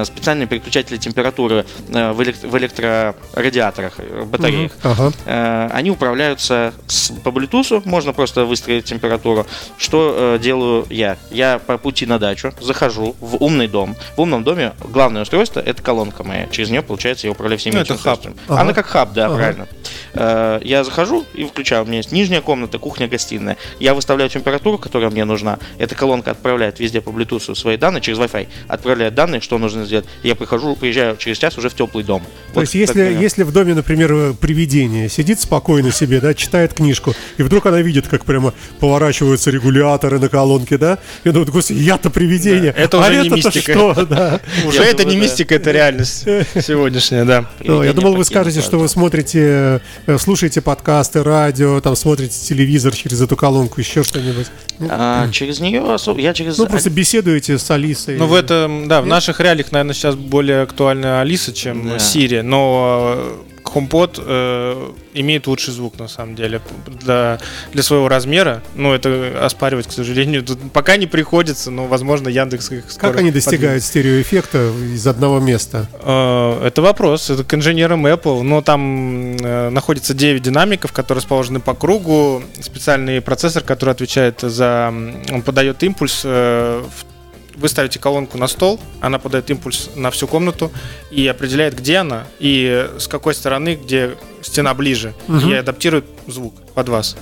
специальные 0.05 0.47
переключатели 0.47 0.97
температуры 0.97 1.65
в, 1.89 2.21
элек- 2.21 2.47
в 2.47 2.57
электрорадиаторах, 2.57 3.95
батареях. 4.27 4.73
Ага. 4.83 5.13
Э, 5.27 5.69
Они 5.73 5.91
управляются 5.91 6.73
с- 6.87 7.13
по 7.23 7.29
Bluetooth, 7.29 7.83
можно 7.85 8.13
просто 8.13 8.45
выстроить 8.45 8.85
температуру. 8.85 9.47
Что 9.79 10.39
делаю 10.41 10.87
я? 10.91 11.17
Я 11.31 11.59
по 11.59 11.79
пути 11.79 12.07
на 12.07 12.19
дачу 12.19 12.53
захожу 12.61 13.17
в 13.21 13.37
умный 13.43 13.69
дом. 13.69 13.97
В 14.17 14.21
умном 14.21 14.45
доме 14.45 14.73
главное 14.89 15.23
устройство 15.23 15.61
это 15.61 15.83
колонка 15.85 16.25
моя. 16.25 16.47
Через 16.49 16.71
нее, 16.71 16.83
получается, 16.83 17.27
я 17.27 17.31
управляю 17.31 17.59
всеми 17.59 17.75
Ну, 17.77 17.83
этими 17.83 17.95
это 17.95 18.03
хаб. 18.03 18.21
Ага. 18.49 18.61
Она 18.61 18.73
как 18.73 18.87
хаб, 18.87 19.13
да, 19.13 19.27
Ага. 19.27 19.37
правильно. 19.37 19.69
Э, 20.15 20.61
Я 20.65 20.83
захожу 20.85 21.25
и 21.35 21.45
включаю. 21.45 21.83
У 21.85 21.87
меня 21.87 21.99
есть 21.99 22.11
нижняя 22.13 22.41
комната, 22.41 22.79
кухня, 22.79 23.07
гостиная. 23.07 23.57
Я 23.81 23.95
выставляю 23.95 24.31
температуру, 24.31 24.79
которая 24.79 25.11
мне 25.11 25.25
нужна. 25.25 25.59
Эта 25.79 25.95
колонка 25.95 26.31
отправляет 26.33 26.81
везде 26.81 27.01
по 27.01 27.11
Bluetooth 27.11 27.55
свои 27.55 27.77
данные 27.77 28.01
через 28.01 28.19
Wi-Fi. 28.19 28.49
Отправляет 28.69 29.15
данные, 29.15 29.41
что 29.41 29.59
нужно 29.59 29.85
сделать. 29.85 30.07
Я 30.23 30.35
прихожу, 30.35 30.75
приезжаю 30.77 31.17
через 31.17 31.39
час 31.39 31.59
уже 31.59 31.69
в 31.69 31.75
теплый 31.75 32.03
дом. 32.05 32.23
То 32.55 32.61
есть, 32.63 32.75
если, 32.75 33.03
если 33.21 33.43
в 33.43 33.53
доме, 33.53 33.75
например, 33.75 34.13
э, 34.13 34.33
привидение 34.41 35.09
сидит 35.09 35.41
спокойно 35.41 35.93
себе, 35.93 36.21
да, 36.21 36.33
читает 36.35 36.73
книжку, 36.75 37.15
и 37.37 37.43
вдруг 37.43 37.67
она 37.67 37.81
видит, 37.83 38.09
как 38.09 38.25
прямо 38.25 38.55
поворачиваются 38.81 39.51
регуляторы 39.51 40.19
на 40.19 40.29
колонке, 40.29 40.79
да, 40.79 40.99
и 41.25 41.31
думает, 41.31 41.51
господи, 41.51 41.79
я-то 41.81 42.11
привидение, 42.11 42.73
Да, 42.73 42.81
это 42.83 42.97
а 42.99 43.01
уже 43.01 43.11
не 43.21 43.27
это-то 43.29 43.37
мистика. 43.37 43.73
что, 43.73 44.07
да. 44.09 44.41
Уже 44.67 44.79
Я 44.79 44.85
это 44.89 44.99
думаю, 45.03 45.15
не 45.15 45.21
да. 45.21 45.27
мистика, 45.27 45.55
это 45.55 45.71
реальность 45.75 46.25
сегодняшняя, 46.61 47.25
да. 47.25 47.45
Ну, 47.61 47.83
я 47.83 47.93
думал, 47.93 48.15
вы 48.15 48.25
скажете, 48.25 48.61
что 48.63 48.79
вы 48.79 48.89
смотрите, 48.89 49.83
э, 50.07 50.19
слушаете 50.19 50.61
подкасты, 50.61 51.23
радио, 51.23 51.81
там 51.81 51.97
смотрите 51.97 52.37
телевизор 52.39 52.95
через 52.95 53.21
эту 53.21 53.37
колонку, 53.37 53.81
еще 53.81 54.03
что-нибудь. 54.03 54.47
А, 54.89 55.29
через 55.31 55.61
нее 55.61 55.83
особо... 55.93 56.21
Я 56.21 56.33
через... 56.33 56.57
Ну, 56.59 56.67
просто 56.67 56.91
беседуете 56.91 57.59
с 57.59 57.71
Алисой. 57.71 58.17
Ну, 58.17 58.27
в 58.27 58.35
этом, 58.35 58.89
да, 58.89 59.03
в 59.03 59.07
наших 59.07 59.41
реалиях, 59.41 59.73
наверное, 59.73 59.95
сейчас 59.95 60.15
более 60.15 60.63
актуальна 60.63 61.21
Алиса, 61.21 61.53
чем 61.53 61.89
Да. 61.89 61.97
Siri, 61.97 62.43
но 62.43 63.15
э, 63.17 63.33
HomePod 63.75 64.23
э, 64.25 64.91
имеет 65.15 65.47
лучший 65.47 65.75
звук, 65.75 65.99
на 65.99 66.09
самом 66.09 66.35
деле, 66.35 66.61
для, 66.87 67.39
для 67.73 67.83
своего 67.83 68.09
размера. 68.09 68.63
Ну, 68.75 68.93
это 68.93 69.39
оспаривать, 69.45 69.87
к 69.89 69.93
сожалению, 69.93 70.43
тут 70.45 70.59
пока 70.73 70.97
не 70.97 71.07
приходится, 71.07 71.71
но, 71.71 71.87
возможно, 71.87 72.29
Яндекс 72.29 72.71
их 72.71 72.91
скоро 72.91 73.11
Как 73.13 73.21
они 73.21 73.31
подвинет. 73.31 73.35
достигают 73.35 73.83
стереоэффекта 73.83 74.71
из 74.95 75.07
одного 75.07 75.41
места? 75.41 75.87
Э, 76.03 76.67
Это 76.67 76.83
вопрос, 76.83 77.31
это 77.31 77.45
к 77.45 77.53
инженерам 77.55 78.07
Apple, 78.07 78.43
но 78.43 78.63
там 78.63 79.37
э, 79.37 79.71
находится 79.71 80.15
9 80.15 80.43
динамиков, 80.43 80.93
которые 80.93 81.21
расположены 81.21 81.61
по 81.61 81.75
кругу, 81.75 82.43
специальный 82.61 83.21
процессор, 83.21 83.63
который 83.63 83.91
отвечает 83.91 84.41
за... 84.41 84.93
Он 85.33 85.43
подает 85.43 85.83
импульс 85.83 86.23
э, 86.25 86.83
в 86.83 87.14
вы 87.57 87.69
ставите 87.69 87.99
колонку 87.99 88.39
на 88.39 88.47
стол, 88.49 88.81
она 89.01 89.19
подает 89.19 89.51
импульс 89.51 89.91
на 89.97 90.11
всю 90.11 90.27
комнату 90.27 90.71
и 91.11 91.27
определяет, 91.27 91.77
где 91.79 91.99
она 91.99 92.25
и 92.41 92.89
с 92.99 93.07
какой 93.09 93.35
стороны, 93.35 93.79
где 93.83 94.17
стена 94.43 94.75
ближе, 94.75 95.15
Мгм. 95.29 95.51
и 95.51 95.55
адаптирует 95.55 96.05
звук 96.27 96.55
под 96.75 96.89
вас. 96.89 97.17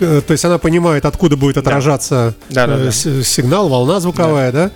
Э, 0.00 0.20
То 0.26 0.32
есть 0.32 0.44
она 0.44 0.58
понимает, 0.58 1.04
откуда 1.04 1.36
будет 1.36 1.56
отражаться 1.58 2.34
Да, 2.50 2.66
да, 2.66 2.76
э, 2.78 2.84
да. 2.86 2.90
с- 2.92 3.22
сигнал, 3.24 3.68
волна 3.68 4.00
звуковая, 4.00 4.50
да? 4.52 4.70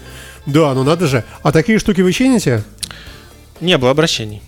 Да, 0.46 0.74
ну 0.74 0.82
надо 0.84 1.06
же. 1.06 1.24
А 1.42 1.52
такие 1.52 1.78
штуки 1.78 2.00
вы 2.02 2.12
чините? 2.12 2.62
Не 3.60 3.76
было 3.78 3.90
обращений. 3.90 4.42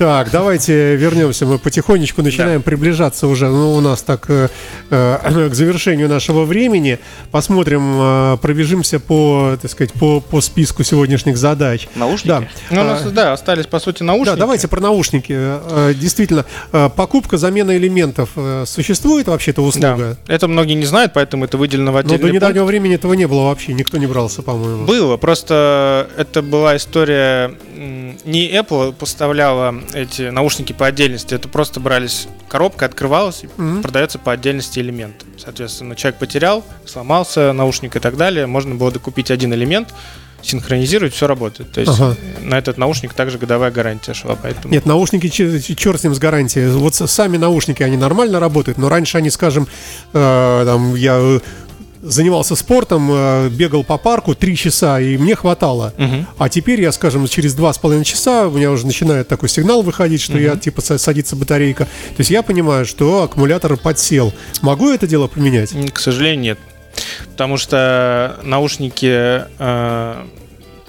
Так, 0.00 0.30
давайте 0.30 0.96
вернемся. 0.96 1.44
Мы 1.44 1.58
потихонечку 1.58 2.22
начинаем 2.22 2.62
приближаться 2.62 3.26
уже. 3.26 3.48
Ну, 3.50 3.74
у 3.74 3.82
нас 3.82 4.00
так 4.00 4.30
э, 4.30 4.48
э, 4.88 5.48
к 5.50 5.54
завершению 5.54 6.08
нашего 6.08 6.46
времени. 6.46 6.98
Посмотрим, 7.30 7.82
э, 8.00 8.38
пробежимся 8.40 8.98
по, 8.98 9.58
так 9.60 9.70
сказать, 9.70 9.92
по, 9.92 10.22
по 10.22 10.40
списку 10.40 10.84
сегодняшних 10.84 11.36
задач. 11.36 11.86
Наушники? 11.96 12.28
Да. 12.28 12.44
Ну, 12.70 12.80
у 12.80 12.84
нас, 12.84 13.02
А, 13.04 13.10
да, 13.10 13.32
остались, 13.34 13.66
по 13.66 13.78
сути, 13.78 14.02
наушники. 14.02 14.30
Да, 14.30 14.36
давайте 14.36 14.68
про 14.68 14.80
наушники. 14.80 15.34
Э, 15.36 15.92
Действительно, 15.94 16.46
э, 16.72 16.88
покупка, 16.96 17.36
замена 17.36 17.76
элементов 17.76 18.30
э, 18.36 18.64
существует 18.66 19.28
вообще-то 19.28 19.60
Да. 19.60 19.68
услуга? 19.68 20.16
Это 20.28 20.48
многие 20.48 20.76
не 20.76 20.86
знают, 20.86 21.12
поэтому 21.12 21.44
это 21.44 21.58
выделено 21.58 21.90
в 21.90 21.96
Но 21.96 21.98
отдельный 22.00 22.16
до 22.16 22.22
пункт. 22.22 22.34
недавнего 22.36 22.64
времени 22.64 22.94
этого 22.94 23.12
не 23.12 23.26
было 23.28 23.48
вообще, 23.48 23.74
никто 23.74 23.98
не 23.98 24.06
брался, 24.06 24.40
по-моему. 24.40 24.86
Было, 24.86 25.18
просто 25.18 26.08
это 26.16 26.40
была 26.40 26.78
история, 26.78 27.52
не 28.24 28.50
Apple 28.50 28.94
поставляла 28.94 29.74
эти 29.94 30.30
наушники 30.30 30.72
по 30.72 30.86
отдельности, 30.86 31.34
это 31.34 31.48
просто 31.48 31.80
брались, 31.80 32.28
коробка 32.48 32.86
открывалась 32.86 33.42
Мгм. 33.56 33.82
продается 33.82 34.18
по 34.18 34.32
отдельности 34.32 34.78
элемент. 34.80 35.24
Соответственно, 35.38 35.96
человек 35.96 36.18
потерял, 36.18 36.64
сломался 36.86 37.52
наушник 37.52 37.96
и 37.96 37.98
так 38.00 38.16
далее, 38.16 38.46
можно 38.46 38.74
было 38.74 38.90
докупить 38.90 39.30
один 39.30 39.52
элемент, 39.54 39.88
синхронизировать, 40.42 41.12
все 41.14 41.26
работает. 41.26 41.72
То 41.72 41.80
есть 41.80 41.92
Ага. 42.00 42.16
на 42.40 42.56
этот 42.58 42.78
наушник 42.78 43.12
также 43.12 43.36
годовая 43.38 43.70
гарантия 43.70 44.14
шла, 44.14 44.36
поэтому... 44.40 44.72
Нет, 44.72 44.86
наушники, 44.86 45.28
черт 45.28 46.00
с 46.00 46.04
ним 46.04 46.14
с 46.14 46.18
гарантией. 46.18 46.68
Вот 46.68 46.94
сами 46.94 47.36
наушники, 47.36 47.82
они 47.82 47.96
нормально 47.96 48.40
работают, 48.40 48.78
но 48.78 48.88
раньше 48.88 49.18
они, 49.18 49.28
скажем, 49.30 49.68
э, 50.14 50.62
там, 50.64 50.94
я 50.94 51.40
занимался 52.02 52.56
спортом, 52.56 53.08
э, 53.12 53.48
бегал 53.50 53.84
по 53.84 53.98
парку 53.98 54.34
три 54.34 54.56
часа, 54.56 55.00
и 55.00 55.16
мне 55.18 55.34
хватало. 55.34 55.92
Мгм. 55.96 56.26
А 56.38 56.48
теперь 56.48 56.80
я, 56.80 56.92
скажем, 56.92 57.26
через 57.28 57.54
два 57.54 57.72
с 57.72 57.78
половиной 57.78 58.04
часа 58.04 58.48
у 58.48 58.52
меня 58.52 58.70
уже 58.70 58.86
начинает 58.86 59.28
такой 59.28 59.48
сигнал 59.48 59.82
выходить, 59.82 60.20
что 60.20 60.38
я, 60.38 60.56
типа, 60.56 60.80
са- 60.80 60.98
садится 60.98 61.36
батарейка. 61.36 61.84
То 61.84 62.20
есть 62.20 62.30
я 62.30 62.42
понимаю, 62.42 62.86
что 62.86 63.22
аккумулятор 63.24 63.76
подсел. 63.76 64.32
Могу 64.62 64.90
это 64.90 65.06
дело 65.06 65.26
поменять? 65.26 65.74
К 65.92 65.98
сожалению, 65.98 66.40
нет. 66.42 66.58
Потому 67.32 67.56
что 67.56 68.38
наушники 68.42 69.44
э, 69.58 70.24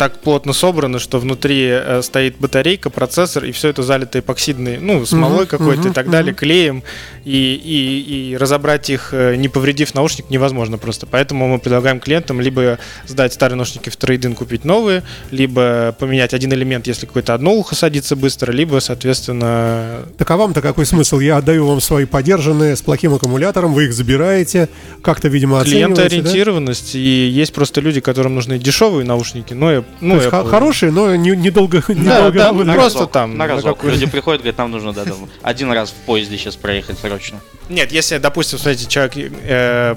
так 0.02 0.18
плотно 0.18 0.52
собраны, 0.52 0.98
что 0.98 1.20
внутри 1.20 1.68
э, 1.70 2.02
стоит 2.02 2.40
батарейка, 2.40 2.90
процессор, 2.90 3.46
и 3.46 3.52
все 3.52 3.68
это 3.68 3.84
залито 3.84 4.18
эпоксидной, 4.18 4.80
ну, 4.80 5.06
смолой 5.06 5.42
Мгм, 5.42 5.46
какой-то 5.48 5.82
и 5.82 5.86
мгм, 5.86 5.94
так 5.94 6.10
далее, 6.10 6.34
клеем, 6.34 6.82
и, 7.24 7.54
и, 7.64 8.32
и 8.32 8.36
разобрать 8.38 8.90
их, 8.90 9.10
э, 9.14 9.36
не 9.36 9.48
повредив 9.48 9.94
наушник, 9.94 10.32
невозможно 10.32 10.80
просто. 10.80 11.06
Поэтому 11.06 11.48
мы 11.48 11.60
предлагаем 11.60 12.00
клиентам 12.00 12.42
либо 12.42 12.80
сдать 13.06 13.34
старые 13.34 13.58
наушники 13.58 13.90
в 13.90 13.96
трейдинг, 13.96 14.40
купить 14.40 14.66
новые, 14.66 15.04
либо 15.30 15.96
поменять 16.00 16.34
один 16.34 16.52
элемент, 16.52 16.88
если 16.88 17.06
какое-то 17.06 17.36
одно 17.36 17.54
ухо 17.54 17.76
садится 17.76 18.16
быстро, 18.16 18.52
либо, 18.52 18.80
соответственно, 18.80 20.00
Так 20.18 20.32
а 20.32 20.38
вам-то 20.38 20.62
какой 20.64 20.88
смысл? 20.88 21.20
Я 21.20 21.38
отдаю 21.38 21.68
вам 21.68 21.80
свои 21.80 22.06
подержанные 22.06 22.76
с 22.76 22.82
плохим 22.82 23.14
аккумулятором, 23.14 23.76
вы 23.76 23.86
их 23.86 23.94
забираете, 23.94 24.68
как-то, 25.04 25.28
видимо, 25.28 25.62
оцениваете, 25.62 25.88
да? 25.96 26.08
клиентоориентированность, 26.10 26.96
и 26.96 27.28
есть 27.28 27.54
просто 27.54 27.82
люди, 27.82 28.00
которым 28.00 28.34
нужны 28.34 28.58
дешевые 28.58 29.06
наушники, 29.06 29.54
но, 29.54 29.72
и- 29.74 29.84
ну, 30.00 30.16
То 30.16 30.22
есть 30.22 30.28
Apple. 30.34 30.44
хо- 30.44 30.50
хорошие, 30.50 30.92
но 30.92 31.16
не- 31.16 31.36
недолго... 31.36 31.84
Да, 31.88 31.94
недолго 31.94 32.32
да. 32.32 32.52
На 32.54 32.74
просто 32.74 33.00
разок, 33.00 33.12
там, 33.12 33.32
На 33.38 33.46
на 33.48 33.54
разок. 33.56 33.78
какой- 33.78 33.92
Люди 33.92 34.06
приходят, 34.06 34.42
говорят, 34.42 34.58
нам 34.58 34.72
нужно 34.72 34.94
да, 34.94 35.04
там, 35.06 35.30
один 35.42 35.72
раз 35.72 35.90
в 35.92 36.06
поезде 36.06 36.38
сейчас 36.38 36.56
проехать 36.56 36.98
срочно. 37.00 37.40
Нет, 37.70 37.92
если, 37.92 38.18
допустим, 38.18 38.58
смотрите, 38.60 38.88
человек 38.88 39.14
э, 39.18 39.96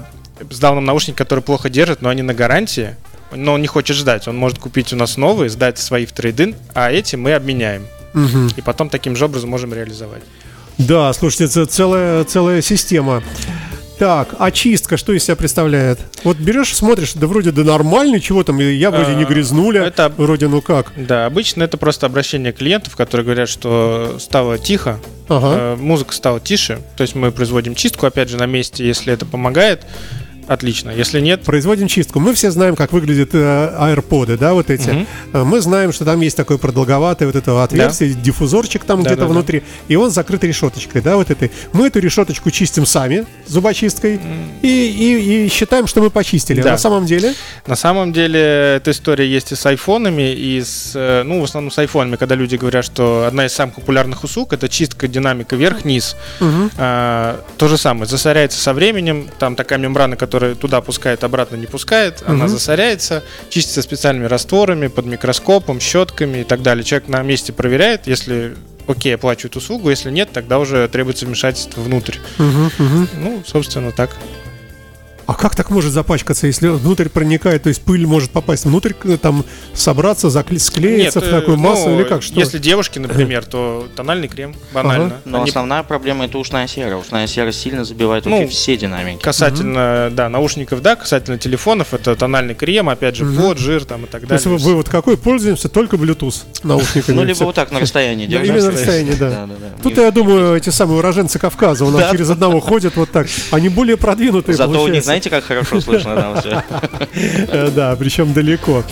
сдал 0.49 0.75
нам 0.75 0.85
наушники, 0.85 1.15
которые 1.17 1.43
плохо 1.43 1.69
держат, 1.69 2.01
но 2.01 2.09
они 2.09 2.21
на 2.21 2.33
гарантии, 2.33 2.95
но 3.33 3.53
он 3.53 3.61
не 3.61 3.67
хочет 3.67 3.95
ждать, 3.97 4.27
он 4.27 4.37
может 4.37 4.59
купить 4.59 4.93
у 4.93 4.95
нас 4.95 5.17
новые, 5.17 5.49
сдать 5.49 5.77
свои 5.77 6.05
в 6.05 6.11
трейдин, 6.11 6.55
а 6.73 6.91
эти 6.91 7.15
мы 7.15 7.33
обменяем. 7.33 7.85
Мгм. 8.13 8.49
И 8.55 8.61
потом 8.61 8.89
таким 8.89 9.15
же 9.15 9.25
образом 9.25 9.49
можем 9.49 9.73
реализовать. 9.73 10.21
Да, 10.77 11.11
слушайте, 11.13 11.45
это 11.45 11.65
целая, 11.65 12.23
целая 12.25 12.61
система. 12.61 13.23
Так, 13.97 14.35
очистка, 14.39 14.97
что 14.97 15.13
из 15.13 15.23
себя 15.23 15.35
представляет? 15.37 15.99
Вот 16.23 16.37
берешь, 16.37 16.75
смотришь, 16.75 17.13
да 17.13 17.27
вроде 17.27 17.51
да 17.51 17.63
нормальный, 17.63 18.19
чего 18.19 18.43
там, 18.43 18.59
я 18.59 18.91
вроде 18.91 19.15
не 19.15 19.23
А, 19.23 19.27
грязнуля, 19.27 19.83
это- 19.85 20.11
вроде 20.17 20.47
ну 20.49 20.61
как. 20.61 20.91
Да, 20.97 21.25
обычно 21.25 21.63
это 21.63 21.77
просто 21.77 22.05
обращение 22.05 22.51
клиентов, 22.51 22.95
которые 22.97 23.23
говорят, 23.23 23.47
что 23.47 24.17
стало 24.19 24.57
тихо, 24.57 24.99
Ага. 25.29 25.47
э, 25.57 25.75
музыка 25.77 26.13
стала 26.13 26.39
тише, 26.41 26.79
то 26.97 27.03
есть 27.03 27.15
мы 27.15 27.31
производим 27.31 27.73
чистку, 27.73 28.05
опять 28.05 28.27
же, 28.29 28.35
на 28.37 28.45
месте, 28.45 28.85
если 28.85 29.13
это 29.13 29.25
помогает. 29.25 29.83
Отлично. 30.47 30.89
Если 30.91 31.19
нет, 31.19 31.43
Производим 31.43 31.87
чистку. 31.87 32.19
Мы 32.19 32.33
все 32.33 32.51
знаем, 32.51 32.75
как 32.75 32.91
выглядят 32.91 33.29
э, 33.33 33.37
AirPods, 33.79 34.37
да, 34.37 34.53
вот 34.53 34.69
эти. 34.69 35.05
Э, 35.33 35.43
Мы 35.43 35.61
знаем, 35.61 35.91
что 35.93 36.05
там 36.05 36.21
есть 36.21 36.35
такое 36.37 36.57
продолговатое 36.57 37.27
вот 37.27 37.35
это 37.35 37.63
отверстие, 37.63 38.11
диффузорчик 38.13 38.83
там 38.83 39.03
Да, 39.03 39.09
где-то 39.09 39.21
да, 39.21 39.27
да. 39.27 39.33
внутри, 39.33 39.63
и 39.87 39.95
он 39.95 40.09
закрыт 40.11 40.43
решеточкой, 40.43 41.01
да, 41.01 41.15
вот 41.15 41.29
этой. 41.29 41.51
Мы 41.73 41.87
эту 41.87 41.99
решеточку 41.99 42.51
чистим 42.51 42.85
сами 42.85 43.25
зубочисткой 43.47 44.19
и, 44.61 44.67
и- 44.67 45.45
и 45.45 45.49
считаем, 45.49 45.87
что 45.87 46.01
мы 46.01 46.09
почистили. 46.09 46.61
А 46.61 46.63
Да. 46.63 46.71
на 46.71 46.77
самом 46.77 47.05
деле, 47.05 47.33
На 47.67 47.75
самом 47.75 48.13
деле 48.13 48.39
эта 48.77 48.91
история 48.91 49.27
есть 49.27 49.51
и 49.51 49.55
с 49.55 49.65
айфонами, 49.65 50.33
и 50.33 50.61
с, 50.61 50.91
э, 50.95 51.23
ну, 51.23 51.41
в 51.41 51.43
основном 51.43 51.71
с 51.71 51.77
айфонами, 51.79 52.15
когда 52.15 52.35
люди 52.35 52.55
говорят, 52.55 52.85
что 52.85 53.25
одна 53.27 53.45
из 53.45 53.53
самых 53.53 53.75
популярных 53.75 54.23
услуг 54.23 54.53
это 54.53 54.69
чистка 54.69 55.07
динамика 55.07 55.55
вверх-вниз. 55.55 56.15
А, 56.77 57.39
то 57.57 57.67
же 57.67 57.77
самое, 57.77 58.05
засоряется 58.05 58.59
со 58.61 58.73
временем, 58.73 59.27
там 59.39 59.55
такая 59.55 59.79
мембрана, 59.79 60.15
которая 60.15 60.34
туда 60.59 60.81
пускает, 60.81 61.23
обратно 61.23 61.55
не 61.55 61.67
пускает, 61.67 62.23
она 62.25 62.47
засоряется, 62.47 63.23
чистится 63.49 63.81
специальными 63.81 64.25
растворами, 64.25 64.87
под 64.87 65.05
микроскопом, 65.05 65.79
щетками 65.79 66.39
и 66.39 66.43
так 66.43 66.61
далее. 66.61 66.83
Человек 66.83 67.07
на 67.07 67.21
месте 67.21 67.53
проверяет, 67.53 68.07
если 68.07 68.55
окей, 68.87 69.15
оплачивает 69.15 69.55
услугу, 69.55 69.89
если 69.89 70.11
нет, 70.11 70.29
тогда 70.31 70.59
уже 70.59 70.87
требуется 70.87 71.25
вмешательство 71.25 71.81
внутрь. 71.81 72.17
Ну, 73.13 73.43
собственно, 73.45 73.91
так. 73.91 74.15
А 75.27 75.33
как 75.33 75.55
так 75.55 75.69
может 75.69 75.91
запачкаться, 75.91 76.47
если 76.47 76.67
внутрь 76.67 77.09
проникает, 77.09 77.63
то 77.63 77.69
есть 77.69 77.81
пыль 77.81 78.05
может 78.05 78.31
попасть 78.31 78.65
внутрь, 78.65 78.93
там 79.21 79.43
собраться, 79.73 80.27
закле- 80.27 80.59
склеиться 80.59 81.19
в 81.19 81.23
э, 81.23 81.31
такую 81.31 81.57
массу 81.57 81.89
ну, 81.89 81.99
или 81.99 82.07
как 82.07 82.21
что? 82.23 82.39
Если 82.39 82.57
девушки, 82.59 82.99
например, 82.99 83.43
то 83.45 83.87
тональный 83.95 84.27
крем, 84.27 84.55
банально. 84.73 85.17
Но 85.25 85.41
Они 85.41 85.49
основная 85.49 85.83
проблема 85.83 86.25
это 86.25 86.37
ушная 86.37 86.67
сера. 86.67 86.97
Ушная 86.97 87.27
сера 87.27 87.51
сильно 87.51 87.83
забивает 87.83 88.25
вообще 88.25 88.43
Ну, 88.43 88.47
все 88.49 88.77
динамики. 88.77 89.21
Касательно, 89.21 90.09
да, 90.11 90.29
наушников, 90.29 90.81
да, 90.81 90.95
касательно 90.95 91.37
телефонов, 91.37 91.93
это 91.93 92.15
тональный 92.15 92.53
крем, 92.55 92.89
опять 92.89 93.15
же, 93.15 93.25
под, 93.25 93.57
жир 93.57 93.85
там 93.85 94.05
и 94.05 94.07
так 94.07 94.21
То 94.21 94.27
далее. 94.27 94.43
есть 94.51 94.63
вы- 94.63 94.69
вывод 94.71 94.89
какой? 94.89 95.17
Пользуемся 95.17 95.69
только 95.69 95.95
Bluetooth 95.95 96.43
наушниками. 96.63 97.15
Ну, 97.15 97.23
либо 97.23 97.43
вот 97.45 97.55
так 97.55 97.71
на 97.71 97.79
расстоянии 97.79 98.25
Да, 98.27 98.31
держать. 98.39 98.49
или 98.49 98.61
на 98.61 98.71
расстоянии, 98.71 99.13
да. 99.13 99.47
Тут, 99.81 99.97
я 99.97 100.11
думаю, 100.11 100.55
эти 100.55 100.69
самые 100.69 100.99
уроженцы 100.99 101.39
Кавказа 101.39 101.85
у 101.85 101.89
нас 101.91 102.11
через 102.11 102.29
одного 102.29 102.59
ходят 102.59 102.95
вот 102.95 103.09
так. 103.11 103.27
Они 103.51 103.69
более 103.69 103.97
продвинутые, 103.97 104.55
Зато 104.55 104.69
у 104.69 104.73
них, 104.73 104.79
получается. 104.81 105.11
Знаете, 105.15 105.29
как 105.29 105.43
хорошо 105.45 105.79
слышно 105.81 106.15
там 106.15 106.35
все. 106.41 106.63
Э, 107.47 107.69
Да, 107.71 107.95
причем 107.95 108.33
далеко. 108.33 108.83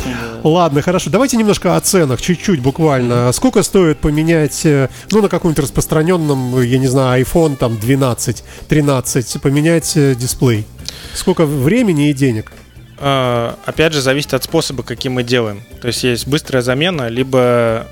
Ладно, 0.43 0.81
хорошо. 0.81 1.09
Давайте 1.09 1.37
немножко 1.37 1.75
о 1.75 1.79
ценах, 1.81 2.21
чуть-чуть 2.21 2.61
буквально. 2.61 3.31
Сколько 3.33 3.61
стоит 3.63 3.97
поменять, 3.99 4.65
э, 4.65 4.87
ну, 5.11 5.21
на 5.21 5.27
каком-нибудь 5.29 5.63
распространенном, 5.63 6.61
я 6.61 6.77
не 6.77 6.87
знаю, 6.87 7.23
iPhone 7.23 7.57
там 7.57 7.77
12, 7.77 8.43
13, 8.69 9.41
поменять 9.41 9.97
э, 9.97 10.15
дисплей? 10.15 10.65
Сколько 11.13 11.45
времени 11.45 12.09
и 12.09 12.13
денег? 12.13 12.51
А, 12.99 13.57
опять 13.65 13.91
же, 13.93 14.01
зависит 14.01 14.33
от 14.33 14.43
способа, 14.45 14.83
каким 14.83 15.13
мы 15.13 15.23
делаем. 15.23 15.61
То 15.81 15.87
есть 15.87 16.03
есть 16.03 16.27
быстрая 16.27 16.61
замена, 16.61 17.09
либо 17.09 17.85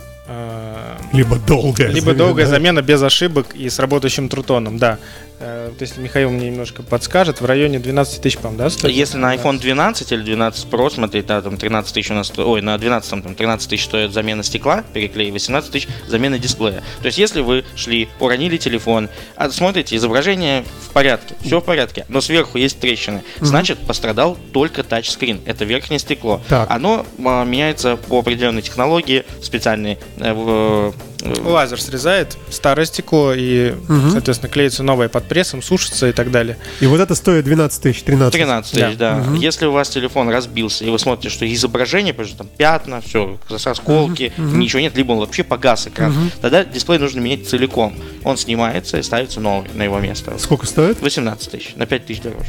Либо 1.11 1.35
долгая. 1.35 1.89
либо 1.89 2.13
долгая 2.13 2.45
да? 2.45 2.51
замена 2.51 2.81
без 2.81 3.01
ошибок 3.03 3.47
и 3.53 3.69
с 3.69 3.79
работающим 3.79 4.29
трутоном, 4.29 4.77
да. 4.77 4.97
Э, 5.41 5.69
Вот 5.71 5.81
если 5.81 5.99
Михаил 6.01 6.29
мне 6.29 6.47
немножко 6.49 6.83
подскажет, 6.83 7.41
в 7.41 7.45
районе 7.45 7.79
12 7.79 8.21
тысяч, 8.21 8.37
по-моему, 8.37 8.59
да? 8.63 8.69
стоит? 8.69 8.93
Если 8.95 9.17
на 9.17 9.35
iPhone 9.35 9.59
12 9.59 10.11
или 10.11 10.21
12 10.21 10.67
Pro 10.69 10.89
смотреть, 10.89 11.25
да, 11.25 11.41
там 11.41 11.57
13 11.57 11.93
тысяч 11.93 12.11
у 12.11 12.13
нас, 12.13 12.31
ой, 12.37 12.61
на 12.61 12.77
12 12.77 13.23
там 13.23 13.35
13 13.35 13.69
тысяч 13.69 13.85
стоит 13.85 14.13
замена 14.13 14.43
стекла, 14.43 14.83
переклей, 14.93 15.31
18 15.31 15.71
тысяч 15.71 15.87
замена 16.07 16.37
дисплея. 16.39 16.83
То 17.01 17.07
есть, 17.07 17.17
если 17.17 17.41
вы 17.41 17.65
шли, 17.75 18.07
уронили 18.19 18.57
телефон, 18.57 19.09
а 19.35 19.49
смотрите, 19.49 19.95
изображение 19.95 20.63
в 20.87 20.91
порядке, 20.91 21.35
все 21.43 21.59
в 21.59 21.63
порядке, 21.63 22.05
но 22.07 22.21
сверху 22.21 22.57
есть 22.57 22.79
трещины, 22.79 23.23
значит, 23.39 23.79
пострадал 23.79 24.37
только 24.53 24.83
тачскрин, 24.83 25.41
это 25.45 25.65
верхнее 25.65 25.99
стекло. 25.99 26.41
Так. 26.47 26.69
Оно 26.69 27.05
а, 27.25 27.43
меняется 27.45 27.95
по 27.97 28.19
определенной 28.19 28.61
технологии, 28.61 29.23
специальной, 29.41 29.97
в- 30.17 30.93
э, 30.93 31.10
Лазер 31.43 31.81
срезает 31.81 32.37
старое 32.49 32.85
стекло 32.85 33.33
и, 33.35 33.73
соответственно, 34.11 34.51
клеится 34.51 34.83
новое 34.83 35.09
под 35.09 35.25
прессом, 35.27 35.61
сушится 35.61 36.09
и 36.09 36.11
так 36.11 36.31
далее. 36.31 36.57
И 36.79 36.85
вот 36.85 36.99
это 36.99 37.15
стоит 37.15 37.45
12 37.45 37.81
тысяч, 37.81 38.03
13. 38.03 38.33
13 38.33 38.71
тысяч, 38.71 38.97
да. 38.97 39.23
Если 39.37 39.65
у 39.65 39.71
вас 39.71 39.89
телефон 39.89 40.29
разбился, 40.29 40.83
и 40.85 40.89
вы 40.89 40.99
смотрите, 40.99 41.29
что 41.33 41.51
изображение, 41.51 42.13
потому 42.13 42.27
что 42.29 42.37
там 42.39 42.47
пятна, 42.57 43.01
все, 43.01 43.37
осколки, 43.65 44.33
ничего 44.37 44.79
нет, 44.81 44.95
либо 44.95 45.11
он 45.13 45.19
вообще 45.19 45.43
погас 45.43 45.87
экран, 45.87 46.13
тогда 46.41 46.63
дисплей 46.63 46.99
нужно 46.99 47.19
менять 47.19 47.47
целиком. 47.47 47.93
Он 48.23 48.37
снимается 48.37 48.97
и 48.97 49.03
ставится 49.03 49.39
новый 49.39 49.69
на 49.73 49.83
его 49.83 49.99
место. 49.99 50.33
Сколько 50.37 50.65
стоит? 50.65 51.01
18 51.01 51.51
тысяч, 51.51 51.73
на 51.75 51.85
5 51.85 52.05
тысяч 52.05 52.21
дороже. 52.21 52.45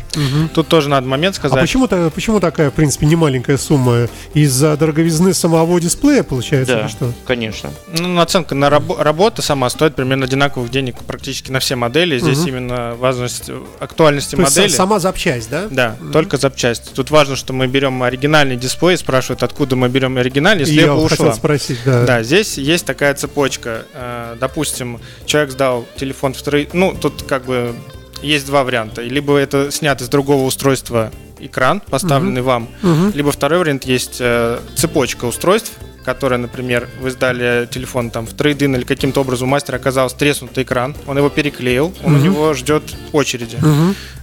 Тут 0.54 0.68
тоже 0.68 0.88
надо 0.88 1.06
момент 1.06 1.36
А 1.36 1.38
сказать. 1.38 1.60
почему, 1.60 1.86
та- 1.88 2.10
почему 2.10 2.40
такая, 2.40 2.70
в 2.70 2.74
принципе, 2.74 3.06
немаленькая 3.06 3.56
сумма? 3.58 4.08
Из-за 4.34 4.76
дороговизны 4.76 5.34
самого 5.34 5.80
дисплея, 5.80 6.22
получается, 6.22 6.74
Да, 6.82 6.88
что? 6.88 7.12
конечно. 7.26 7.70
Ну, 7.98 8.08
наценка 8.08 8.54
на 8.62 8.68
рабо- 8.76 9.02
работа 9.02 9.42
сама 9.42 9.68
стоит 9.70 9.94
примерно 9.96 10.24
одинаковых 10.26 10.70
денег 10.70 10.96
практически 11.06 11.50
на 11.50 11.58
все 11.58 11.74
модели. 11.76 12.18
Здесь 12.18 12.46
именно 12.46 12.94
важность 12.96 13.48
э, 13.48 13.60
актуальности 13.80 14.36
То 14.36 14.42
модели. 14.42 14.66
са- 14.68 14.76
сама 14.76 14.98
запчасть, 15.00 15.50
да? 15.50 15.66
Да, 15.70 15.96
только 16.12 16.36
запчасть. 16.36 16.92
Тут 16.94 17.10
важно, 17.10 17.34
что 17.36 17.52
мы 17.52 17.66
берем 17.66 18.02
оригинальный 18.02 18.56
дисплей, 18.56 18.96
спрашивают, 18.96 19.42
откуда 19.42 19.74
мы 19.76 19.88
берем 19.88 20.16
оригинальный, 20.16 20.64
И 20.64 20.74
я 20.74 20.94
ушла. 20.94 21.32
спросить, 21.34 21.78
да. 21.84 22.04
Да, 22.04 22.22
здесь 22.22 22.56
есть 22.58 22.84
такая 22.86 23.14
цепочка. 23.14 23.84
Э, 23.94 24.36
Допустим, 24.40 25.00
человек 25.26 25.50
сдал 25.52 25.84
телефон 25.96 26.32
в 26.34 26.38
трой- 26.42 26.68
Ну, 26.72 26.94
тут 26.98 27.22
как 27.24 27.44
бы 27.44 27.74
есть 28.22 28.46
два 28.46 28.62
варианта. 28.64 29.02
Либо 29.02 29.36
это 29.36 29.70
снят 29.70 30.00
из 30.00 30.08
другого 30.08 30.44
устройства 30.44 31.10
экран, 31.40 31.80
поставленный 31.80 32.42
вам, 32.42 32.68
либо 33.14 33.32
второй 33.32 33.58
вариант 33.58 33.84
есть 33.84 34.18
э, 34.20 34.60
цепочка 34.76 35.24
устройств, 35.24 35.72
которая, 36.04 36.38
например, 36.38 36.88
вы 37.00 37.10
сдали 37.10 37.66
телефон 37.70 38.10
там 38.10 38.26
в 38.26 38.32
трейдин 38.34 38.74
или 38.76 38.84
каким-то 38.84 39.20
образом 39.20 39.48
у 39.48 39.50
мастера 39.50 39.76
оказался 39.76 40.16
треснутый 40.16 40.64
экран, 40.64 40.94
он 41.06 41.18
его 41.18 41.28
переклеил, 41.28 41.94
он 42.04 42.14
у 42.16 42.18
него 42.18 42.54
ждет 42.54 42.82
очереди. 43.12 43.58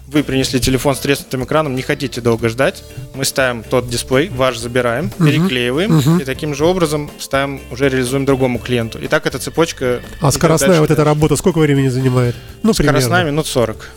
Вы 0.08 0.24
принесли 0.24 0.60
телефон 0.60 0.96
с 0.96 1.00
треснутым 1.00 1.44
экраном, 1.44 1.76
не 1.76 1.84
хотите 1.84 2.20
долго 2.20 2.50
ждать. 2.50 2.84
Мы 3.14 3.26
ставим 3.26 3.62
тот 3.62 3.90
дисплей, 3.90 4.30
ваш 4.30 4.58
забираем, 4.58 5.12
переклеиваем 5.12 6.20
и 6.20 6.24
таким 6.26 6.56
же 6.56 6.66
образом 6.66 7.12
ставим, 7.20 7.62
уже 7.72 7.90
реализуем 7.90 8.26
другому 8.26 8.58
клиенту. 8.58 8.98
И 8.98 9.08
так 9.08 9.28
эта 9.28 9.38
цепочка. 9.38 10.02
А 10.22 10.32
скоростная 10.32 10.80
вот 10.82 10.90
эта 10.90 11.04
работа 11.04 11.36
сколько 11.36 11.60
времени 11.60 11.90
занимает? 11.90 12.36
Ну, 12.64 12.74
Скоростная 12.74 13.20
примерно. 13.20 13.32
минут 13.32 13.48
40. 13.48 13.90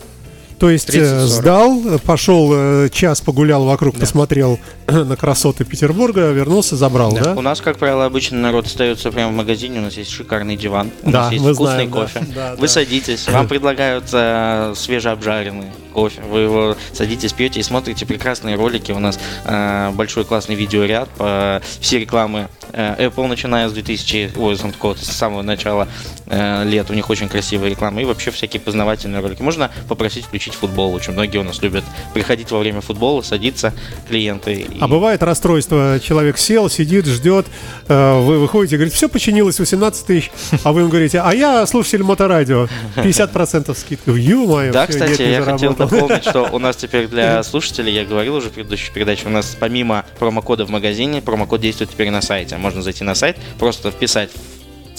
То 0.63 0.69
есть 0.69 0.95
э, 0.95 0.97
30-40. 0.97 1.25
сдал, 1.27 1.81
э, 1.85 1.97
пошел 1.99 2.49
э, 2.53 2.89
час 2.89 3.19
погулял 3.19 3.65
вокруг, 3.65 3.95
Да. 3.95 3.99
посмотрел 3.99 4.61
на 4.87 5.17
красоты 5.17 5.65
Петербурга, 5.65 6.31
вернулся, 6.31 6.77
забрал, 6.77 7.11
да? 7.11 7.33
У 7.35 7.41
нас, 7.41 7.59
как 7.59 7.77
правило, 7.77 8.05
обычно 8.05 8.37
народ 8.37 8.67
остается 8.67 9.11
прямо 9.11 9.33
в 9.33 9.35
магазине, 9.35 9.79
у 9.79 9.81
нас 9.81 9.95
есть 9.95 10.11
шикарный 10.11 10.55
диван, 10.55 10.89
у 11.03 11.11
Да, 11.11 11.23
нас 11.23 11.33
есть 11.33 11.43
мы 11.43 11.53
вкусный 11.53 11.73
знаем, 11.87 11.91
да. 11.91 11.99
кофе. 11.99 12.25
Да, 12.33 12.51
вы 12.55 12.61
да. 12.61 12.67
садитесь, 12.69 13.27
вам 13.27 13.49
предлагают 13.49 14.05
э, 14.13 14.73
свежеобжаренный 14.77 15.67
кофе, 15.93 16.21
вы 16.31 16.39
его 16.39 16.77
садитесь, 16.93 17.33
пьете 17.33 17.59
и 17.59 17.63
смотрите 17.63 18.05
прекрасные 18.05 18.55
ролики. 18.55 18.93
У 18.93 18.99
нас 18.99 19.19
э, 19.43 19.91
большой 19.91 20.23
классный 20.23 20.55
видеоряд, 20.55 21.09
по, 21.17 21.61
все 21.81 21.99
рекламы 21.99 22.47
э, 22.61 22.62
Apple, 22.73 23.27
начиная 23.27 23.69
с 23.69 23.73
2000, 23.73 24.31
ой, 24.35 24.55
с 24.57 25.05
самого 25.05 25.41
начала 25.41 25.87
э, 26.27 26.63
лет, 26.65 26.89
у 26.89 26.93
них 26.93 27.09
очень 27.09 27.29
красивые 27.29 27.69
рекламы 27.71 28.01
и 28.01 28.05
вообще 28.05 28.31
всякие 28.31 28.59
познавательные 28.59 29.21
ролики. 29.21 29.41
Можно 29.41 29.69
попросить 29.87 30.25
включить 30.25 30.53
футбол, 30.55 30.93
очень 30.93 31.13
многие 31.13 31.37
у 31.37 31.43
нас 31.43 31.61
любят 31.61 31.83
приходить 32.13 32.51
во 32.51 32.59
время 32.59 32.81
футбола, 32.81 33.21
садиться 33.21 33.73
клиенты. 34.09 34.53
и- 34.53 34.77
А 34.81 34.87
бывает 34.87 35.21
расстройство, 35.23 35.99
человек 36.03 36.37
сел, 36.37 36.69
сидит, 36.69 37.05
ждет, 37.05 37.45
э, 37.87 38.19
вы 38.19 38.39
выходите, 38.39 38.77
говорит, 38.77 38.93
все 38.93 39.07
починилось, 39.09 39.59
18 39.59 40.05
тысяч, 40.05 40.31
а 40.63 40.71
вы 40.73 40.81
ему 40.81 40.89
говорите, 40.89 41.19
а 41.23 41.33
я 41.33 41.65
слушатель 41.67 42.03
моторадио, 42.03 42.67
50% 42.95 43.77
скидка. 43.77 44.11
Ё-моё, 44.11 44.71
Да, 44.73 44.87
всё, 44.87 44.93
кстати, 44.93 45.21
я 45.23 45.41
хотел 45.43 45.73
дополнить, 45.75 46.23
что 46.23 46.49
у 46.51 46.59
нас 46.59 46.75
теперь 46.75 47.07
для 47.07 47.43
слушателей, 47.43 47.93
я 47.93 48.05
говорил 48.05 48.35
уже 48.35 48.49
в 48.49 48.53
предыдущей 48.53 48.91
передаче, 48.91 49.27
у 49.27 49.29
нас 49.31 49.55
помимо 49.59 50.05
промокода 50.19 50.65
в 50.65 50.69
магазине, 50.69 51.21
промокод 51.21 51.61
действует 51.61 51.91
теперь 51.91 52.09
на 52.09 52.21
сайте. 52.21 52.57
Можно 52.63 52.81
зайти 52.81 53.03
на 53.03 53.13
сайт, 53.13 53.35
просто 53.59 53.91
вписать 53.91 54.29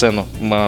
цену 0.05 0.27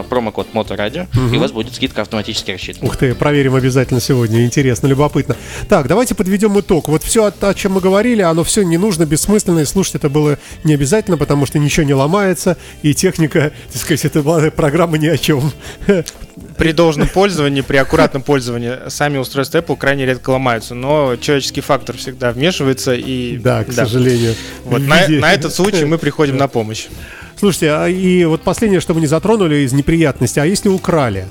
промокод 0.08 0.54
Моторадио, 0.54 1.06
и 1.14 1.36
у 1.36 1.40
вас 1.40 1.52
будет 1.52 1.74
скидка 1.74 2.00
автоматически 2.00 2.52
рассчитана. 2.52 2.86
Ух 2.86 2.96
ты, 2.96 3.14
проверим 3.14 3.54
обязательно 3.54 4.00
сегодня. 4.00 4.46
Интересно, 4.46 4.86
любопытно. 4.86 5.36
Так, 5.68 5.88
давайте 5.88 6.14
подведем 6.14 6.58
итог. 6.58 6.88
Вот 6.88 7.02
все, 7.02 7.26
о, 7.26 7.32
о 7.46 7.52
чем 7.54 7.72
мы 7.72 7.82
говорили, 7.82 8.22
оно 8.22 8.44
все 8.44 8.62
не 8.62 8.78
нужно, 8.78 9.04
бессмысленно, 9.04 9.58
и 9.58 9.66
слушать 9.66 9.96
это 9.96 10.08
было 10.08 10.38
не 10.64 10.72
обязательно, 10.72 11.18
потому 11.18 11.44
что 11.44 11.58
ничего 11.58 11.84
не 11.84 11.92
ломается, 11.92 12.56
и 12.80 12.94
техника, 12.94 13.52
так 13.72 13.82
сказать, 13.82 14.06
это 14.06 14.22
была 14.22 14.50
программа 14.50 14.96
ни 14.96 15.06
о 15.06 15.18
чем. 15.18 15.52
При 16.56 16.72
должном 16.72 17.08
пользовании, 17.08 17.60
при 17.60 17.76
аккуратном 17.76 18.22
пользовании 18.22 18.88
сами 18.88 19.18
устройства 19.18 19.58
Apple 19.58 19.76
крайне 19.76 20.06
редко 20.06 20.30
ломаются, 20.30 20.74
но 20.74 21.16
человеческий 21.16 21.60
фактор 21.60 21.96
всегда 21.98 22.32
вмешивается 22.32 22.94
и 22.94 23.36
Да, 23.36 23.64
к 23.64 23.72
сожалению. 23.72 24.34
Вот 24.64 24.80
на, 24.82 25.06
на 25.08 25.34
этот 25.34 25.54
случай 25.54 25.84
мы 25.84 25.98
приходим 25.98 26.38
на 26.38 26.48
помощь. 26.48 26.86
Слушайте, 27.38 27.70
а 27.72 27.86
и 27.86 28.24
вот 28.24 28.42
последнее, 28.42 28.80
что 28.80 28.94
мы 28.94 29.00
не 29.00 29.06
затронули 29.06 29.56
из 29.56 29.72
неприятностей, 29.72 30.40
а 30.40 30.46
если 30.46 30.68
украли? 30.68 31.26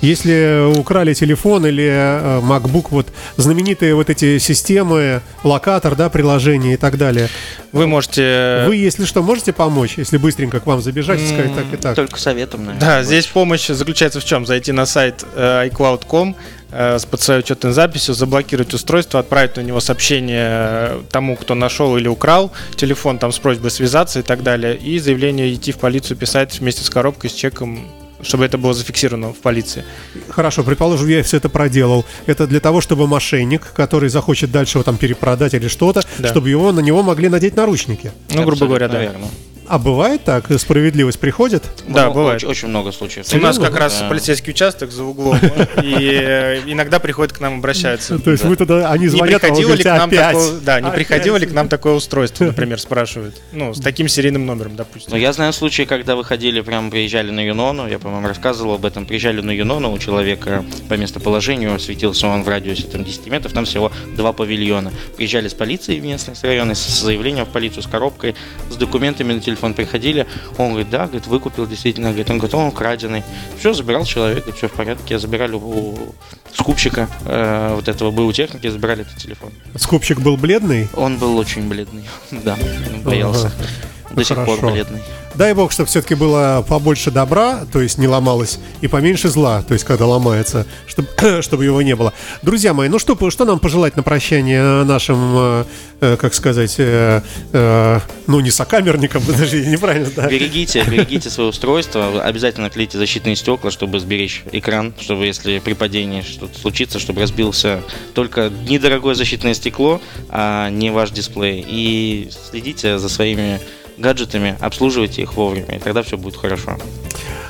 Если 0.00 0.78
украли 0.78 1.12
телефон 1.12 1.66
или 1.66 1.84
э, 1.84 2.40
MacBook, 2.40 2.86
вот 2.88 3.08
знаменитые 3.36 3.94
вот 3.94 4.08
эти 4.08 4.38
системы, 4.38 5.20
локатор, 5.44 5.94
да, 5.94 6.08
приложение 6.08 6.74
и 6.74 6.76
так 6.78 6.96
далее. 6.96 7.28
Вы 7.72 7.86
можете... 7.86 8.64
Вы, 8.66 8.76
если 8.76 9.04
что, 9.04 9.22
можете 9.22 9.52
помочь, 9.52 9.98
если 9.98 10.16
быстренько 10.16 10.58
к 10.60 10.66
вам 10.66 10.80
забежать 10.80 11.20
и 11.20 11.26
сказать 11.26 11.54
так 11.54 11.74
и 11.74 11.76
так? 11.76 11.96
Только 11.96 12.18
советом, 12.18 12.64
наверное. 12.64 12.80
Да, 12.80 13.02
здесь 13.02 13.26
помощь 13.26 13.66
заключается 13.66 14.20
в 14.20 14.24
чем? 14.24 14.46
Зайти 14.46 14.72
на 14.72 14.86
сайт 14.86 15.22
э, 15.34 15.68
iCloud.com, 15.68 16.30
э, 16.30 16.59
под 16.70 17.20
своей 17.20 17.40
учетной 17.40 17.72
записью, 17.72 18.14
заблокировать 18.14 18.72
устройство, 18.74 19.20
отправить 19.20 19.56
на 19.56 19.60
него 19.62 19.80
сообщение 19.80 20.46
э, 20.50 21.02
тому, 21.10 21.36
кто 21.36 21.54
нашел 21.54 21.96
или 21.96 22.08
украл 22.08 22.52
телефон, 22.76 23.18
там 23.18 23.32
с 23.32 23.38
просьбой 23.38 23.70
связаться 23.70 24.20
и 24.20 24.22
так 24.22 24.42
далее, 24.42 24.76
и 24.76 24.98
заявление 24.98 25.52
идти 25.52 25.72
в 25.72 25.78
полицию 25.78 26.16
писать 26.16 26.60
вместе 26.60 26.84
с 26.84 26.90
коробкой, 26.90 27.30
с 27.30 27.32
чеком, 27.32 27.88
чтобы 28.22 28.44
это 28.44 28.58
было 28.58 28.74
зафиксировано 28.74 29.32
в 29.32 29.38
полиции. 29.38 29.84
Хорошо, 30.28 30.62
предположим, 30.62 31.08
я 31.08 31.22
все 31.22 31.38
это 31.38 31.48
проделал. 31.48 32.04
Это 32.26 32.46
для 32.46 32.60
того, 32.60 32.80
чтобы 32.80 33.06
мошенник, 33.06 33.72
который 33.72 34.08
захочет 34.08 34.52
дальше 34.52 34.78
его 34.78 34.84
там 34.84 34.96
перепродать 34.96 35.54
или 35.54 35.68
что-то, 35.68 36.02
Да. 36.18 36.28
чтобы 36.28 36.50
его 36.50 36.72
на 36.72 36.80
него 36.80 37.02
могли 37.02 37.28
надеть 37.28 37.56
наручники. 37.56 38.12
Ну, 38.30 38.44
грубо 38.44 38.66
говоря, 38.66 38.88
да. 38.88 38.94
Наверное. 38.98 39.28
А 39.70 39.78
бывает 39.78 40.24
так? 40.24 40.50
Справедливость 40.58 41.20
приходит? 41.20 41.62
Да, 41.86 42.06
Много- 42.06 42.14
бывает. 42.14 42.36
Очень, 42.38 42.48
очень 42.48 42.68
много 42.68 42.90
случаев. 42.90 43.24
У 43.32 43.36
нас 43.38 43.56
как 43.56 43.72
Да. 43.72 43.78
раз 43.78 44.02
полицейский 44.08 44.50
участок 44.50 44.90
за 44.90 45.04
углом, 45.04 45.38
и 45.80 45.94
э, 46.12 46.62
иногда 46.66 46.98
приходят 46.98 47.32
к 47.32 47.38
нам 47.38 47.58
обращаются. 47.58 48.18
То 48.18 48.32
есть 48.32 48.42
вы 48.42 48.56
туда, 48.56 48.90
они 48.90 49.06
звонят, 49.06 49.44
а 49.44 49.46
вы 49.46 49.54
приходило 49.54 49.74
ли 49.74 49.82
к 49.84 49.86
нам 49.86 50.10
такое, 50.10 50.60
да, 50.62 50.80
не 50.80 50.88
Опять?» 50.88 50.94
приходило 50.96 51.36
ли 51.36 51.46
к 51.46 51.52
нам 51.52 51.68
такое 51.68 51.94
устройство, 51.94 52.44
например, 52.46 52.80
спрашивают. 52.80 53.40
Ну, 53.52 53.72
с 53.72 53.80
таким 53.80 54.08
серийным 54.08 54.44
номером, 54.44 54.74
допустим. 54.74 55.12
Но 55.12 55.16
я 55.16 55.32
знаю 55.32 55.52
случаи, 55.52 55.84
когда 55.84 56.16
выходили, 56.16 56.62
прям 56.62 56.90
приезжали 56.90 57.30
на 57.30 57.38
Юнону, 57.38 57.86
я, 57.86 58.00
по-моему, 58.00 58.26
рассказывал 58.26 58.74
об 58.74 58.84
этом, 58.84 59.06
приезжали 59.06 59.40
на 59.40 59.52
Юнону, 59.52 59.92
у 59.92 59.98
человека 60.00 60.64
по 60.88 60.94
местоположению 60.94 61.78
светился 61.78 62.26
он 62.26 62.42
в 62.42 62.48
радиусе 62.48 62.88
там, 62.88 63.04
10 63.04 63.28
метров, 63.28 63.52
там 63.52 63.66
всего 63.66 63.92
два 64.16 64.32
павильона. 64.32 64.90
Приезжали 65.16 65.46
с 65.46 65.54
полицией 65.54 66.00
местной, 66.00 66.34
с 66.34 66.42
района, 66.42 66.74
с 66.74 66.88
заявлением 67.02 67.44
в 67.46 67.50
полицию, 67.50 67.84
с 67.84 67.86
коробкой, 67.86 68.34
с 68.68 68.74
документами 68.74 69.32
на 69.32 69.40
телефон 69.40 69.59
приходили, 69.74 70.26
он 70.58 70.70
говорит, 70.70 70.90
да, 70.90 71.06
говорит, 71.06 71.26
выкупил 71.26 71.66
действительно, 71.66 72.08
говорит, 72.08 72.30
он 72.30 72.38
говорит, 72.38 72.54
он 72.54 72.66
украденный. 72.66 73.22
Все, 73.58 73.72
забирал 73.72 74.04
человек, 74.04 74.54
все 74.54 74.68
в 74.68 74.72
порядке, 74.72 75.18
забирали 75.18 75.54
у 75.54 76.14
скупщика 76.52 77.08
э, 77.24 77.74
вот 77.74 77.88
этого 77.88 78.10
был 78.10 78.26
у 78.26 78.32
техники, 78.32 78.68
забирали 78.68 79.02
этот 79.02 79.16
телефон. 79.16 79.50
Скупщик 79.76 80.20
был 80.20 80.36
бледный? 80.36 80.88
Он 80.94 81.18
был 81.18 81.38
очень 81.38 81.68
бледный, 81.68 82.04
да, 82.30 82.56
боялся. 83.04 83.46
Ага. 83.46 83.99
До 84.20 84.24
сих 84.24 84.36
пор 84.36 84.58
Хорошо. 84.58 84.70
бледный. 84.72 85.00
Дай 85.34 85.54
бог, 85.54 85.70
чтобы 85.72 85.88
все-таки 85.88 86.14
было 86.14 86.64
побольше 86.68 87.10
добра, 87.10 87.64
то 87.72 87.80
есть 87.80 87.98
не 87.98 88.08
ломалось, 88.08 88.58
и 88.80 88.88
поменьше 88.88 89.28
зла, 89.28 89.62
то 89.62 89.74
есть 89.74 89.84
когда 89.84 90.06
ломается, 90.06 90.66
чтобы, 90.86 91.08
чтобы 91.42 91.64
его 91.64 91.80
не 91.82 91.94
было. 91.94 92.12
Друзья 92.42 92.74
мои, 92.74 92.88
ну 92.88 92.98
что, 92.98 93.16
что 93.30 93.44
нам 93.44 93.58
пожелать 93.58 93.96
на 93.96 94.02
прощание 94.02 94.84
нашим, 94.84 95.18
э, 95.36 95.64
э, 96.00 96.16
как 96.16 96.34
сказать, 96.34 96.74
э, 96.78 97.22
э, 97.52 98.00
ну 98.26 98.40
не 98.40 98.50
сокамерникам, 98.50 99.22
подожди, 99.26 99.64
неправильно, 99.66 100.10
да. 100.14 100.28
Берегите, 100.28 100.84
берегите 100.84 101.30
свое 101.30 101.50
устройство. 101.50 102.22
Обязательно 102.22 102.68
клейте 102.68 102.98
защитные 102.98 103.36
стекла, 103.36 103.70
чтобы 103.70 104.00
сберечь 104.00 104.42
экран, 104.50 104.92
чтобы 105.00 105.26
если 105.26 105.60
при 105.60 105.74
падении 105.74 106.22
что-то 106.22 106.58
случится, 106.58 106.98
чтобы 106.98 107.20
разбился 107.20 107.82
только 108.14 108.50
недорогое 108.68 109.14
защитное 109.14 109.54
стекло, 109.54 110.00
а 110.28 110.70
не 110.70 110.90
ваш 110.90 111.12
дисплей. 111.12 111.64
И 111.66 112.30
следите 112.50 112.98
за 112.98 113.08
своими 113.08 113.60
гаджетами, 114.00 114.56
обслуживайте 114.60 115.22
их 115.22 115.34
вовремя, 115.34 115.76
и 115.76 115.78
тогда 115.78 116.02
все 116.02 116.16
будет 116.16 116.36
хорошо. 116.36 116.76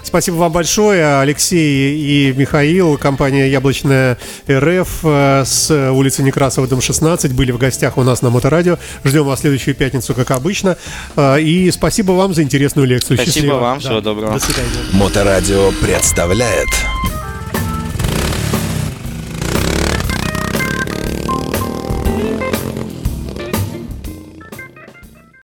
Спасибо 0.03 0.37
вам 0.37 0.53
большое, 0.53 1.21
Алексей 1.21 1.95
и 1.97 2.33
Михаил, 2.37 2.99
компания 2.99 3.49
Яблочная 3.49 4.19
РФ 4.51 5.01
э, 5.05 5.45
с 5.47 5.71
улицы 5.93 6.23
Некрасова, 6.23 6.67
дом 6.67 6.81
16, 6.81 7.33
были 7.35 7.53
в 7.53 7.59
гостях 7.59 7.97
у 7.97 8.03
нас 8.03 8.23
на 8.23 8.31
Моторадио. 8.31 8.79
Ждем 9.05 9.25
вас 9.25 9.39
в 9.39 9.43
следующую 9.43 9.75
пятницу, 9.77 10.15
как 10.15 10.31
обычно. 10.33 10.77
Э, 11.17 11.41
И 11.41 11.71
спасибо 11.71 12.13
вам 12.13 12.35
за 12.35 12.43
интересную 12.43 12.89
лекцию. 12.89 13.19
Спасибо 13.19 13.33
Счастливо. 13.35 13.59
вам, 13.59 13.79
всего 13.81 14.01
доброго. 14.01 14.33
До 14.33 14.41
свидания. 14.41 14.69
Моторадио 14.93 15.71
представляет 15.81 16.69